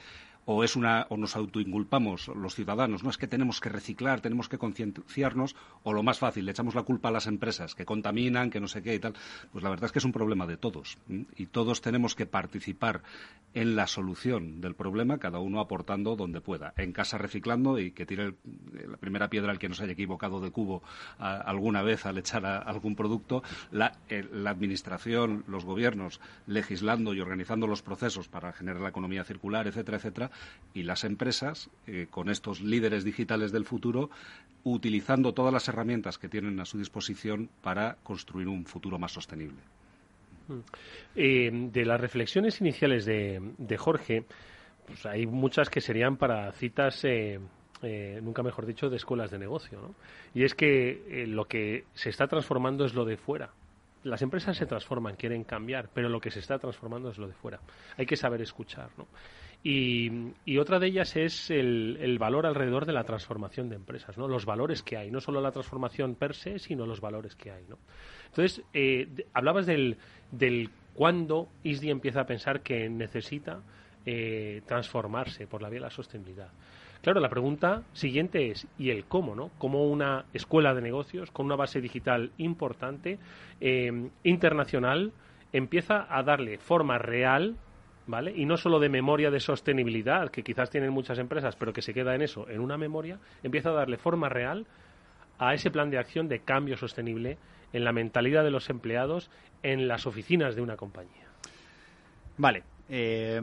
o 0.47 0.65
es 0.65 0.77
una 0.77 1.07
o 1.09 1.17
nos 1.17 1.37
autoinculpamos 1.37 2.29
los 2.29 2.55
ciudadanos, 2.55 3.03
no 3.03 3.11
es 3.11 3.19
que 3.19 3.27
tenemos 3.27 3.61
que 3.61 3.69
reciclar, 3.69 4.21
tenemos 4.21 4.49
que 4.49 4.59
concienciarnos 4.59 5.57
o 5.83 5.93
lo 5.93 6.03
más 6.03 6.19
fácil, 6.19 6.45
le 6.45 6.51
echamos 6.51 6.75
la 6.75 6.83
culpa 6.83 7.09
a 7.09 7.13
las 7.13 7.27
empresas 7.27 7.75
que 7.75 7.85
contaminan, 7.85 8.51
que 8.51 8.61
no 8.61 8.69
sé 8.69 8.83
qué 8.83 8.95
y 8.95 8.99
tal, 8.99 9.15
pues 9.53 9.65
la 9.65 9.71
verdad 9.71 9.87
es 9.87 9.93
que 9.93 9.99
es 9.99 10.05
un 10.05 10.13
problema 10.13 10.47
de 10.47 10.57
todos 10.57 10.99
y 11.37 11.47
todos 11.47 11.81
tenemos 11.81 12.15
que 12.15 12.27
participar 12.27 13.03
en 13.55 13.77
la 13.77 13.87
solución 13.87 14.61
del 14.61 14.75
problema, 14.75 15.19
cada 15.19 15.39
uno 15.39 15.61
aportando 15.61 16.17
donde 16.17 16.41
pueda, 16.41 16.75
en 16.77 16.93
casa 16.93 17.19
reciclando 17.19 17.79
y 17.79 17.93
que 17.93 18.05
tire 18.05 18.35
la 18.89 18.97
primera 18.97 19.31
piedra 19.31 19.53
al 19.53 19.59
que 19.59 19.69
no 19.69 19.75
se 19.75 19.85
haya 19.85 19.93
equivocado 19.93 20.41
de 20.41 20.51
cubo 20.51 20.83
alguna 21.19 21.83
vez 21.83 22.05
al 22.05 22.19
echar 22.19 22.45
algún 22.45 22.97
producto, 22.97 23.43
la, 23.71 23.97
la 24.33 24.51
administración, 24.51 25.45
los 25.47 25.65
gobiernos 25.65 26.21
legislando 26.47 27.15
y 27.15 27.21
organizando 27.21 27.67
los 27.67 27.83
procesos 27.83 28.29
para 28.29 28.53
generar 28.53 28.83
la 28.83 28.89
economía 28.89 29.25
circular, 29.25 29.67
etcétera, 29.69 29.99
etcétera, 29.99 30.31
y 30.75 30.83
las 30.83 31.05
empresas, 31.05 31.71
eh, 31.87 32.09
con 32.11 32.29
estos 32.29 32.61
líderes 32.61 33.05
digitales 33.05 33.53
del 33.53 33.65
futuro, 33.65 34.11
utilizando 34.65 35.33
todas 35.33 35.53
las 35.53 35.69
herramientas 35.69 36.19
que 36.19 36.29
tienen 36.29 36.59
a 36.59 36.65
su 36.65 36.79
disposición 36.79 37.49
para 37.63 37.97
construir 38.03 38.49
un 38.49 38.67
futuro 38.67 38.99
más 38.99 39.13
sostenible. 39.13 39.59
Mm. 40.49 40.59
Eh, 41.15 41.51
de 41.73 41.85
las 41.85 42.01
reflexiones 42.01 42.61
iniciales 42.61 43.05
de, 43.05 43.77
Jorge, 43.79 44.25
pues 44.87 45.07
hay 45.07 45.27
muchas 45.27 45.71
que 45.71 45.81
serían 45.81 46.17
para 46.17 46.51
citas, 46.53 47.05
eh, 47.05 47.39
nunca 48.23 48.43
mejor 48.43 48.67
dicho, 48.67 48.91
de 48.91 48.97
escuelas 48.97 49.31
de 49.31 49.39
negocio. 49.39 49.81
¿no? 49.81 49.95
Y 50.35 50.45
es 50.45 50.55
que 50.55 51.25
lo 51.29 51.45
que 51.45 51.85
se 51.95 52.11
está 52.11 52.27
transformando 52.27 52.85
es 52.85 52.95
lo 52.95 53.05
de 53.05 53.17
fuera. 53.17 53.51
Las 54.03 54.21
empresas 54.23 54.57
se 54.57 54.67
transforman, 54.67 55.17
quieren 55.17 55.45
cambiar, 55.45 55.89
pero 55.95 56.09
lo 56.09 56.21
que 56.21 56.31
se 56.31 56.41
está 56.41 56.59
transformando 56.59 57.11
es 57.11 57.17
lo 57.17 57.27
de 57.27 57.33
fuera. 57.35 57.61
Hay 57.97 58.05
que 58.05 58.17
saber 58.17 58.43
escuchar. 58.43 58.91
¿no? 58.99 59.07
Y, 59.67 60.59
otra 60.59 60.79
de 60.79 60.89
ellas 60.89 61.17
es 61.17 61.51
el, 61.51 62.19
valor 62.21 62.45
alrededor 62.45 62.85
de 62.85 62.93
la 62.93 63.05
transformación 63.05 63.71
de 63.71 63.77
empresas, 63.77 64.19
¿no? 64.19 64.29
Los 64.29 64.45
valores 64.45 64.83
que 64.83 64.99
hay, 64.99 65.11
no 65.11 65.23
solo 65.23 65.41
la 65.41 65.53
transformación 65.53 66.17
per 66.17 66.35
se, 66.35 66.59
sino 66.59 66.85
los 66.85 67.01
valores 67.01 67.35
que 67.35 67.51
hay, 67.51 67.65
¿no? 67.67 67.79
Entonces, 68.27 68.63
eh, 68.75 69.09
hablabas 69.33 69.65
del, 69.65 69.97
del 70.31 70.69
cuándo 70.93 71.49
ISDI 71.63 71.91
empieza 71.91 72.21
a 72.21 72.27
pensar 72.27 72.61
que 72.61 72.91
necesita 72.91 73.63
eh, 74.05 74.61
transformarse 74.67 75.47
por 75.47 75.63
la 75.63 75.71
vía 75.71 75.81
de 75.81 75.87
la 75.87 75.91
sostenibilidad. 75.91 76.51
Claro, 77.01 77.21
la 77.21 77.31
pregunta 77.31 77.85
siguiente 77.95 78.51
es, 78.51 78.67
¿y 78.77 78.91
el 78.91 79.07
cómo, 79.07 79.35
no? 79.35 79.51
¿Cómo 79.57 79.89
una 79.89 80.27
escuela 80.35 80.75
de 80.75 80.83
negocios 80.83 81.31
con 81.31 81.47
una 81.47 81.57
base 81.57 81.81
digital 81.81 82.33
importante, 82.37 83.19
eh, 83.63 84.11
internacional, 84.25 85.13
empieza 85.53 86.07
a 86.15 86.23
darle 86.23 86.59
forma 86.59 86.99
real 86.99 87.57
¿vale? 88.07 88.33
Y 88.35 88.45
no 88.45 88.57
solo 88.57 88.79
de 88.79 88.89
memoria 88.89 89.31
de 89.31 89.41
sostenibilidad, 89.41 90.31
que 90.31 90.43
quizás 90.43 90.71
tienen 90.71 90.91
muchas 90.91 91.19
empresas, 91.19 91.57
pero 91.57 91.73
que 91.73 91.83
se 91.83 91.95
queda 91.95 92.15
en 92.15 92.23
eso, 92.23 92.49
en 92.49 92.61
una 92.61 92.77
memoria, 92.77 93.19
empieza 93.43 93.71
a 93.71 93.75
darle 93.75 93.97
forma 93.97 94.29
real 94.29 94.67
a 95.39 95.55
ese 95.55 95.71
plan 95.71 95.91
de 95.91 95.99
acción 95.99 96.29
de 96.29 96.41
cambio 96.41 96.77
sostenible 96.77 97.39
en 97.73 97.85
la 97.85 97.93
mentalidad 97.93 98.45
de 98.45 98.51
los 98.51 98.71
empleados 98.71 99.31
en 99.63 99.89
las 99.89 100.07
oficinas 100.07 100.55
de 100.55 100.63
una 100.63 100.77
compañía. 100.77 101.27
Vale. 102.37 102.63
Eh, 102.89 103.41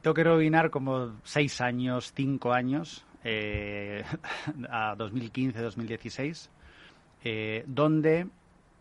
tengo 0.00 0.14
que 0.14 0.24
rebobinar 0.24 0.70
como 0.70 1.20
seis 1.22 1.60
años, 1.60 2.12
cinco 2.14 2.52
años, 2.52 3.04
eh, 3.22 4.02
a 4.70 4.96
2015-2016, 4.96 6.48
eh, 7.24 7.64
donde 7.66 8.26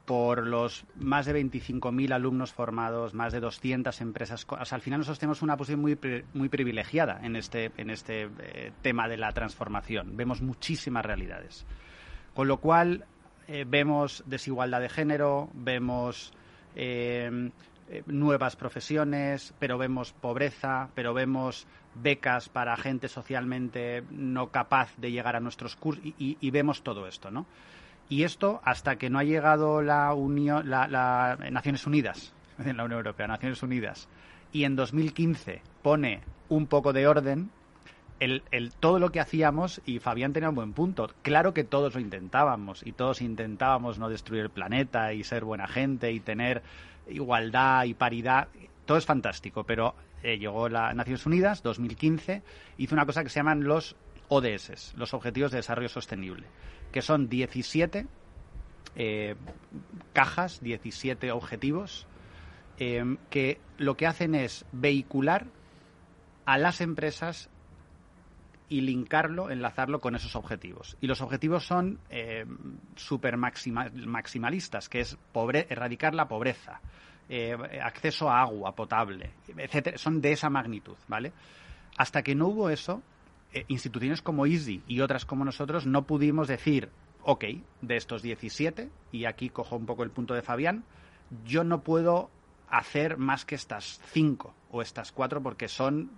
por 0.06 0.46
los 0.46 0.86
más 0.96 1.26
de 1.26 1.34
25.000 1.34 2.14
alumnos 2.14 2.52
formados, 2.52 3.14
más 3.14 3.32
de 3.32 3.40
200 3.40 4.02
empresas. 4.02 4.46
al 4.50 4.82
final 4.82 5.00
nosotros 5.00 5.20
tenemos 5.20 5.42
una 5.42 5.56
posición 5.56 5.80
muy, 5.80 5.98
muy 6.34 6.50
privilegiada 6.50 7.20
en 7.24 7.36
este, 7.36 7.72
en 7.78 7.90
este 7.90 8.30
eh, 8.40 8.72
tema 8.82 9.08
de 9.08 9.18
la 9.18 9.32
transformación. 9.32 10.18
Vemos 10.18 10.42
muchísimas 10.42 11.06
realidades. 11.06 11.66
Con 12.34 12.48
lo 12.48 12.58
cual, 12.58 13.06
eh, 13.48 13.66
vemos 13.68 14.24
desigualdad 14.26 14.82
de 14.82 14.90
género, 14.90 15.50
vemos 15.54 16.34
em, 16.76 17.52
eh, 17.88 18.04
nuevas 18.06 18.58
profesiones, 18.58 19.54
pero 19.60 19.78
vemos 19.78 20.12
pobreza, 20.12 20.90
pero 20.96 21.14
vemos 21.14 21.66
becas 21.96 22.50
para 22.50 22.76
gente 22.76 23.08
socialmente 23.08 24.04
no 24.10 24.50
capaz 24.50 24.98
de 24.98 25.12
llegar 25.12 25.36
a 25.36 25.40
nuestros 25.40 25.76
cursos 25.76 26.04
y 26.18 26.52
vemos 26.52 26.82
todo 26.82 27.08
esto, 27.08 27.30
¿no? 27.30 27.46
Y 28.10 28.24
esto 28.24 28.62
hasta 28.64 28.98
que 28.98 29.10
no 29.10 29.20
ha 29.20 29.24
llegado 29.24 29.82
la, 29.82 30.14
Unión, 30.14 30.70
la, 30.70 31.38
Naciones 31.52 31.88
Unidas, 31.88 32.34
la 32.58 32.84
Unión 32.84 33.00
Europea, 33.00 33.28
Naciones 33.28 33.64
Unidas, 33.64 34.08
y 34.52 34.66
en 34.66 34.76
2015 34.76 35.62
pone 35.82 36.22
un 36.50 36.68
poco 36.68 36.94
de 36.94 37.08
orden, 37.08 37.50
el, 38.20 38.44
el, 38.52 38.72
todo 38.72 39.00
lo 39.00 39.12
que 39.12 39.20
hacíamos, 39.20 39.82
y 39.86 40.00
Fabián 40.00 40.34
tenía 40.34 40.50
un 40.50 40.56
buen 40.56 40.74
punto, 40.74 41.10
claro 41.24 41.54
que 41.54 41.64
todos 41.64 41.96
lo 41.96 42.00
intentábamos, 42.00 42.86
y 42.86 42.92
todos 42.92 43.22
intentábamos 43.22 43.98
no 43.98 44.10
destruir 44.10 44.44
el 44.44 44.50
planeta 44.50 45.14
y 45.14 45.24
ser 45.24 45.44
buena 45.44 45.68
gente 45.68 46.12
y 46.12 46.20
tener 46.20 46.62
igualdad 47.10 47.86
y 47.86 47.94
paridad, 47.94 48.48
todo 48.86 48.98
es 48.98 49.06
fantástico, 49.06 49.64
pero 49.64 49.96
eh, 50.22 50.38
llegó 50.38 50.70
la 50.70 50.94
Naciones 50.94 51.26
Unidas, 51.26 51.64
2015, 51.64 52.44
hizo 52.78 52.96
una 52.96 53.06
cosa 53.06 53.24
que 53.24 53.30
se 53.30 53.40
llaman 53.40 53.64
los 53.64 53.96
ODS, 54.30 54.94
los 54.96 55.14
Objetivos 55.14 55.52
de 55.52 55.58
Desarrollo 55.58 55.90
Sostenible, 55.90 56.48
que 56.94 57.02
son 57.02 57.28
17 57.28 58.08
eh, 58.96 59.36
cajas, 60.14 60.62
17 60.62 61.32
objetivos, 61.32 62.08
eh, 62.80 63.18
que 63.30 63.60
lo 63.78 63.98
que 63.98 64.08
hacen 64.08 64.36
es 64.36 64.66
vehicular 64.72 65.48
a 66.46 66.58
las 66.58 66.80
empresas 66.80 67.50
y 68.70 68.82
linkarlo, 68.82 69.52
enlazarlo 69.52 70.00
con 70.00 70.16
esos 70.16 70.36
objetivos. 70.36 70.98
Y 71.02 71.08
los 71.08 71.22
objetivos 71.22 71.66
son 71.66 72.00
eh, 72.10 72.46
super 72.96 73.38
maximalistas, 73.38 74.90
que 74.90 75.02
es 75.02 75.18
erradicar 75.70 76.16
la 76.16 76.28
pobreza, 76.28 76.82
eh, 77.30 77.56
acceso 77.82 78.30
a 78.30 78.42
agua 78.42 78.74
potable, 78.76 79.32
etcétera. 79.58 79.98
Son 79.98 80.22
de 80.22 80.32
esa 80.32 80.50
magnitud, 80.50 80.96
¿vale? 81.08 81.34
Hasta 81.98 82.24
que 82.24 82.36
no 82.36 82.48
hubo 82.48 82.70
eso, 82.70 83.04
eh, 83.54 83.66
instituciones 83.68 84.22
como 84.22 84.46
Easy 84.46 84.84
y 84.88 85.02
otras 85.02 85.26
como 85.26 85.46
nosotros 85.46 85.86
no 85.86 86.06
pudimos 86.06 86.48
decir, 86.48 86.90
ok, 87.24 87.46
de 87.82 87.96
estos 87.96 88.22
17, 88.22 88.90
y 89.12 89.26
aquí 89.26 89.50
cojo 89.50 89.76
un 89.76 89.86
poco 89.86 90.04
el 90.04 90.12
punto 90.12 90.34
de 90.34 90.42
Fabián, 90.42 90.84
yo 91.46 91.64
no 91.64 91.82
puedo 91.82 92.30
hacer 92.70 93.18
más 93.18 93.46
que 93.46 93.56
estas 93.56 94.02
cinco 94.06 94.54
o 94.72 94.82
estas 94.82 95.12
cuatro 95.12 95.42
porque 95.42 95.68
son 95.68 96.12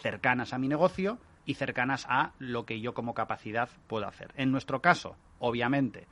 cercanas 0.00 0.52
a 0.52 0.58
mi 0.58 0.68
negocio 0.68 1.18
y 1.44 1.54
cercanas 1.54 2.06
a 2.08 2.32
lo 2.38 2.64
que 2.64 2.80
yo 2.80 2.94
como 2.94 3.14
capacidad 3.14 3.68
puedo 3.86 4.06
hacer. 4.06 4.32
En 4.36 4.50
nuestro 4.50 4.80
caso, 4.80 5.16
obviamente, 5.38 6.06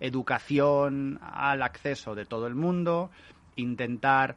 educación 0.00 1.20
al 1.22 1.62
acceso 1.62 2.14
de 2.14 2.26
todo 2.26 2.46
el 2.46 2.54
mundo, 2.54 3.10
intentar 3.56 4.36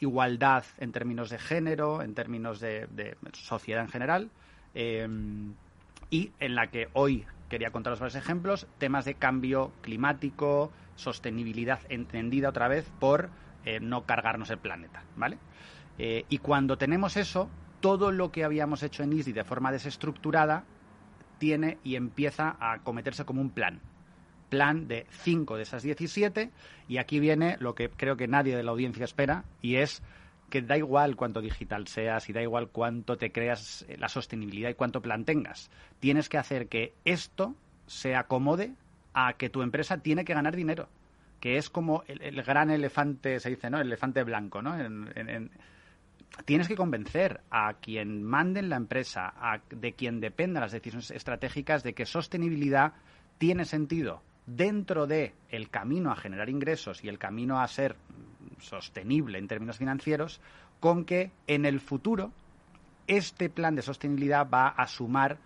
igualdad 0.00 0.64
en 0.78 0.92
términos 0.92 1.30
de 1.30 1.38
género, 1.38 2.02
en 2.02 2.14
términos 2.14 2.60
de, 2.60 3.16
sociedad 3.32 3.82
en 3.82 3.90
general, 3.90 4.30
em, 4.74 5.54
y 6.10 6.32
en 6.40 6.54
la 6.54 6.68
que 6.68 6.88
hoy 6.92 7.26
quería 7.48 7.70
contaros 7.70 8.00
varios 8.00 8.16
ejemplos, 8.16 8.66
temas 8.78 9.04
de 9.04 9.14
cambio 9.14 9.72
climático, 9.82 10.72
sostenibilidad 10.94 11.80
entendida 11.88 12.48
otra 12.48 12.68
vez 12.68 12.90
por 12.98 13.30
eh, 13.64 13.80
no 13.80 14.04
cargarnos 14.04 14.50
el 14.50 14.58
planeta, 14.58 15.04
¿vale? 15.16 15.38
Eh, 15.98 16.24
y 16.28 16.38
cuando 16.38 16.78
tenemos 16.78 17.16
eso, 17.16 17.50
todo 17.80 18.10
lo 18.10 18.32
que 18.32 18.44
habíamos 18.44 18.82
hecho 18.82 19.02
en 19.02 19.12
Easy 19.12 19.32
de 19.32 19.44
forma 19.44 19.72
desestructurada 19.72 20.64
tiene 21.38 21.78
y 21.82 21.96
empieza 21.96 22.56
a 22.60 22.78
cometerse 22.78 23.24
como 23.24 23.40
un 23.40 23.50
plan. 23.50 23.80
Plan 24.48 24.86
de 24.86 25.06
5 25.10 25.56
de 25.56 25.62
esas 25.62 25.82
17 25.82 26.50
y 26.88 26.98
aquí 26.98 27.20
viene 27.20 27.56
lo 27.58 27.74
que 27.74 27.90
creo 27.90 28.16
que 28.16 28.28
nadie 28.28 28.56
de 28.56 28.62
la 28.62 28.70
audiencia 28.70 29.04
espera 29.04 29.44
y 29.60 29.76
es 29.76 30.02
que 30.52 30.60
da 30.60 30.76
igual 30.76 31.16
cuánto 31.16 31.40
digital 31.40 31.86
seas 31.86 32.28
y 32.28 32.34
da 32.34 32.42
igual 32.42 32.68
cuánto 32.68 33.16
te 33.16 33.32
creas 33.32 33.86
la 33.96 34.10
sostenibilidad 34.10 34.68
y 34.68 34.74
cuánto 34.74 35.00
plan 35.00 35.24
tengas. 35.24 35.70
Tienes 35.98 36.28
que 36.28 36.36
hacer 36.36 36.68
que 36.68 36.92
esto 37.06 37.56
se 37.86 38.14
acomode 38.14 38.74
a 39.14 39.32
que 39.32 39.48
tu 39.48 39.62
empresa 39.62 40.02
tiene 40.02 40.26
que 40.26 40.34
ganar 40.34 40.54
dinero, 40.54 40.90
que 41.40 41.56
es 41.56 41.70
como 41.70 42.04
el, 42.06 42.42
gran 42.42 42.68
elefante, 42.68 43.40
se 43.40 43.48
dice, 43.48 43.70
¿no? 43.70 43.80
El 43.80 43.86
elefante 43.86 44.22
blanco, 44.24 44.60
¿no? 44.60 44.78
en, 44.78 45.50
tienes 46.44 46.68
que 46.68 46.76
convencer 46.76 47.40
a 47.50 47.72
quien 47.80 48.22
mande 48.22 48.60
en 48.60 48.68
la 48.68 48.76
empresa, 48.76 49.32
a, 49.34 49.62
de 49.70 49.94
quien 49.94 50.20
dependan 50.20 50.60
las 50.60 50.72
decisiones 50.72 51.12
estratégicas, 51.12 51.82
de 51.82 51.94
que 51.94 52.04
sostenibilidad 52.04 52.92
tiene 53.38 53.64
sentido 53.64 54.20
dentro 54.44 55.06
de 55.06 55.32
el 55.48 55.70
camino 55.70 56.12
a 56.12 56.16
generar 56.16 56.50
ingresos 56.50 57.02
y 57.02 57.08
el 57.08 57.18
camino 57.18 57.58
a 57.58 57.68
ser 57.68 57.96
sostenible 58.62 59.38
en 59.38 59.48
términos 59.48 59.78
financieros, 59.78 60.40
con 60.80 61.04
que 61.04 61.30
en 61.46 61.64
el 61.64 61.80
futuro 61.80 62.32
este 63.06 63.50
plan 63.50 63.74
de 63.74 63.82
sostenibilidad 63.82 64.48
va 64.48 64.68
a 64.68 64.86
sumar 64.86 65.38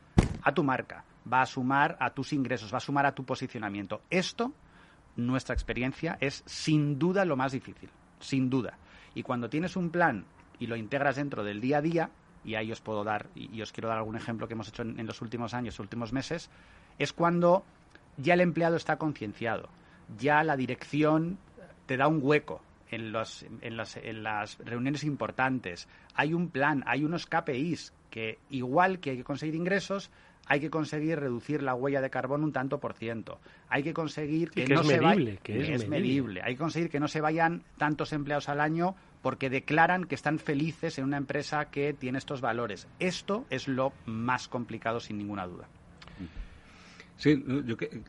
a 0.42 0.52
tu 0.52 0.62
marca, 0.62 1.04
va 1.30 1.42
a 1.42 1.46
sumar 1.46 1.96
a 2.00 2.10
tus 2.10 2.32
ingresos, 2.32 2.72
va 2.72 2.78
a 2.78 2.80
sumar 2.80 3.06
a 3.06 3.14
tu 3.14 3.24
posicionamiento. 3.24 4.02
Esto, 4.10 4.52
nuestra 5.16 5.54
experiencia, 5.54 6.16
es 6.20 6.42
sin 6.46 6.98
duda 6.98 7.24
lo 7.24 7.36
más 7.36 7.52
difícil, 7.52 7.90
sin 8.20 8.48
duda. 8.48 8.78
Y 9.14 9.22
cuando 9.22 9.48
tienes 9.48 9.76
un 9.76 9.90
plan 9.90 10.24
y 10.58 10.66
lo 10.66 10.76
integras 10.76 11.16
dentro 11.16 11.44
del 11.44 11.60
día 11.60 11.78
a 11.78 11.82
día, 11.82 12.10
y 12.44 12.54
ahí 12.54 12.70
os 12.70 12.80
puedo 12.80 13.02
dar, 13.02 13.28
y 13.34 13.60
os 13.60 13.72
quiero 13.72 13.88
dar 13.88 13.98
algún 13.98 14.16
ejemplo 14.16 14.46
que 14.46 14.54
hemos 14.54 14.68
hecho 14.68 14.82
en, 14.82 15.06
los 15.06 15.20
últimos 15.20 15.52
años, 15.52 15.80
últimos 15.80 16.12
meses, 16.12 16.48
es 16.98 17.12
cuando 17.12 17.64
ya 18.16 18.34
el 18.34 18.40
empleado 18.40 18.76
está 18.76 18.96
concienciado, 18.96 19.68
ya 20.16 20.44
la 20.44 20.56
dirección 20.56 21.38
te 21.86 21.96
da 21.96 22.06
un 22.06 22.20
hueco 22.22 22.62
en, 22.90 23.12
los, 23.12 23.44
en, 23.60 23.76
las, 23.76 23.96
en 23.96 24.22
las 24.22 24.58
reuniones 24.58 25.04
importantes, 25.04 25.88
hay 26.14 26.34
un 26.34 26.50
plan, 26.50 26.82
hay 26.86 27.04
unos 27.04 27.26
KPIs 27.26 27.92
que 28.10 28.38
igual 28.50 29.00
que 29.00 29.10
hay 29.10 29.16
que 29.18 29.24
conseguir 29.24 29.54
ingresos, 29.54 30.10
hay 30.46 30.60
que 30.60 30.70
conseguir 30.70 31.18
reducir 31.18 31.62
la 31.62 31.74
huella 31.74 32.00
de 32.00 32.08
carbono 32.08 32.44
un 32.44 32.52
tanto 32.52 32.78
por 32.78 32.94
ciento. 32.94 33.40
Hay 33.68 33.82
que 33.82 33.92
conseguir 33.92 34.50
que, 34.50 34.66
no 34.66 34.84
se 34.84 35.00
medible, 35.00 35.38
que 35.42 35.74
es, 35.74 35.88
medible. 35.88 36.40
Hay 36.42 36.54
que 36.54 36.58
conseguir 36.58 36.88
que 36.88 37.00
no 37.00 37.08
se 37.08 37.20
vayan 37.20 37.64
tantos 37.76 38.12
empleados 38.12 38.48
al 38.48 38.60
año 38.60 38.94
porque 39.22 39.50
declaran 39.50 40.04
que 40.04 40.14
están 40.14 40.38
felices 40.38 40.98
en 40.98 41.04
una 41.04 41.16
empresa 41.16 41.64
que 41.70 41.92
tiene 41.92 42.18
estos 42.18 42.40
valores. 42.40 42.86
Esto 43.00 43.44
es 43.50 43.66
lo 43.66 43.92
más 44.06 44.46
complicado, 44.46 45.00
sin 45.00 45.18
ninguna 45.18 45.46
duda. 45.46 45.68
Sí, 47.16 47.42
yo 47.64 47.76
que, 47.76 48.02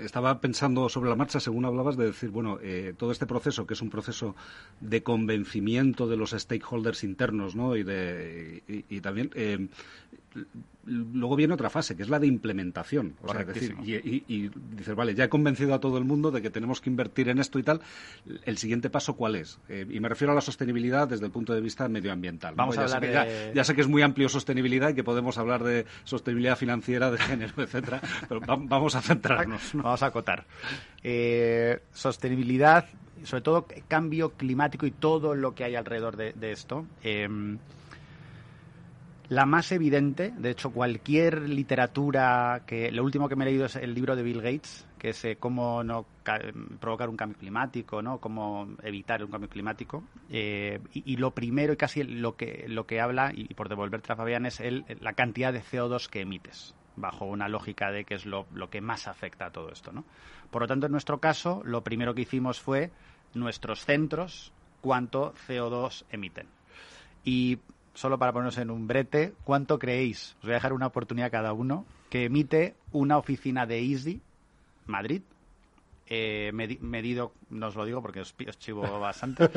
estaba 0.00 0.40
pensando 0.40 0.88
sobre 0.88 1.10
la 1.10 1.16
marcha, 1.16 1.40
según 1.40 1.64
hablabas, 1.64 1.96
de 1.96 2.06
decir, 2.06 2.30
bueno, 2.30 2.58
eh, 2.62 2.94
todo 2.96 3.12
este 3.12 3.26
proceso, 3.26 3.66
que 3.66 3.74
es 3.74 3.82
un 3.82 3.90
proceso 3.90 4.34
de 4.80 5.02
convencimiento 5.02 6.06
de 6.06 6.16
los 6.16 6.30
stakeholders 6.30 7.04
internos, 7.04 7.54
¿no? 7.54 7.76
Y, 7.76 7.82
de, 7.82 8.62
y, 8.88 9.00
también 9.00 9.30
eh, 9.34 9.68
luego 10.84 11.36
viene 11.36 11.54
otra 11.54 11.70
fase, 11.70 11.96
que 11.96 12.02
es 12.02 12.08
la 12.08 12.18
de 12.18 12.26
implementación. 12.26 13.14
O 13.22 13.32
sea, 13.32 13.44
decir, 13.44 13.74
y, 13.82 14.50
dices, 14.74 14.94
vale, 14.94 15.14
ya 15.14 15.24
he 15.24 15.28
convencido 15.28 15.74
a 15.74 15.80
todo 15.80 15.98
el 15.98 16.04
mundo 16.04 16.30
de 16.30 16.42
que 16.42 16.50
tenemos 16.50 16.80
que 16.80 16.90
invertir 16.90 17.28
en 17.28 17.38
esto 17.38 17.58
y 17.58 17.62
tal. 17.62 17.80
¿El 18.44 18.58
siguiente 18.58 18.90
paso 18.90 19.14
cuál 19.14 19.36
es? 19.36 19.58
Eh, 19.68 19.86
y 19.88 20.00
me 20.00 20.08
refiero 20.08 20.32
a 20.32 20.34
la 20.34 20.40
sostenibilidad 20.40 21.08
desde 21.08 21.26
el 21.26 21.32
punto 21.32 21.52
de 21.52 21.60
vista 21.60 21.88
medioambiental. 21.88 22.54
Vamos 22.54 22.76
ya, 22.76 22.84
a 22.84 22.88
sé 22.88 23.00
que, 23.00 23.52
ya, 23.54 23.64
sé 23.64 23.74
que 23.74 23.80
es 23.80 23.88
muy 23.88 24.02
amplio 24.02 24.28
sostenibilidad 24.28 24.90
y 24.90 24.94
que 24.94 25.04
podemos 25.04 25.38
hablar 25.38 25.62
de 25.62 25.86
sostenibilidad 26.04 26.56
financiera, 26.56 27.10
de 27.10 27.18
género, 27.18 27.62
etcétera, 27.62 28.00
pero 28.28 28.40
vamos 28.40 28.94
a 28.94 29.02
centrarnos. 29.02 29.74
Vamos 29.82 30.02
a 30.02 30.06
acotar. 30.06 30.44
Eh, 31.02 31.80
sostenibilidad, 31.92 32.86
sobre 33.24 33.42
todo 33.42 33.66
cambio 33.86 34.30
climático 34.30 34.86
y 34.86 34.90
todo 34.90 35.34
lo 35.34 35.54
que 35.54 35.64
hay 35.64 35.76
alrededor 35.76 36.16
de, 36.16 36.52
esto. 36.52 36.86
Em, 37.02 37.58
la 39.28 39.44
más 39.44 39.72
evidente, 39.72 40.32
de 40.38 40.50
hecho, 40.50 40.70
cualquier 40.70 41.48
literatura 41.48 42.62
que 42.66 42.90
lo 42.90 43.04
último 43.04 43.28
que 43.28 43.36
me 43.36 43.44
he 43.44 43.48
leído 43.48 43.66
es 43.66 43.76
el 43.76 43.92
libro 43.92 44.16
de 44.16 44.22
Bill 44.22 44.40
Gates, 44.40 44.86
que 44.98 45.10
es 45.10 45.22
eh, 45.26 45.36
cómo 45.38 45.84
no 45.84 46.06
provocar 46.80 47.10
un 47.10 47.16
cambio 47.16 47.38
climático, 47.38 48.00
¿no? 48.00 48.18
Cómo 48.18 48.68
evitar 48.82 49.22
un 49.22 49.30
cambio 49.30 49.50
climático. 49.50 50.02
Eh, 50.30 50.80
y, 50.94 51.16
lo 51.16 51.32
primero 51.32 51.74
y 51.74 51.76
casi 51.76 52.04
lo 52.04 52.36
que 52.36 52.64
lo 52.68 52.86
que 52.86 53.00
habla 53.00 53.30
y, 53.34 53.52
por 53.54 53.68
devolverte 53.68 54.12
a 54.12 54.16
Fabián 54.16 54.46
es 54.46 54.60
el, 54.60 54.84
la 55.00 55.12
cantidad 55.12 55.52
de 55.52 55.62
CO2 55.62 56.08
que 56.08 56.22
emites 56.22 56.74
bajo 57.00 57.24
una 57.24 57.48
lógica 57.48 57.90
de 57.90 58.04
que 58.04 58.14
es 58.14 58.26
lo, 58.26 58.46
que 58.70 58.80
más 58.80 59.08
afecta 59.08 59.46
a 59.46 59.50
todo 59.50 59.70
esto, 59.70 59.92
¿no? 59.92 60.04
Por 60.50 60.62
lo 60.62 60.68
tanto, 60.68 60.86
en 60.86 60.92
nuestro 60.92 61.18
caso, 61.18 61.62
lo 61.64 61.82
primero 61.82 62.14
que 62.14 62.22
hicimos 62.22 62.60
fue 62.60 62.90
nuestros 63.34 63.84
centros, 63.84 64.52
cuánto 64.80 65.34
CO2 65.46 66.04
emiten. 66.10 66.46
Y 67.24 67.58
solo 67.94 68.18
para 68.18 68.32
ponernos 68.32 68.58
en 68.58 68.70
un 68.70 68.86
brete, 68.86 69.34
¿cuánto 69.44 69.78
creéis? 69.78 70.36
Os 70.38 70.42
voy 70.42 70.52
a 70.52 70.54
dejar 70.54 70.72
una 70.72 70.86
oportunidad 70.86 71.26
a 71.26 71.30
cada 71.30 71.52
uno 71.52 71.84
que 72.10 72.24
emite 72.24 72.74
una 72.92 73.18
oficina 73.18 73.66
de 73.66 73.80
Easy 73.80 74.22
Madrid 74.86 75.22
eh, 76.10 76.50
medido, 76.52 77.34
no 77.50 77.68
os 77.68 77.76
lo 77.76 77.84
digo 77.84 78.00
porque 78.00 78.20
os, 78.20 78.34
chivo 78.58 78.82
bastante, 79.00 79.48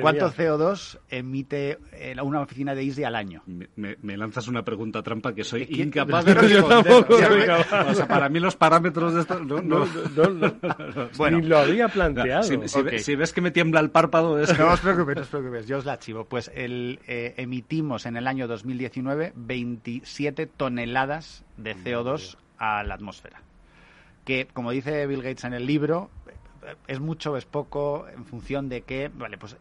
¿cuánto 0.00 0.30
CO2 0.30 0.98
emite 1.08 1.78
eh, 1.92 2.14
una 2.22 2.40
oficina 2.40 2.74
de 2.74 2.84
ISDI 2.84 3.04
al 3.04 3.14
año? 3.14 3.42
Me, 3.46 4.16
lanzas 4.16 4.48
una 4.48 4.62
pregunta 4.62 5.02
trampa 5.02 5.34
que 5.34 5.42
soy 5.42 5.66
incapaz 5.70 6.24
de 6.26 6.34
responder. 6.34 6.92
o 7.88 7.94
sea, 7.94 8.06
para 8.06 8.28
mí 8.28 8.40
los 8.40 8.56
parámetros 8.56 9.14
de 9.14 9.20
esto... 9.22 9.40
No, 9.40 9.62
no, 9.62 9.86
bueno, 11.16 11.38
Ni 11.38 11.46
lo 11.46 11.58
había 11.58 11.88
planteado. 11.88 12.42
Si, 12.42 13.14
ves 13.14 13.32
que 13.32 13.40
me 13.40 13.50
tiembla 13.50 13.80
el 13.80 13.90
párpado... 13.90 14.38
Es... 14.38 14.58
No 14.58 14.72
os 14.72 14.80
preocupéis, 14.80 15.16
no 15.16 15.22
os 15.22 15.28
preocupéis, 15.28 15.66
yo 15.66 15.78
os 15.78 15.84
la 15.84 15.98
chivo. 15.98 16.24
Pues 16.24 16.50
el, 16.54 17.00
eh, 17.06 17.34
emitimos 17.36 18.06
en 18.06 18.16
el 18.16 18.26
año 18.26 18.48
2019 18.48 19.32
27 19.34 20.46
toneladas 20.46 21.44
de 21.56 21.74
CO2 21.76 22.36
a 22.58 22.82
la 22.82 22.94
atmósfera 22.94 23.42
que, 24.26 24.48
como 24.52 24.72
dice 24.72 25.06
Bill 25.06 25.22
Gates 25.22 25.44
en 25.44 25.54
el 25.54 25.64
libro, 25.64 26.10
es 26.88 27.00
mucho, 27.00 27.36
es 27.36 27.46
poco, 27.46 28.06
en 28.08 28.26
función 28.26 28.68
de 28.68 28.82
qué. 28.82 29.08
Vale, 29.14 29.38
pues 29.38 29.56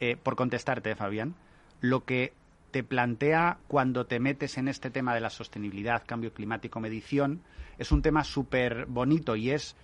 eh, 0.00 0.16
por 0.20 0.36
contestarte, 0.36 0.94
Fabián, 0.96 1.36
lo 1.80 2.04
que 2.04 2.32
te 2.72 2.82
plantea 2.82 3.58
cuando 3.68 4.06
te 4.06 4.20
metes 4.20 4.58
en 4.58 4.68
este 4.68 4.90
tema 4.90 5.14
de 5.14 5.20
la 5.20 5.30
sostenibilidad, 5.30 6.02
cambio 6.04 6.34
climático, 6.34 6.80
medición, 6.80 7.40
es 7.78 7.92
un 7.92 8.02
tema 8.02 8.24
súper 8.24 8.86
bonito 8.86 9.36
y 9.36 9.52
es, 9.52 9.76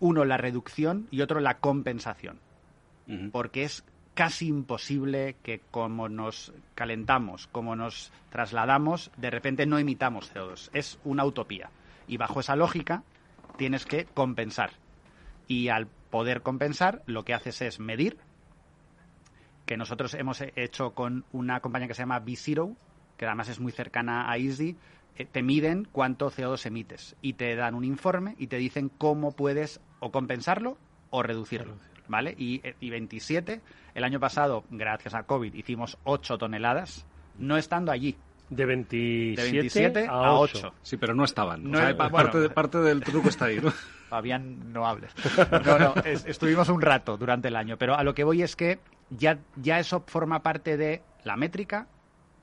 uno, 0.00 0.24
la 0.24 0.36
reducción 0.36 1.06
y 1.12 1.22
otro, 1.22 1.40
la 1.40 1.58
compensación. 1.58 2.38
Porque 3.32 3.64
es 3.64 3.82
casi 4.14 4.46
imposible 4.46 5.34
que 5.42 5.60
como 5.72 6.08
nos 6.08 6.52
calentamos, 6.76 7.48
como 7.48 7.74
nos 7.74 8.12
trasladamos, 8.30 9.10
de 9.16 9.30
repente 9.30 9.66
no 9.66 9.78
emitamos 9.78 10.32
CO2. 10.32 10.70
Es 10.74 10.98
una 11.02 11.24
utopía. 11.24 11.70
Y 12.06 12.18
bajo 12.18 12.38
esa 12.38 12.54
lógica 12.54 13.02
tienes 13.60 13.84
que 13.84 14.06
compensar. 14.06 14.70
Y 15.46 15.68
al 15.68 15.86
poder 15.86 16.40
compensar, 16.40 17.02
lo 17.04 17.26
que 17.26 17.34
haces 17.34 17.60
es 17.60 17.78
medir, 17.78 18.16
que 19.66 19.76
nosotros 19.76 20.14
hemos 20.14 20.42
hecho 20.56 20.94
con 20.94 21.26
una 21.30 21.60
compañía 21.60 21.86
que 21.86 21.92
se 21.92 22.00
llama 22.00 22.24
B0, 22.24 22.74
que 23.18 23.26
además 23.26 23.50
es 23.50 23.60
muy 23.60 23.70
cercana 23.70 24.30
a 24.30 24.38
Easy, 24.38 24.78
eh, 25.14 25.26
te 25.26 25.42
miden 25.42 25.86
cuánto 25.92 26.30
CO2 26.30 26.64
emites 26.64 27.16
y 27.20 27.34
te 27.34 27.54
dan 27.54 27.74
un 27.74 27.84
informe 27.84 28.34
y 28.38 28.46
te 28.46 28.56
dicen 28.56 28.88
cómo 28.88 29.32
puedes 29.32 29.82
o 29.98 30.10
compensarlo 30.10 30.78
o 31.10 31.22
reducirlo. 31.22 31.74
¿Vale? 32.08 32.34
Y, 32.38 32.66
eh, 32.66 32.76
y 32.80 32.88
27, 32.88 33.60
el 33.92 34.04
año 34.04 34.20
pasado, 34.20 34.64
gracias 34.70 35.12
a 35.12 35.24
COVID, 35.24 35.52
hicimos 35.52 35.98
8 36.04 36.38
toneladas, 36.38 37.04
no 37.38 37.58
estando 37.58 37.92
allí, 37.92 38.16
de 38.50 38.66
27, 38.66 39.42
de 39.42 39.52
27 39.52 40.06
a, 40.08 40.32
8. 40.32 40.74
Sí, 40.82 40.96
pero 40.96 41.14
no 41.14 41.24
estaban. 41.24 41.70
No, 41.70 41.78
parte, 41.96 42.50
parte, 42.50 42.78
del 42.78 43.00
truco 43.02 43.28
está 43.28 43.46
ahí, 43.46 43.60
¿no? 43.60 43.72
Fabián, 44.08 44.72
no 44.72 44.86
hables. 44.86 45.12
No, 45.64 45.78
no, 45.78 45.94
estuvimos 46.04 46.68
un 46.68 46.82
rato 46.82 47.16
durante 47.16 47.48
el 47.48 47.56
año, 47.56 47.78
pero 47.78 47.94
a 47.94 48.02
lo 48.02 48.12
que 48.12 48.24
voy 48.24 48.42
es 48.42 48.56
que 48.56 48.80
ya, 49.08 49.38
ya 49.56 49.78
eso 49.78 50.02
forma 50.06 50.42
parte 50.42 50.76
de 50.76 51.02
la 51.22 51.36
métrica 51.36 51.86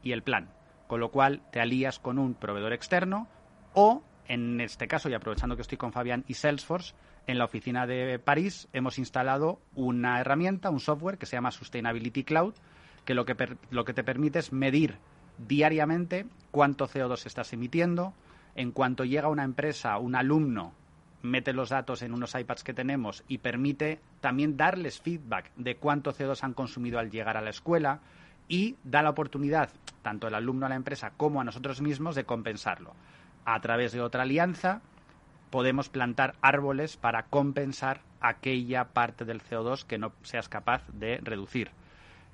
y 0.02 0.14
el 0.14 0.24
plan, 0.24 0.50
con 0.88 1.02
lo 1.02 1.12
cual 1.12 1.42
te 1.52 1.60
alías 1.60 2.00
con 2.00 2.20
un 2.20 2.36
proveedor 2.36 2.72
externo 2.72 3.28
o, 3.74 4.02
en 4.30 4.62
este 4.62 4.88
caso, 4.88 5.10
y 5.10 5.14
aprovechando 5.14 5.58
que 5.58 5.62
estoy 5.62 5.78
con 5.78 5.92
Fabián 5.92 6.24
y 6.28 6.36
Salesforce, 6.36 6.96
en 7.28 7.38
la 7.38 7.46
oficina 7.46 7.86
de 7.86 8.18
París 8.18 8.70
hemos 8.72 8.98
instalado 8.98 9.60
una 9.76 10.22
herramienta, 10.22 10.70
un 10.70 10.80
software 10.80 11.18
que 11.18 11.26
se 11.26 11.36
llama 11.36 11.52
Sustainability 11.52 12.24
Cloud, 12.24 12.54
que 13.04 13.14
lo 13.14 13.26
que, 13.26 13.36
lo 13.70 13.84
que 13.84 13.94
te 13.94 14.06
permite 14.06 14.40
es 14.40 14.54
medir 14.54 14.98
diariamente 15.38 16.26
cuánto 16.52 16.88
CO2 16.88 17.26
estás 17.26 17.54
emitiendo. 17.54 18.14
En 18.56 18.72
cuanto 18.72 19.06
llega 19.06 19.28
una 19.28 19.44
empresa, 19.44 19.98
un 19.98 20.16
alumno 20.16 20.74
mete 21.22 21.54
los 21.54 21.70
datos 21.70 22.02
en 22.02 22.14
unos 22.14 22.36
iPads 22.36 22.64
que 22.64 22.74
tenemos 22.74 23.24
y 23.28 23.40
permite 23.40 24.00
también 24.22 24.58
darles 24.58 25.02
feedback 25.02 25.52
de 25.56 25.76
cuánto 25.76 26.14
CO2 26.14 26.44
han 26.44 26.54
consumido 26.54 27.00
al 27.00 27.12
llegar 27.12 27.38
a 27.38 27.42
la 27.42 27.50
escuela 27.50 28.00
y 28.48 28.76
da 28.84 29.02
la 29.02 29.10
oportunidad, 29.10 29.70
tanto 30.02 30.28
al 30.28 30.36
alumno 30.36 30.66
a 30.66 30.70
la 30.70 30.76
empresa 30.76 31.12
como 31.18 31.42
a 31.42 31.44
nosotros 31.44 31.82
mismos, 31.82 32.16
de 32.16 32.24
compensarlo. 32.24 32.94
A 33.46 33.60
través 33.62 33.92
de 33.92 34.02
otra 34.02 34.24
alianza 34.24 34.82
podemos 35.50 35.90
plantar 35.90 36.36
árboles 36.42 36.98
para 36.98 37.24
compensar 37.24 38.02
aquella 38.22 38.86
parte 38.86 39.26
del 39.26 39.42
CO2 39.42 39.86
que 39.86 39.98
no 39.98 40.12
seas 40.24 40.50
capaz 40.50 40.84
de 40.94 41.20
reducir. 41.22 41.72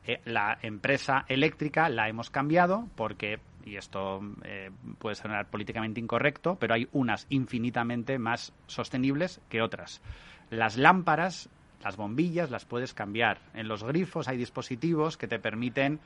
Eh, 0.06 0.22
la 0.26 0.58
empresa 0.62 1.26
eléctrica 1.28 1.88
la 1.90 2.10
hemos 2.10 2.30
cambiado 2.30 2.88
porque 2.96 3.40
y 3.66 3.78
esto 3.78 4.22
eh, 4.44 4.72
puede 4.98 5.16
sonar 5.16 5.50
políticamente 5.50 6.00
incorrecto, 6.00 6.58
pero 6.60 6.74
hay 6.74 6.88
unas 6.92 7.26
infinitamente 7.30 8.20
más 8.20 8.54
sostenibles 8.68 9.42
que 9.50 9.62
otras. 9.62 10.02
Las 10.50 10.78
lámparas, 10.78 11.50
las 11.84 11.98
bombillas, 11.98 12.52
las 12.52 12.66
puedes 12.66 12.94
cambiar. 12.94 13.40
En 13.54 13.68
los 13.68 13.84
grifos 13.84 14.28
hay 14.28 14.38
dispositivos 14.38 15.18
que 15.18 15.28
te 15.28 15.40
permiten 15.40 16.00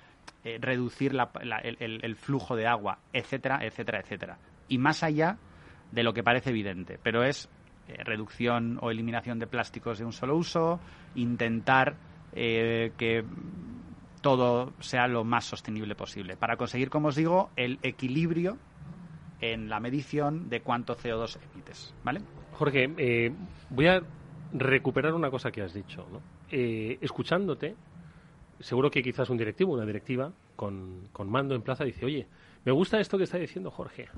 eh, 0.43 0.57
reducir 0.59 1.15
el, 1.41 2.15
flujo 2.15 2.55
de 2.55 2.67
agua, 2.67 2.99
etcétera, 3.13 3.59
etcétera, 3.63 3.99
etcétera. 3.99 4.37
Y 4.67 4.77
más 4.77 5.03
allá 5.03 5.37
de 5.91 6.03
lo 6.03 6.13
que 6.13 6.23
parece 6.23 6.49
evidente, 6.51 6.99
pero 7.01 7.23
es 7.23 7.49
eh, 7.87 8.03
reducción 8.03 8.77
o 8.81 8.91
eliminación 8.91 9.39
de 9.39 9.47
plásticos 9.47 9.99
de 9.99 10.05
un 10.05 10.13
solo 10.13 10.35
uso, 10.35 10.79
intentar 11.15 11.95
que 12.33 13.23
todo 14.21 14.73
sea 14.79 15.07
lo 15.07 15.23
más 15.23 15.45
sostenible 15.45 15.95
posible, 15.95 16.37
para 16.37 16.57
conseguir, 16.57 16.89
como 16.89 17.09
os 17.09 17.15
digo, 17.15 17.49
el 17.55 17.79
equilibrio 17.83 18.57
en 19.41 19.69
la 19.69 19.79
medición 19.79 20.49
de 20.49 20.61
cuánto 20.61 20.95
CO2 20.95 21.37
emites. 21.53 21.93
¿Vale? 22.03 22.21
Jorge, 22.53 22.93
eh, 22.97 23.31
voy 23.69 23.87
a 23.87 24.01
recuperar 24.53 25.13
una 25.13 25.29
cosa 25.29 25.51
que 25.51 25.61
has 25.61 25.73
dicho. 25.73 26.05
Eh, 26.49 26.97
escuchándote, 27.01 27.75
seguro 28.59 28.89
que 28.89 29.03
quizás 29.03 29.29
un 29.29 29.37
directivo, 29.37 29.73
una 29.73 29.85
directiva, 29.85 30.31
con, 30.55 31.09
mando 31.25 31.53
en 31.53 31.61
plaza, 31.61 31.83
dice, 31.83 32.05
oye, 32.05 32.27
me 32.65 32.71
gusta 32.71 32.99
esto 32.99 33.17
que 33.17 33.25
está 33.25 33.37
diciendo 33.37 33.69
Jorge. 33.69 34.09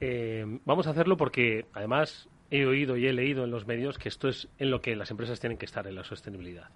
Eh, 0.00 0.60
vamos 0.64 0.86
a 0.86 0.90
hacerlo 0.90 1.16
porque, 1.16 1.66
además, 1.72 2.28
he 2.50 2.66
oído 2.66 2.96
y 2.96 3.06
he 3.06 3.12
leído 3.12 3.44
en 3.44 3.50
los 3.50 3.66
medios 3.66 3.98
que 3.98 4.08
esto 4.08 4.28
es 4.28 4.48
en 4.58 4.70
lo 4.70 4.80
que 4.80 4.94
las 4.94 5.10
empresas 5.10 5.40
tienen 5.40 5.58
que 5.58 5.64
estar, 5.64 5.86
en 5.88 5.96
la 5.96 6.04
sostenibilidad 6.04 6.70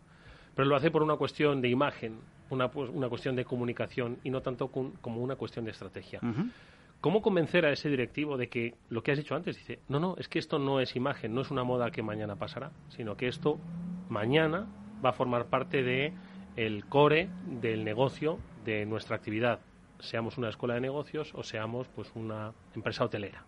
pero 0.55 0.69
lo 0.69 0.77
hace 0.77 0.91
por 0.91 1.03
una 1.03 1.17
cuestión 1.17 1.61
de 1.61 1.69
imagen, 1.69 2.19
una, 2.51 2.71
pues, 2.71 2.91
una 2.91 3.09
cuestión 3.09 3.37
de 3.37 3.45
comunicación 3.45 4.19
y 4.25 4.31
no 4.31 4.43
tanto 4.43 4.69
como 4.69 5.21
una 5.21 5.37
cuestión 5.37 5.65
de 5.65 5.71
estrategia. 5.71 6.21
¿Cómo 7.01 7.23
convencer 7.23 7.65
a 7.65 7.73
ese 7.73 7.89
directivo 7.89 8.37
de 8.37 8.49
que 8.49 8.75
lo 8.91 9.03
que 9.03 9.13
has 9.13 9.19
dicho 9.19 9.35
antes 9.35 9.57
dice, 9.57 9.79
no, 9.89 9.99
no, 10.01 10.17
es 10.19 10.29
que 10.29 10.39
esto 10.39 10.59
no 10.59 10.81
es 10.81 10.97
imagen, 10.97 11.35
no 11.35 11.41
es 11.41 11.51
una 11.51 11.65
moda 11.65 11.91
que 11.91 12.03
mañana 12.03 12.37
pasará, 12.37 12.73
sino 12.91 13.17
que 13.17 13.29
esto 13.29 13.59
mañana 14.11 14.67
va 15.03 15.11
a 15.11 15.13
formar 15.13 15.47
parte 15.47 15.83
de 15.83 16.13
el 16.57 16.85
core 16.85 17.31
del 17.47 17.85
negocio 17.85 18.39
de 18.67 18.85
nuestra 18.85 19.17
actividad, 19.17 19.61
seamos 20.01 20.39
una 20.39 20.49
escuela 20.49 20.75
de 20.75 20.81
negocios 20.81 21.33
o 21.35 21.43
seamos 21.43 21.89
pues 21.89 22.11
una 22.15 22.53
empresa 22.75 23.05
hotelera. 23.05 23.45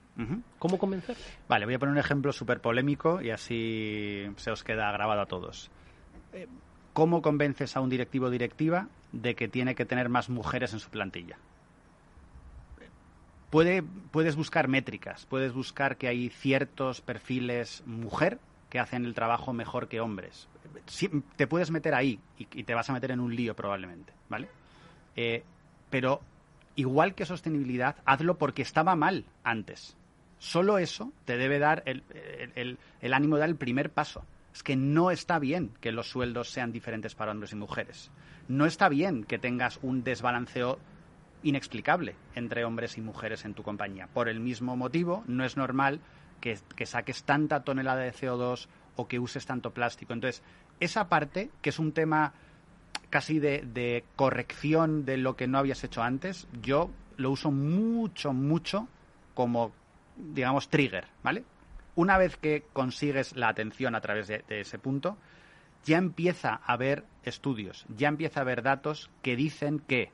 ¿Cómo 0.58 0.78
convencer? 0.78 1.16
Vale, 1.48 1.64
voy 1.64 1.74
a 1.74 1.78
poner 1.78 1.92
un 1.92 1.98
ejemplo 1.98 2.32
súper 2.32 2.60
polémico 2.60 3.22
y 3.22 3.30
así 3.30 4.26
se 4.36 4.50
os 4.50 4.62
queda 4.62 4.92
grabado 4.92 5.22
a 5.22 5.26
todos. 5.26 5.70
Eh, 6.32 6.46
¿Cómo 6.92 7.22
convences 7.22 7.76
a 7.76 7.80
un 7.80 7.88
directivo 7.88 8.26
o 8.26 8.30
directiva 8.30 8.88
de 9.12 9.34
que 9.34 9.48
tiene 9.48 9.74
que 9.74 9.86
tener 9.86 10.08
más 10.08 10.28
mujeres 10.28 10.72
en 10.72 10.80
su 10.80 10.90
plantilla? 10.90 11.38
Puede, 13.50 13.82
puedes 13.82 14.36
buscar 14.36 14.68
métricas, 14.68 15.26
puedes 15.26 15.52
buscar 15.52 15.96
que 15.96 16.08
hay 16.08 16.28
ciertos 16.30 17.00
perfiles 17.00 17.82
mujer 17.86 18.38
que 18.68 18.78
hacen 18.78 19.04
el 19.04 19.14
trabajo 19.14 19.52
mejor 19.52 19.88
que 19.88 20.00
hombres. 20.00 20.48
te 21.36 21.46
puedes 21.46 21.70
meter 21.70 21.94
ahí 21.94 22.18
y, 22.38 22.64
te 22.64 22.74
vas 22.74 22.88
a 22.88 22.94
meter 22.94 23.10
en 23.10 23.20
un 23.20 23.34
lío 23.34 23.54
probablemente, 23.54 24.12
¿vale? 24.28 24.48
Eh, 25.16 25.44
pero 25.90 26.20
igual 26.76 27.14
que 27.14 27.26
sostenibilidad, 27.26 27.96
hazlo 28.04 28.38
porque 28.38 28.62
estaba 28.62 28.96
mal 28.96 29.26
antes. 29.44 29.96
Solo 30.38 30.78
eso 30.78 31.12
te 31.26 31.36
debe 31.36 31.58
dar 31.58 31.82
el, 31.86 32.02
el 33.00 33.14
ánimo 33.14 33.36
de 33.36 33.40
dar 33.40 33.48
el 33.50 33.56
primer 33.56 33.90
paso 33.90 34.24
es 34.52 34.62
que 34.62 34.76
no 34.76 35.10
está 35.10 35.38
bien 35.38 35.70
que 35.80 35.92
los 35.92 36.10
sueldos 36.10 36.50
sean 36.50 36.72
diferentes 36.72 37.14
para 37.14 37.32
hombres 37.32 37.52
y 37.52 37.56
mujeres. 37.56 38.10
No 38.48 38.66
está 38.66 38.88
bien 38.88 39.24
que 39.24 39.38
tengas 39.38 39.78
un 39.82 40.04
desbalanceo 40.04 40.78
inexplicable 41.42 42.14
entre 42.34 42.64
hombres 42.64 42.98
y 42.98 43.00
mujeres 43.00 43.44
en 43.44 43.54
tu 43.54 43.62
compañía. 43.62 44.08
Por 44.08 44.28
el 44.28 44.40
mismo 44.40 44.76
motivo, 44.76 45.24
no 45.26 45.44
es 45.44 45.56
normal 45.56 46.00
que, 46.40 46.86
saques 46.86 47.24
tanta 47.24 47.62
tonelada 47.64 48.02
de 48.02 48.12
CO2 48.12 48.68
o 48.96 49.08
que 49.08 49.18
uses 49.18 49.46
tanto 49.46 49.72
plástico. 49.72 50.12
Entonces, 50.12 50.42
esa 50.80 51.08
parte, 51.08 51.50
que 51.62 51.70
es 51.70 51.78
un 51.78 51.92
tema 51.92 52.34
casi 53.10 53.38
de, 53.38 53.62
de 53.62 54.04
corrección 54.16 55.04
de 55.04 55.16
lo 55.16 55.36
que 55.36 55.46
no 55.46 55.58
habías 55.58 55.84
hecho 55.84 56.02
antes, 56.02 56.46
yo 56.62 56.90
lo 57.16 57.30
uso 57.30 57.50
mucho, 57.50 58.32
mucho 58.32 58.88
como, 59.34 59.72
digamos, 60.16 60.68
trigger, 60.68 61.06
¿vale? 61.22 61.44
Una 61.94 62.16
vez 62.16 62.36
que 62.36 62.64
consigues 62.72 63.36
la 63.36 63.48
atención 63.48 63.94
a 63.94 64.00
través 64.00 64.26
de, 64.28 64.44
ese 64.48 64.78
punto, 64.78 65.18
ya 65.84 65.98
empieza 65.98 66.60
a 66.64 66.72
haber 66.72 67.04
estudios, 67.24 67.84
ya 67.94 68.08
empieza 68.08 68.40
a 68.40 68.42
haber 68.42 68.62
datos 68.62 69.10
que 69.22 69.36
dicen 69.36 69.78
que 69.80 70.10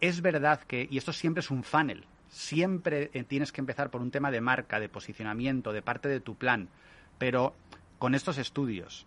es 0.00 0.20
verdad 0.20 0.60
que, 0.62 0.88
y 0.90 0.98
esto 0.98 1.12
siempre 1.12 1.40
es 1.40 1.50
un 1.50 1.62
funnel, 1.62 2.04
siempre 2.28 3.10
eh, 3.12 3.22
tienes 3.22 3.52
que 3.52 3.60
empezar 3.60 3.90
por 3.90 4.02
un 4.02 4.10
tema 4.10 4.30
de 4.30 4.40
marca, 4.40 4.80
de 4.80 4.88
posicionamiento, 4.88 5.72
de 5.72 5.82
parte 5.82 6.08
de 6.08 6.20
tu 6.20 6.34
plan, 6.34 6.68
pero 7.18 7.54
con 7.98 8.14
estos 8.14 8.38
estudios, 8.38 9.06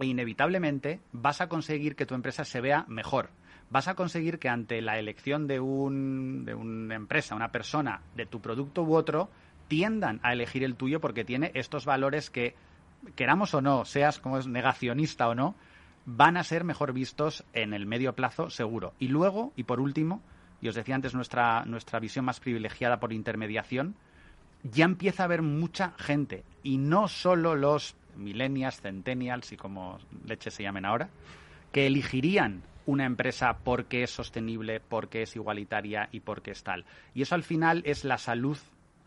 inevitablemente 0.00 1.00
vas 1.12 1.40
a 1.40 1.48
conseguir 1.48 1.94
que 1.94 2.06
tu 2.06 2.14
empresa 2.14 2.44
se 2.44 2.60
vea 2.60 2.84
mejor. 2.88 3.30
Vas 3.70 3.86
a 3.86 3.94
conseguir 3.94 4.38
que 4.38 4.48
ante 4.48 4.80
la 4.80 4.98
elección 4.98 5.46
de, 5.46 5.60
un, 5.60 6.44
de 6.46 6.54
una 6.54 6.94
empresa, 6.94 7.34
una 7.34 7.52
persona, 7.52 8.00
de 8.16 8.24
tu 8.24 8.40
producto 8.40 8.82
u 8.82 8.94
otro, 8.94 9.28
tiendan 9.68 10.20
a 10.22 10.32
elegir 10.32 10.64
el 10.64 10.74
tuyo 10.74 11.00
porque 11.00 11.24
tiene 11.24 11.52
estos 11.54 11.84
valores 11.84 12.30
que, 12.30 12.54
queramos 13.14 13.54
o 13.54 13.60
no, 13.60 13.84
seas 13.84 14.18
como 14.18 14.38
es 14.38 14.46
negacionista 14.46 15.28
o 15.28 15.34
no, 15.34 15.54
van 16.06 16.36
a 16.36 16.44
ser 16.44 16.64
mejor 16.64 16.92
vistos 16.92 17.44
en 17.52 17.74
el 17.74 17.86
medio 17.86 18.14
plazo 18.14 18.50
seguro. 18.50 18.94
Y 18.98 19.08
luego, 19.08 19.52
y 19.56 19.64
por 19.64 19.80
último, 19.80 20.22
y 20.60 20.68
os 20.68 20.74
decía 20.74 20.94
antes 20.94 21.14
nuestra, 21.14 21.64
nuestra 21.66 22.00
visión 22.00 22.24
más 22.24 22.40
privilegiada 22.40 22.98
por 22.98 23.12
intermediación, 23.12 23.94
ya 24.62 24.84
empieza 24.84 25.22
a 25.22 25.26
haber 25.26 25.42
mucha 25.42 25.92
gente, 25.98 26.44
y 26.62 26.78
no 26.78 27.08
solo 27.08 27.54
los 27.54 27.94
millennials, 28.16 28.80
centennials 28.80 29.52
y 29.52 29.56
como 29.56 29.98
leche 30.26 30.50
se 30.50 30.64
llamen 30.64 30.84
ahora, 30.84 31.10
que 31.70 31.86
elegirían 31.86 32.62
una 32.86 33.04
empresa 33.04 33.58
porque 33.62 34.02
es 34.02 34.10
sostenible, 34.10 34.80
porque 34.80 35.22
es 35.22 35.36
igualitaria 35.36 36.08
y 36.10 36.20
porque 36.20 36.52
es 36.52 36.62
tal. 36.64 36.86
Y 37.14 37.22
eso 37.22 37.34
al 37.34 37.42
final 37.42 37.82
es 37.84 38.04
la 38.04 38.16
salud 38.16 38.58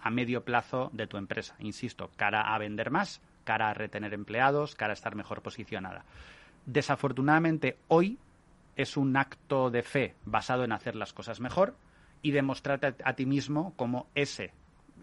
a 0.01 0.09
medio 0.09 0.43
plazo 0.43 0.89
de 0.93 1.07
tu 1.07 1.17
empresa. 1.17 1.55
Insisto, 1.59 2.11
cara 2.15 2.53
a 2.53 2.57
vender 2.57 2.91
más, 2.91 3.21
cara 3.43 3.69
a 3.69 3.73
retener 3.73 4.13
empleados, 4.13 4.75
cara 4.75 4.91
a 4.91 4.93
estar 4.93 5.15
mejor 5.15 5.41
posicionada. 5.41 6.05
Desafortunadamente, 6.65 7.77
hoy 7.87 8.19
es 8.75 8.97
un 8.97 9.15
acto 9.17 9.69
de 9.69 9.83
fe 9.83 10.15
basado 10.25 10.63
en 10.63 10.71
hacer 10.71 10.95
las 10.95 11.13
cosas 11.13 11.39
mejor 11.39 11.75
y 12.21 12.31
demostrarte 12.31 12.95
a, 13.03 13.13
ti 13.13 13.25
mismo 13.25 13.73
cómo 13.75 14.07
ese, 14.15 14.53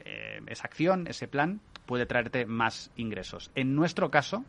eh, 0.04 0.40
esa 0.46 0.66
acción, 0.66 1.06
ese 1.06 1.28
plan, 1.28 1.60
puede 1.86 2.06
traerte 2.06 2.46
más 2.46 2.92
ingresos. 2.96 3.50
En 3.54 3.74
nuestro 3.74 4.10
caso, 4.10 4.44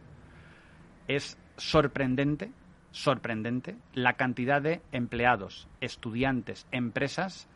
es 1.08 1.38
sorprendente 1.58 2.52
sorprendente 2.92 3.76
la 3.94 4.14
cantidad 4.14 4.62
de 4.62 4.82
empleados, 4.92 5.68
estudiantes, 5.82 6.68
empresas 6.72 7.48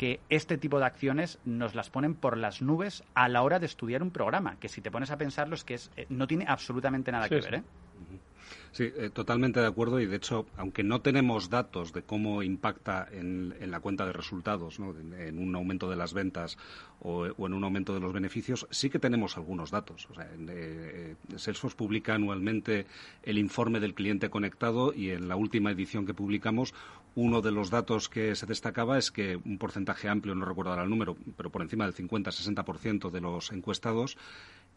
que 0.00 0.18
este 0.30 0.56
tipo 0.56 0.78
de 0.78 0.86
acciones 0.86 1.38
nos 1.44 1.74
las 1.74 1.90
ponen 1.90 2.14
por 2.14 2.38
las 2.38 2.62
nubes 2.62 3.04
a 3.12 3.28
la 3.28 3.42
hora 3.42 3.58
de 3.58 3.66
estudiar 3.66 4.02
un 4.02 4.10
programa, 4.10 4.56
que 4.58 4.70
si 4.70 4.80
te 4.80 4.90
pones 4.90 5.10
a 5.10 5.18
pensarlo 5.18 5.54
es 5.54 5.62
que 5.62 5.74
es, 5.74 5.90
eh, 5.94 6.06
no 6.08 6.26
tiene 6.26 6.46
absolutamente 6.48 7.12
nada 7.12 7.28
que 7.28 7.34
ver. 7.34 7.56
¿eh? 7.56 7.62
Sí, 8.72 8.84
eh, 8.84 9.10
totalmente 9.12 9.58
de 9.58 9.66
acuerdo 9.66 10.00
y 10.00 10.06
de 10.06 10.16
hecho, 10.16 10.46
aunque 10.56 10.84
no 10.84 11.00
tenemos 11.00 11.50
datos 11.50 11.92
de 11.92 12.02
cómo 12.02 12.42
impacta 12.42 13.08
en, 13.10 13.54
la 13.70 13.80
cuenta 13.80 14.06
de 14.06 14.12
resultados, 14.12 14.78
en 14.78 15.38
un 15.38 15.54
aumento 15.56 15.90
de 15.90 15.96
las 15.96 16.14
ventas 16.14 16.56
o, 17.00 17.26
en 17.26 17.52
un 17.52 17.64
aumento 17.64 17.92
de 17.94 18.00
los 18.00 18.12
beneficios, 18.12 18.68
sí 18.70 18.88
que 18.88 19.00
tenemos 19.00 19.36
algunos 19.36 19.72
datos. 19.72 20.06
O 20.10 20.14
sea, 20.14 20.28
eh, 20.34 21.16
Salesforce 21.36 21.76
publica 21.76 22.14
anualmente 22.14 22.86
el 23.24 23.38
informe 23.38 23.80
del 23.80 23.94
cliente 23.94 24.30
conectado 24.30 24.92
y 24.94 25.10
en 25.10 25.28
la 25.28 25.34
última 25.34 25.72
edición 25.72 26.06
que 26.06 26.14
publicamos 26.14 26.72
uno 27.14 27.40
de 27.40 27.50
los 27.50 27.70
datos 27.70 28.08
que 28.08 28.34
se 28.34 28.46
destacaba 28.46 28.98
es 28.98 29.10
que 29.10 29.36
un 29.36 29.58
porcentaje 29.58 30.08
amplio, 30.08 30.34
no 30.34 30.44
recuerdo 30.44 30.70
ahora 30.70 30.84
el 30.84 30.90
número, 30.90 31.16
pero 31.36 31.50
por 31.50 31.62
encima 31.62 31.84
del 31.84 31.94
50-60% 31.94 33.10
de 33.10 33.20
los 33.20 33.52
encuestados 33.52 34.16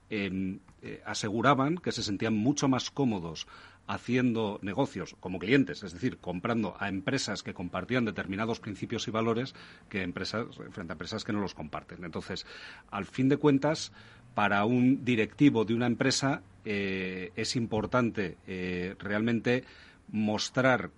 eh, 0.09 0.59
aseguraban 1.05 1.77
que 1.77 1.91
se 1.91 2.03
sentían 2.03 2.35
mucho 2.35 2.67
más 2.67 2.91
cómodos 2.91 3.47
haciendo 3.87 4.59
negocios 4.61 5.15
como 5.19 5.39
clientes, 5.39 5.83
es 5.83 5.93
decir, 5.93 6.17
comprando 6.17 6.75
a 6.79 6.87
empresas 6.87 7.43
que 7.43 7.53
compartían 7.53 8.05
determinados 8.05 8.59
principios 8.59 9.07
y 9.07 9.11
valores 9.11 9.55
que 9.89 10.01
empresas 10.01 10.47
frente 10.71 10.91
a 10.91 10.95
empresas 10.95 11.23
que 11.23 11.33
no 11.33 11.41
los 11.41 11.53
comparten. 11.53 12.03
Entonces, 12.03 12.45
al 12.91 13.05
fin 13.05 13.27
de 13.27 13.37
cuentas, 13.37 13.91
para 14.35 14.65
un 14.65 15.03
directivo 15.03 15.65
de 15.65 15.73
una 15.73 15.87
empresa 15.87 16.41
eh, 16.65 17.31
es 17.35 17.55
importante 17.55 18.37
eh, 18.47 18.95
realmente 18.99 19.63
mostrar 20.09 20.91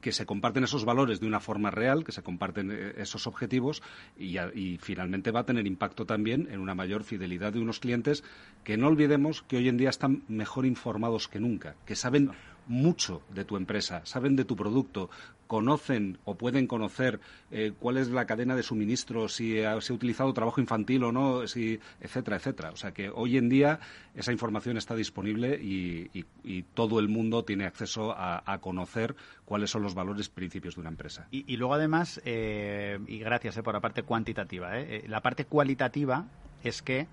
que 0.00 0.12
se 0.12 0.26
comparten 0.26 0.64
esos 0.64 0.84
valores 0.84 1.20
de 1.20 1.26
una 1.26 1.40
forma 1.40 1.70
real, 1.70 2.04
que 2.04 2.12
se 2.12 2.22
comparten 2.22 2.70
eh, 2.70 2.94
esos 2.98 3.26
objetivos 3.26 3.82
y, 4.16 4.38
y, 4.38 4.78
finalmente 4.78 5.30
va 5.30 5.40
a 5.40 5.46
tener 5.46 5.66
impacto 5.66 6.06
también 6.06 6.48
en 6.50 6.60
una 6.60 6.74
mayor 6.74 7.04
fidelidad 7.04 7.52
de 7.52 7.60
unos 7.60 7.80
clientes 7.80 8.24
que 8.64 8.76
no 8.76 8.88
olvidemos 8.88 9.42
que 9.42 9.56
hoy 9.56 9.68
en 9.68 9.76
día 9.76 9.90
están 9.90 10.22
mejor 10.28 10.66
informados 10.66 11.28
que 11.28 11.40
nunca, 11.40 11.74
que 11.84 11.96
saben 11.96 12.30
mucho 12.68 13.22
de 13.34 13.44
tu 13.44 13.56
empresa, 13.56 14.02
saben 14.04 14.36
de 14.36 14.44
tu 14.44 14.54
producto, 14.54 15.10
conocen 15.48 16.18
o 16.24 16.36
pueden 16.36 16.68
conocer 16.68 17.18
eh, 17.50 17.72
cuál 17.76 17.96
es 17.96 18.08
la 18.10 18.26
cadena 18.26 18.54
de 18.54 18.62
suministro, 18.62 19.28
si 19.28 19.54
se 19.54 19.66
ha 19.66 19.76
utilizado 19.76 20.32
trabajo 20.32 20.60
infantil 20.60 21.02
o 21.02 21.10
no, 21.10 21.42
etcétera, 21.42 22.36
etcétera. 22.36 22.70
O 22.70 22.76
sea 22.76 22.92
que 22.92 23.10
hoy 23.10 23.36
en 23.36 23.48
día 23.48 23.80
esa 24.14 24.30
información 24.30 24.76
está 24.76 24.94
disponible 24.94 25.58
y, 25.60 26.22
todo 26.74 27.00
el 27.00 27.08
mundo 27.08 27.44
tiene 27.44 27.66
acceso 27.66 28.14
a, 28.16 28.58
conocer 28.60 29.16
cuáles 29.44 29.70
son 29.70 29.82
los 29.82 29.94
valores 29.94 30.28
principios 30.28 30.74
de 30.74 30.80
una 30.80 30.90
empresa. 30.90 31.26
Y, 31.30 31.56
luego 31.56 31.74
además, 31.74 32.20
eh, 32.24 32.98
y 33.06 33.18
gracias 33.18 33.56
eh, 33.56 33.62
por 33.62 33.74
la 33.74 33.80
parte 33.80 34.02
cuantitativa, 34.02 34.72
la 35.06 35.20
parte 35.20 35.44
cualitativa 35.46 36.26
es 36.62 36.82
que 36.82 37.08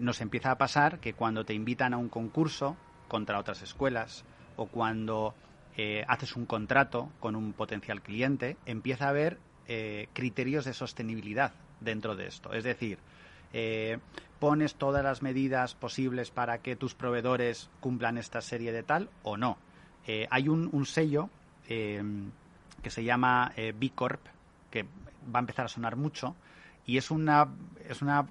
nos 0.00 0.20
empieza 0.20 0.50
a 0.50 0.58
pasar 0.58 0.98
que 0.98 1.12
cuando 1.12 1.44
te 1.44 1.54
invitan 1.54 1.94
a 1.94 1.98
un 1.98 2.08
concurso 2.08 2.76
contra 3.06 3.38
otras 3.38 3.62
escuelas, 3.62 4.24
o 4.56 4.66
cuando 4.66 5.34
eh, 5.82 6.04
haces 6.08 6.36
un 6.36 6.44
contrato 6.44 7.08
con 7.20 7.34
un 7.34 7.54
potencial 7.54 8.02
cliente, 8.02 8.58
empieza 8.66 9.06
a 9.06 9.08
haber 9.08 9.38
eh, 9.66 10.08
criterios 10.12 10.66
de 10.66 10.74
sostenibilidad 10.74 11.54
dentro 11.80 12.16
de 12.16 12.26
esto. 12.26 12.52
Es 12.52 12.64
decir, 12.64 12.98
eh, 13.54 13.96
pones 14.38 14.74
todas 14.74 15.02
las 15.02 15.22
medidas 15.22 15.74
posibles 15.74 16.30
para 16.30 16.58
que 16.58 16.76
tus 16.76 16.94
proveedores 16.94 17.70
cumplan 17.80 18.18
esta 18.18 18.42
serie 18.42 18.72
de 18.72 18.82
tal 18.82 19.08
o 19.22 19.38
no. 19.38 19.56
hay 20.28 20.48
un, 20.48 20.84
sello 20.84 21.30
que 21.66 22.90
se 22.90 23.02
llama 23.02 23.54
B 23.56 23.92
Corp, 23.94 24.20
que 24.70 24.82
va 25.34 25.38
a 25.38 25.40
empezar 25.40 25.64
a 25.64 25.68
sonar 25.68 25.96
mucho, 25.96 26.36
y 26.84 26.98
es, 26.98 27.10
una, 27.10 27.48
es 27.88 28.02
una, 28.02 28.26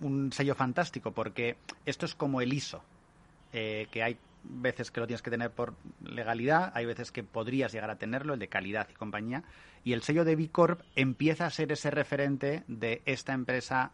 un 0.00 0.32
sello 0.32 0.54
fantástico 0.54 1.12
porque 1.12 1.58
esto 1.84 2.06
es 2.06 2.14
como 2.14 2.40
el 2.40 2.54
ISO, 2.54 2.82
que 3.52 4.02
hay 4.02 4.16
veces 4.44 4.90
que 4.90 5.00
lo 5.00 5.06
tienes 5.06 5.22
que 5.22 5.30
tener 5.30 5.50
por 5.50 5.74
legalidad, 6.02 6.72
hay 6.74 6.86
veces 6.86 7.10
que 7.10 7.22
podrías 7.22 7.72
llegar 7.72 7.90
a 7.90 7.96
tenerlo, 7.96 8.34
el 8.34 8.40
de 8.40 8.48
calidad 8.48 8.88
y 8.90 8.94
compañía, 8.94 9.42
y 9.82 9.92
el 9.92 10.02
sello 10.02 10.24
de 10.24 10.36
B 10.36 10.50
Corp 10.50 10.82
empieza 10.94 11.46
a 11.46 11.50
ser 11.50 11.72
ese 11.72 11.90
referente 11.90 12.64
de 12.68 13.02
esta 13.06 13.32
empresa, 13.32 13.92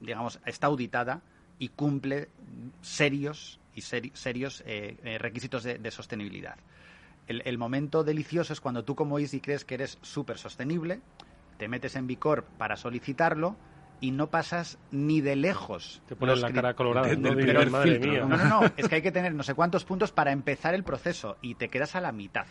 digamos, 0.00 0.40
está 0.44 0.66
auditada 0.66 1.22
y 1.58 1.68
cumple 1.68 2.28
serios 2.82 3.60
y 3.74 3.80
serios 3.82 4.62
eh, 4.66 4.96
eh, 5.04 5.18
requisitos 5.18 5.64
de, 5.64 5.90
sostenibilidad. 5.90 6.56
El, 7.26 7.58
momento 7.58 8.04
delicioso 8.04 8.52
es 8.52 8.60
cuando 8.60 8.84
tú 8.84 8.94
como 8.94 9.18
Easy 9.18 9.40
crees 9.40 9.64
que 9.64 9.74
eres 9.74 9.98
súper 10.02 10.38
sostenible, 10.38 11.00
te 11.58 11.68
metes 11.68 11.96
en 11.96 12.06
B 12.06 12.16
Corp 12.16 12.46
para 12.58 12.76
solicitarlo, 12.76 13.56
y 14.04 14.10
no 14.10 14.28
pasas 14.28 14.78
ni 14.90 15.22
de 15.22 15.34
lejos. 15.34 16.02
Te 16.06 16.14
pones 16.14 16.38
la 16.42 16.52
cara 16.52 16.74
colorada. 16.74 17.14
¿no? 17.16 17.34
no, 17.34 18.36
no, 18.36 18.44
no, 18.44 18.60
es 18.76 18.86
que 18.86 18.96
hay 18.96 19.00
que 19.00 19.10
tener 19.10 19.34
no 19.34 19.42
sé 19.42 19.54
cuántos 19.54 19.86
puntos 19.86 20.12
para 20.12 20.30
empezar 20.30 20.74
el 20.74 20.84
proceso 20.84 21.38
y 21.40 21.54
te 21.54 21.70
quedas 21.70 21.96
a 21.96 22.02
la 22.02 22.12
mitad. 22.12 22.44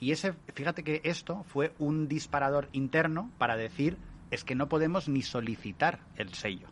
Y 0.00 0.10
ese, 0.10 0.34
fíjate 0.52 0.82
que 0.82 1.02
esto 1.04 1.44
fue 1.44 1.72
un 1.78 2.08
disparador 2.08 2.68
interno 2.72 3.30
para 3.38 3.56
decir 3.56 3.98
es 4.32 4.42
que 4.42 4.56
no 4.56 4.68
podemos 4.68 5.08
ni 5.08 5.22
solicitar 5.22 6.00
el 6.16 6.34
sello. 6.34 6.66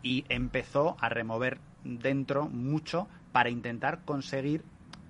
Y 0.00 0.24
empezó 0.28 0.96
a 1.00 1.08
remover 1.08 1.58
dentro 1.82 2.48
mucho 2.48 3.08
para 3.32 3.50
intentar 3.50 4.04
conseguir 4.04 4.62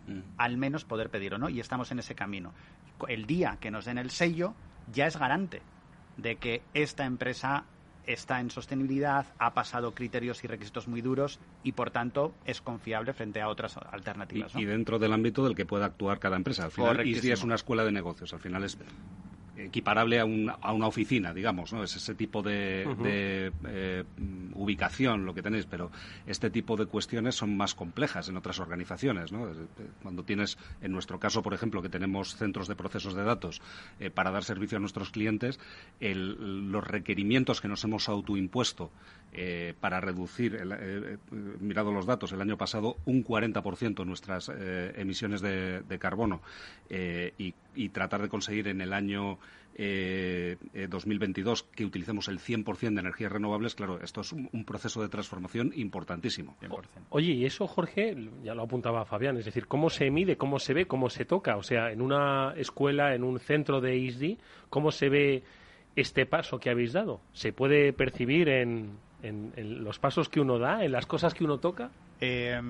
mm. 0.07 0.21
al 0.39 0.57
menos 0.57 0.87
poder 0.87 1.11
pedirlo, 1.11 1.37
¿no? 1.37 1.51
Y 1.51 1.61
estamos 1.61 1.93
en 1.93 1.99
ese 1.99 2.15
camino. 2.15 2.55
El 3.07 3.27
día 3.27 3.59
que 3.61 3.71
nos 3.71 3.85
den 3.85 3.99
el 3.99 4.09
sello 4.09 4.55
ya 4.91 5.07
es 5.07 5.19
garante 5.19 5.61
de 6.17 6.37
que 6.37 6.63
esta 6.73 7.05
empresa 7.05 7.67
está 8.07 8.41
en 8.41 8.51
sostenibilidad, 8.51 9.27
ha 9.39 9.55
pasado 9.55 9.95
criterios 9.95 10.43
y 10.45 10.47
requisitos 10.47 10.89
muy 10.89 11.03
duros 11.03 11.39
y, 11.63 11.73
por 11.73 11.91
tanto, 11.91 12.35
es 12.45 12.61
confiable 12.61 13.13
frente 13.13 13.41
a 13.41 13.49
otras 13.49 13.77
alternativas. 13.77 14.55
Y, 14.55 14.65
dentro 14.65 14.99
del 14.99 15.13
ámbito 15.13 15.45
del 15.45 15.55
que 15.55 15.67
pueda 15.67 15.87
actuar 15.87 16.19
cada 16.19 16.37
empresa. 16.37 16.65
Al 16.65 16.71
final, 16.71 17.01
es 17.01 17.43
una 17.43 17.57
escuela 17.57 17.85
de 17.85 17.93
negocios. 17.93 18.33
Al 18.33 18.41
final 18.41 18.65
es 18.65 18.79
equiparable 19.57 20.21
a, 20.21 20.23
a, 20.23 20.73
una 20.73 20.87
oficina, 20.87 21.33
digamos, 21.33 21.73
¿no? 21.73 21.83
Es 21.83 21.97
ese 21.97 22.15
tipo 22.15 22.43
de, 22.43 22.85
eh, 23.67 24.05
ubicación 24.55 25.25
lo 25.25 25.35
que 25.35 25.43
tenéis, 25.43 25.67
pero 25.67 25.91
este 26.27 26.51
tipo 26.51 26.77
de 26.77 26.87
cuestiones 26.87 27.35
son 27.35 27.57
más 27.57 27.75
complejas 27.75 28.29
en 28.29 28.37
otras 28.37 28.59
organizaciones, 28.61 29.33
¿no? 29.33 29.49
Cuando 30.03 30.25
tienes, 30.25 30.59
en 30.83 30.93
nuestro 30.93 31.19
caso, 31.19 31.43
por 31.43 31.55
ejemplo, 31.55 31.83
que 31.83 31.89
tenemos 31.89 32.37
centros 32.37 32.69
de 32.69 32.77
procesos 32.77 33.15
de 33.15 33.25
datos 33.25 33.63
eh, 34.01 34.11
para 34.11 34.31
dar 34.31 34.45
servicio 34.45 34.77
a 34.77 34.81
nuestros 34.81 35.11
clientes, 35.11 35.59
los 36.01 36.87
requerimientos 36.87 37.61
que 37.61 37.69
nos 37.69 37.83
hemos 37.85 38.09
autoimpuesto 38.09 38.91
eh, 39.33 39.75
para 39.81 40.01
reducir, 40.01 40.59
mirado 41.61 41.93
los 41.93 42.07
datos, 42.07 42.33
el 42.33 42.41
año 42.41 42.57
pasado 42.57 42.97
un 43.07 43.25
40% 43.25 44.05
nuestras 44.05 44.51
emisiones 44.97 45.41
de, 45.41 45.99
carbono 45.99 46.41
y, 46.91 47.55
y 47.77 47.91
tratar 47.91 48.22
de 48.22 48.29
conseguir 48.29 48.68
en 48.68 48.81
el 48.81 48.93
año 48.93 49.39
eh, 49.79 50.57
2022 50.89 51.61
eh, 51.61 51.64
que 51.74 51.85
utilicemos 51.85 52.29
el 52.29 52.39
100% 52.39 52.95
de 52.95 53.01
energías 53.01 53.31
renovables, 53.31 53.74
claro, 53.74 54.01
esto 54.01 54.22
es 54.22 54.33
un, 54.33 54.64
proceso 54.64 55.03
de 55.03 55.09
transformación 55.09 55.72
importantísimo. 55.77 56.57
Oye, 57.11 57.33
y 57.33 57.45
eso, 57.45 57.66
Jorge, 57.66 58.16
ya 58.43 58.55
lo 58.55 58.62
apuntaba 58.62 59.05
Fabián, 59.05 59.37
es 59.37 59.45
decir, 59.45 59.66
¿cómo 59.66 59.91
se 59.91 60.11
mide, 60.11 60.37
cómo 60.37 60.59
se 60.59 60.72
ve, 60.72 60.87
cómo 60.87 61.11
se 61.11 61.24
toca? 61.24 61.57
O 61.57 61.62
sea, 61.62 61.93
en 61.93 62.01
una 62.01 62.55
escuela, 62.57 63.14
en 63.14 63.22
un 63.22 63.39
centro 63.39 63.81
de 63.81 63.97
ISD, 63.97 64.39
¿cómo 64.70 64.91
se 64.91 65.09
ve 65.11 65.43
este 65.95 66.24
paso 66.24 66.59
que 66.59 66.70
habéis 66.70 66.95
dado? 66.95 67.20
¿Se 67.33 67.53
puede 67.53 67.93
percibir 67.93 68.49
en, 68.49 68.99
en, 69.22 69.85
los 69.85 69.99
pasos 69.99 70.29
que 70.29 70.41
uno 70.41 70.59
da, 70.59 70.85
en 70.85 70.93
las 70.93 71.07
cosas 71.07 71.35
que 71.35 71.45
uno 71.45 71.59
toca? 71.59 71.91
Eh, 72.20 72.61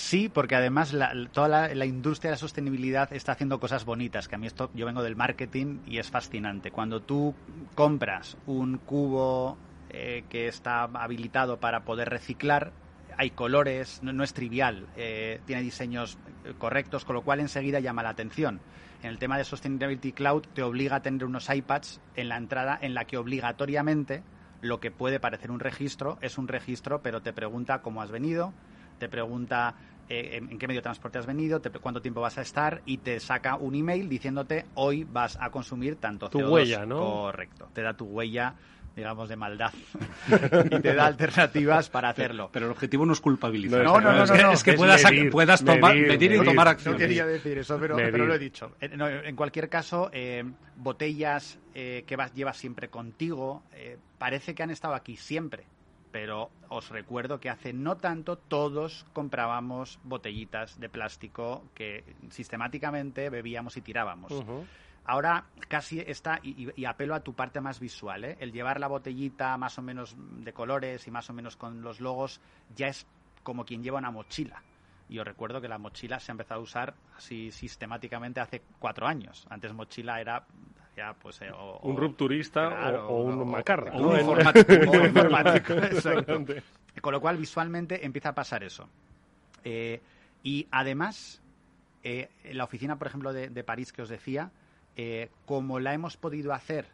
Sí, 0.00 0.28
porque 0.28 0.56
además 0.56 0.96
toda 1.30 1.68
la, 1.72 1.84
industria 1.84 2.30
de 2.30 2.34
la 2.34 2.38
sostenibilidad 2.38 3.12
está 3.12 3.32
haciendo 3.32 3.60
cosas 3.60 3.84
bonitas, 3.84 4.28
que 4.28 4.34
a 4.34 4.38
mí 4.38 4.46
esto, 4.46 4.70
yo 4.74 4.86
vengo 4.86 5.02
del 5.02 5.14
marketing 5.14 5.80
y 5.86 5.98
es 5.98 6.10
fascinante. 6.10 6.72
Cuando 6.72 7.02
tú 7.02 7.34
compras 7.74 8.36
un 8.46 8.78
cubo 8.78 9.58
eh, 9.90 10.24
que 10.30 10.48
está 10.48 10.84
habilitado 10.84 11.60
para 11.60 11.84
poder 11.84 12.08
reciclar, 12.08 12.72
hay 13.18 13.30
colores, 13.30 14.00
no, 14.02 14.24
es 14.24 14.32
trivial, 14.32 14.88
eh, 14.96 15.38
tiene 15.44 15.62
diseños 15.62 16.18
correctos, 16.58 17.04
con 17.04 17.14
lo 17.14 17.22
cual 17.22 17.38
enseguida 17.38 17.78
llama 17.78 18.02
la 18.02 18.08
atención. 18.08 18.58
En 19.02 19.10
el 19.10 19.18
tema 19.18 19.36
de 19.36 19.44
Sustainability 19.44 20.12
Cloud 20.12 20.44
te 20.54 20.62
obliga 20.62 20.96
a 20.96 21.02
tener 21.02 21.24
unos 21.24 21.48
iPads 21.50 22.00
en 22.16 22.30
la 22.30 22.38
entrada 22.38 22.76
en 22.80 22.94
la 22.94 23.04
que 23.04 23.18
obligatoriamente 23.18 24.24
lo 24.62 24.80
que 24.80 24.90
puede 24.90 25.20
parecer 25.20 25.50
un 25.50 25.60
registro 25.60 26.18
es 26.22 26.38
un 26.38 26.48
registro, 26.48 27.02
pero 27.02 27.20
te 27.20 27.32
pregunta 27.32 27.82
cómo 27.82 28.02
has 28.02 28.10
venido, 28.10 28.52
te 29.00 29.08
pregunta 29.08 29.74
eh, 30.08 30.36
en 30.36 30.58
qué 30.58 30.68
medio 30.68 30.78
de 30.78 30.84
transporte 30.84 31.18
has 31.18 31.26
venido, 31.26 31.60
cuánto 31.80 32.00
tiempo 32.00 32.20
vas 32.20 32.38
a 32.38 32.42
estar 32.42 32.82
y 32.86 32.98
te 32.98 33.18
saca 33.18 33.56
un 33.56 33.74
email 33.74 34.08
diciéndote 34.08 34.66
hoy 34.74 35.04
vas 35.04 35.36
a 35.40 35.50
consumir 35.50 35.96
tanto 35.96 36.30
tu 36.30 36.38
huella, 36.40 36.86
¿no? 36.86 36.98
Correcto, 36.98 37.68
te 37.72 37.82
da 37.82 37.94
tu 37.94 38.04
huella 38.04 38.54
digamos, 38.96 39.28
de 39.28 39.36
maldad 39.36 39.72
y 40.70 40.80
te 40.80 40.94
da 40.94 41.06
alternativas 41.06 41.88
para 41.88 42.08
hacerlo. 42.10 42.50
Pero 42.52 42.66
el 42.66 42.72
objetivo 42.72 43.06
no 43.06 43.12
es 43.12 43.20
culpabilizar. 43.20 43.84
No, 43.84 44.00
no, 44.00 44.12
no, 44.12 44.24
es, 44.24 44.64
que, 44.64 44.72
puedas, 44.74 45.02
puedas 45.30 45.64
tomar, 45.64 45.94
medir, 45.94 46.32
y 46.32 46.44
tomar 46.44 46.66
acción. 46.66 46.94
No 46.94 46.98
quería 46.98 47.24
decir 47.24 47.56
eso, 47.58 47.78
pero, 47.80 47.96
lo 47.96 48.34
he 48.34 48.38
dicho. 48.38 48.72
En, 48.80 49.36
cualquier 49.36 49.68
caso, 49.68 50.10
eh, 50.12 50.44
botellas 50.76 51.60
eh, 51.72 52.02
que 52.04 52.16
vas, 52.16 52.34
llevas 52.34 52.58
siempre 52.58 52.88
contigo, 52.88 53.62
parece 54.18 54.56
que 54.56 54.64
han 54.64 54.70
estado 54.70 54.94
aquí 54.94 55.16
siempre 55.16 55.64
pero 56.12 56.50
os 56.68 56.88
recuerdo 56.90 57.40
que 57.40 57.50
hace 57.50 57.72
no 57.72 57.96
tanto 57.96 58.36
todos 58.36 59.06
comprábamos 59.12 59.98
botellitas 60.04 60.78
de 60.80 60.88
plástico 60.88 61.64
que 61.74 62.04
sistemáticamente 62.30 63.30
bebíamos 63.30 63.76
y 63.76 63.80
tirábamos. 63.80 64.32
Ahora 65.04 65.46
casi 65.68 66.00
está, 66.00 66.40
y, 66.42 66.84
apelo 66.84 67.14
a 67.14 67.20
tu 67.20 67.34
parte 67.34 67.60
más 67.60 67.80
visual, 67.80 68.24
¿eh? 68.24 68.36
el 68.40 68.52
llevar 68.52 68.78
la 68.78 68.86
botellita 68.86 69.56
más 69.56 69.78
o 69.78 69.82
menos 69.82 70.14
de 70.18 70.52
colores 70.52 71.06
y 71.06 71.10
más 71.10 71.30
o 71.30 71.32
menos 71.32 71.56
con 71.56 71.82
los 71.82 72.00
logos 72.00 72.40
ya 72.76 72.88
es 72.88 73.06
como 73.42 73.64
quien 73.64 73.82
lleva 73.82 73.98
una 73.98 74.10
mochila. 74.10 74.62
Y 75.10 75.18
os 75.18 75.26
recuerdo 75.26 75.60
que 75.60 75.66
la 75.66 75.76
mochila 75.76 76.20
se 76.20 76.30
ha 76.30 76.34
empezado 76.34 76.60
a 76.60 76.62
usar 76.62 76.94
así 77.16 77.50
sistemáticamente 77.50 78.38
hace 78.38 78.62
cuatro 78.78 79.08
años. 79.08 79.44
Antes 79.50 79.74
mochila 79.74 80.20
era 80.20 80.46
ya 80.96 81.14
pues 81.14 81.42
eh, 81.42 81.50
un 81.82 81.96
rupturista 81.96 83.02
o, 83.08 83.24
un 83.24 83.50
macarra. 83.50 83.90
Un 83.92 84.20
informático. 85.04 85.74
Con 87.00 87.12
lo 87.12 87.20
cual 87.20 87.38
visualmente 87.38 88.06
empieza 88.06 88.28
a 88.28 88.34
pasar 88.36 88.62
eso. 88.62 88.88
Eh, 89.64 90.00
y 90.44 90.68
además, 90.70 91.42
eh, 92.04 92.30
la 92.52 92.62
oficina, 92.62 92.96
por 92.96 93.08
ejemplo, 93.08 93.32
de, 93.32 93.48
de 93.48 93.64
París 93.64 93.92
que 93.92 94.02
os 94.02 94.08
decía, 94.08 94.52
como 95.44 95.80
la 95.80 95.92
hemos 95.92 96.16
podido 96.16 96.52
hacer 96.52 96.86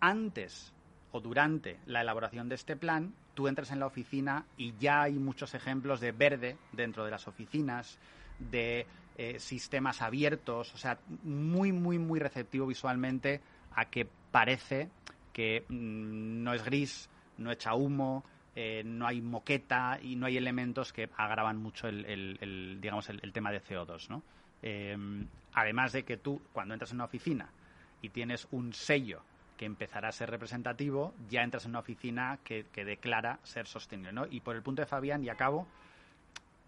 antes 0.00 0.72
o 1.12 1.20
durante 1.20 1.78
la 1.84 2.00
elaboración 2.00 2.48
de 2.48 2.54
este 2.54 2.76
plan, 2.76 3.12
tú 3.34 3.48
entras 3.48 3.70
en 3.70 3.80
la 3.80 3.86
oficina 3.86 4.46
y 4.56 4.74
ya 4.78 5.02
hay 5.02 5.14
muchos 5.14 5.54
ejemplos 5.54 6.00
de 6.00 6.12
verde 6.12 6.56
dentro 6.72 7.04
de 7.04 7.10
las 7.10 7.28
oficinas, 7.28 7.98
de 8.38 8.86
eh, 9.16 9.38
sistemas 9.38 10.02
abiertos, 10.02 10.74
o 10.74 10.78
sea, 10.78 10.98
muy, 11.22 11.72
muy, 11.72 11.98
muy 11.98 12.18
receptivo 12.18 12.66
visualmente 12.66 13.40
a 13.74 13.86
que 13.86 14.08
parece 14.30 14.88
que 15.32 15.64
mm, 15.68 16.42
no 16.42 16.54
es 16.54 16.64
gris, 16.64 17.08
no 17.38 17.50
echa 17.50 17.74
humo, 17.74 18.24
eh, 18.56 18.82
no 18.84 19.06
hay 19.06 19.20
moqueta 19.20 19.98
y 20.00 20.16
no 20.16 20.26
hay 20.26 20.36
elementos 20.36 20.92
que 20.92 21.10
agravan 21.16 21.56
mucho 21.56 21.88
el, 21.88 22.78
digamos, 22.80 23.08
el, 23.08 23.32
tema 23.32 23.50
de 23.50 23.60
CO2, 23.60 24.08
¿no? 24.08 24.22
Eh, 24.62 24.96
además 25.52 25.92
de 25.92 26.04
que 26.04 26.16
tú, 26.16 26.40
cuando 26.52 26.74
entras 26.74 26.92
en 26.92 26.98
una 26.98 27.04
oficina 27.04 27.50
y 28.00 28.10
tienes 28.10 28.46
un 28.52 28.72
sello 28.72 29.22
que 29.56 29.64
empezará 29.64 30.08
a 30.08 30.12
ser 30.12 30.30
representativo, 30.30 31.14
ya 31.28 31.42
entras 31.42 31.64
en 31.64 31.70
una 31.70 31.80
oficina 31.80 32.38
que, 32.42 32.64
declara 32.74 33.38
ser 33.42 33.66
sostenible. 33.66 34.12
¿no? 34.12 34.26
Y 34.28 34.40
por 34.40 34.56
el 34.56 34.62
punto 34.62 34.82
de 34.82 34.86
Fabián, 34.86 35.22
y 35.24 35.28
acabo, 35.28 35.66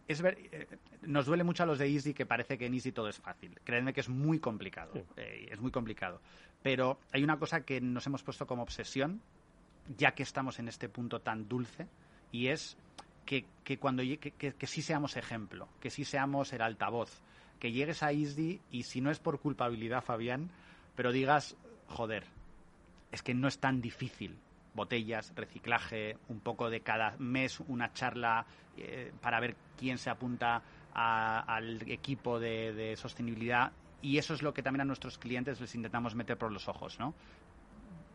es 0.08 0.22
ver, 0.22 0.38
eh, 0.52 0.66
nos 1.02 1.26
duele 1.26 1.44
mucho 1.44 1.64
a 1.64 1.66
los 1.66 1.78
de 1.78 1.88
Easy 1.88 2.14
que 2.14 2.26
parece 2.26 2.56
que 2.56 2.66
en 2.66 2.74
Easy 2.74 2.92
todo 2.92 3.08
es 3.08 3.18
fácil. 3.18 3.58
Créanme 3.64 3.92
que 3.92 4.00
es 4.00 4.08
muy 4.08 4.38
complicado, 4.38 4.92
eh, 5.16 5.48
es 5.50 5.60
muy 5.60 5.70
complicado. 5.70 6.20
Pero 6.62 6.98
hay 7.12 7.24
una 7.24 7.38
cosa 7.38 7.62
que 7.62 7.80
nos 7.80 8.06
hemos 8.06 8.22
puesto 8.22 8.46
como 8.46 8.62
obsesión, 8.62 9.20
ya 9.96 10.12
que 10.12 10.22
estamos 10.22 10.58
en 10.58 10.68
este 10.68 10.88
punto 10.88 11.20
tan 11.20 11.48
dulce, 11.48 11.88
y 12.30 12.48
es 12.48 12.76
que, 13.24 13.46
que 13.64 13.78
cuando 13.78 14.02
que, 14.02 14.32
que, 14.32 14.66
sí 14.66 14.82
seamos 14.82 15.16
ejemplo, 15.16 15.68
que 15.80 15.90
sí 15.90 16.04
seamos 16.04 16.52
el 16.52 16.62
altavoz, 16.62 17.20
que 17.58 17.72
llegues 17.72 18.02
a 18.02 18.12
Easy 18.12 18.60
y 18.70 18.84
si 18.84 19.00
no 19.00 19.10
es 19.10 19.18
por 19.18 19.40
culpabilidad, 19.40 20.04
Fabián, 20.04 20.50
pero 20.94 21.12
digas, 21.12 21.56
joder, 21.88 22.24
es 23.16 23.22
que 23.22 23.34
no 23.34 23.48
es 23.48 23.58
tan 23.58 23.80
difícil. 23.80 24.36
Botellas, 24.74 25.32
reciclaje, 25.34 26.18
un 26.28 26.40
poco 26.40 26.68
de 26.68 26.80
cada 26.80 27.16
mes 27.18 27.60
una 27.60 27.94
charla 27.94 28.44
eh, 28.76 29.10
para 29.22 29.40
ver 29.40 29.56
quién 29.78 29.96
se 29.96 30.10
apunta 30.10 30.62
al 30.92 31.82
equipo 31.90 32.38
de, 32.38 32.94
sostenibilidad 32.96 33.72
y 34.00 34.18
eso 34.18 34.34
es 34.34 34.42
lo 34.42 34.52
que 34.52 34.62
también 34.62 34.82
a 34.82 34.84
nuestros 34.84 35.18
clientes 35.18 35.60
les 35.60 35.74
intentamos 35.74 36.14
meter 36.14 36.36
por 36.36 36.52
los 36.52 36.68
ojos, 36.68 36.98
¿no? 36.98 37.14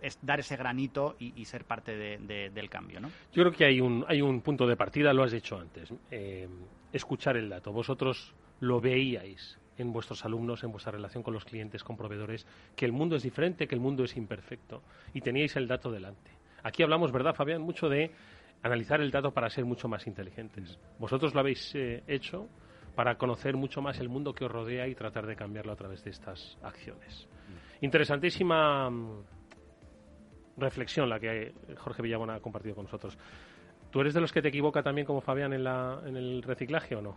Es 0.01 0.17
dar 0.21 0.39
ese 0.39 0.55
granito 0.55 1.15
y, 1.19 1.45
ser 1.45 1.65
parte 1.65 1.95
del 1.95 2.69
cambio, 2.69 2.99
¿no? 2.99 3.09
Yo 3.33 3.43
creo 3.43 3.51
que 3.51 3.65
hay 3.65 3.81
un, 3.81 4.05
hay 4.07 4.21
un 4.21 4.41
punto 4.41 4.65
de 4.65 4.75
partida, 4.75 5.13
lo 5.13 5.23
has 5.23 5.31
dicho 5.31 5.59
antes, 5.59 5.93
eh, 6.09 6.47
escuchar 6.91 7.37
el 7.37 7.49
dato. 7.49 7.71
Vosotros 7.71 8.33
lo 8.59 8.81
veíais, 8.81 9.59
en 9.81 9.91
vuestros 9.91 10.23
alumnos, 10.25 10.63
en 10.63 10.71
vuestra 10.71 10.91
relación 10.91 11.23
con 11.23 11.33
los 11.33 11.45
clientes, 11.45 11.83
con 11.83 11.97
proveedores, 11.97 12.45
que 12.75 12.85
el 12.85 12.91
mundo 12.91 13.15
es 13.15 13.23
diferente, 13.23 13.67
que 13.67 13.75
el 13.75 13.81
mundo 13.81 14.03
es 14.03 14.15
imperfecto 14.15 14.81
y 15.13 15.21
teníais 15.21 15.55
el 15.55 15.67
dato 15.67 15.91
delante. 15.91 16.31
Aquí 16.63 16.83
hablamos, 16.83 17.11
¿verdad, 17.11 17.33
Fabián? 17.33 17.61
Mucho 17.61 17.89
de 17.89 18.11
analizar 18.63 19.01
el 19.01 19.11
dato 19.11 19.31
para 19.31 19.49
ser 19.49 19.65
mucho 19.65 19.87
más 19.87 20.05
inteligentes. 20.07 20.79
Vosotros 20.99 21.33
lo 21.33 21.39
habéis 21.39 21.73
eh, 21.75 22.03
hecho 22.07 22.47
para 22.95 23.15
conocer 23.15 23.55
mucho 23.55 23.81
más 23.81 23.99
el 23.99 24.09
mundo 24.09 24.33
que 24.33 24.45
os 24.45 24.51
rodea 24.51 24.87
y 24.87 24.95
tratar 24.95 25.25
de 25.25 25.35
cambiarlo 25.35 25.71
a 25.71 25.75
través 25.75 26.03
de 26.03 26.11
estas 26.11 26.57
acciones. 26.61 27.27
Interesantísima 27.81 28.89
mm, 28.89 29.23
reflexión 30.57 31.09
la 31.09 31.19
que 31.19 31.53
Jorge 31.77 32.01
Villabona 32.01 32.35
ha 32.35 32.39
compartido 32.39 32.75
con 32.75 32.85
nosotros. 32.85 33.17
¿Tú 33.89 34.01
eres 34.01 34.13
de 34.13 34.21
los 34.21 34.31
que 34.31 34.41
te 34.41 34.49
equivoca 34.49 34.83
también 34.83 35.05
como 35.05 35.21
Fabián 35.21 35.53
en, 35.53 35.63
la, 35.63 36.01
en 36.05 36.15
el 36.15 36.43
reciclaje 36.43 36.95
o 36.95 37.01
no? 37.01 37.15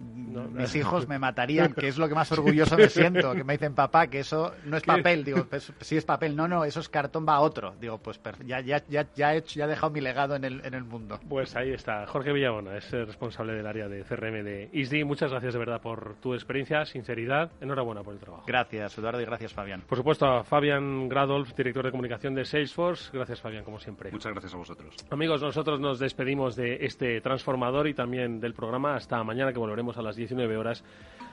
Mis 0.00 0.74
hijos 0.74 1.08
me 1.08 1.18
matarían, 1.18 1.72
que 1.74 1.88
es 1.88 1.98
lo 1.98 2.08
que 2.08 2.14
más 2.14 2.30
orgulloso 2.32 2.76
me 2.76 2.88
siento, 2.88 3.32
que 3.34 3.44
me 3.44 3.54
dicen, 3.54 3.74
papá, 3.74 4.06
que 4.06 4.20
eso 4.20 4.52
no 4.64 4.76
es 4.76 4.82
papel. 4.82 5.24
Digo, 5.24 5.44
pues, 5.44 5.72
sí 5.80 5.96
es 5.96 6.04
papel. 6.04 6.36
No, 6.36 6.48
no, 6.48 6.64
eso 6.64 6.80
es 6.80 6.88
cartón, 6.88 7.26
va 7.28 7.34
a 7.34 7.40
otro. 7.40 7.74
Digo, 7.80 7.98
pues 7.98 8.20
ya, 8.44 8.60
ya, 8.60 8.82
ya, 8.88 9.06
ya, 9.14 9.34
he, 9.34 9.38
hecho, 9.38 9.58
ya 9.58 9.64
he 9.64 9.68
dejado 9.68 9.92
mi 9.92 10.00
legado 10.00 10.36
en 10.36 10.44
el, 10.44 10.64
en 10.64 10.74
el 10.74 10.84
mundo. 10.84 11.18
Pues 11.28 11.56
ahí 11.56 11.72
está. 11.72 12.06
Jorge 12.06 12.32
Villabona 12.32 12.76
es 12.76 12.92
el 12.92 13.06
responsable 13.06 13.52
del 13.54 13.66
área 13.66 13.88
de 13.88 14.02
CRM 14.04 14.44
de 14.44 14.70
ISDI. 14.72 15.04
Muchas 15.04 15.30
gracias 15.30 15.52
de 15.52 15.58
verdad 15.58 15.80
por 15.80 16.16
tu 16.16 16.34
experiencia, 16.34 16.84
sinceridad. 16.84 17.50
Enhorabuena 17.60 18.02
por 18.02 18.14
el 18.14 18.20
trabajo. 18.20 18.44
Gracias, 18.46 18.96
Eduardo, 18.98 19.20
y 19.20 19.24
gracias, 19.24 19.52
Fabián. 19.52 19.82
Por 19.86 19.98
supuesto, 19.98 20.26
a 20.26 20.44
Fabián 20.44 21.08
Gradolf, 21.08 21.54
director 21.54 21.84
de 21.84 21.90
comunicación 21.90 22.34
de 22.34 22.44
Salesforce. 22.44 23.10
Gracias, 23.12 23.40
Fabián, 23.40 23.64
como 23.64 23.78
siempre. 23.78 24.10
Muchas 24.10 24.32
gracias 24.32 24.54
a 24.54 24.56
vosotros. 24.56 24.94
Amigos, 25.10 25.42
nosotros 25.42 25.80
nos 25.80 25.98
despedimos 25.98 26.56
de 26.56 26.84
este 26.84 27.20
transformador 27.20 27.88
y 27.88 27.94
también 27.94 28.40
del 28.40 28.54
programa. 28.54 28.94
Hasta 28.96 29.22
mañana, 29.24 29.52
que 29.52 29.58
volveremos 29.58 29.89
a 29.98 30.02
las 30.02 30.16
19 30.16 30.56
horas 30.56 30.84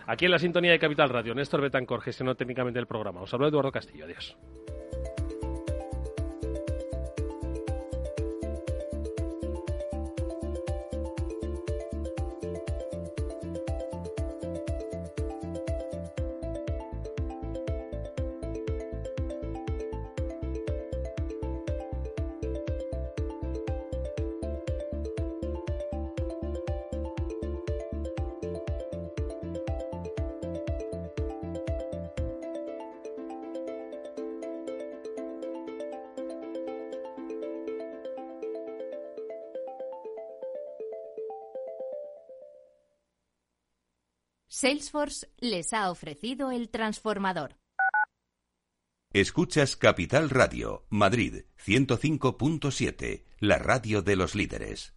aquí 0.05 0.25
en 0.25 0.31
la 0.31 0.39
sintonía 0.39 0.71
de 0.71 0.79
Capital 0.79 1.09
Radio. 1.09 1.35
Néstor 1.35 1.61
Betancor 1.61 2.01
gestionó 2.01 2.35
técnicamente 2.35 2.79
el 2.79 2.87
programa. 2.87 3.21
Os 3.21 3.33
hablo 3.33 3.47
Eduardo 3.47 3.71
Castillo. 3.71 4.05
Adiós. 4.05 4.37
Salesforce 44.67 45.29
les 45.39 45.71
ha 45.71 45.89
ofrecido 45.89 46.51
el 46.51 46.67
transformador. 46.67 47.55
Escuchas 49.13 49.77
Capital 49.77 50.29
Radio, 50.29 50.85
Madrid 50.89 51.45
105.7, 51.65 53.23
la 53.39 53.59
radio 53.59 54.01
de 54.01 54.17
los 54.17 54.35
líderes. 54.35 54.96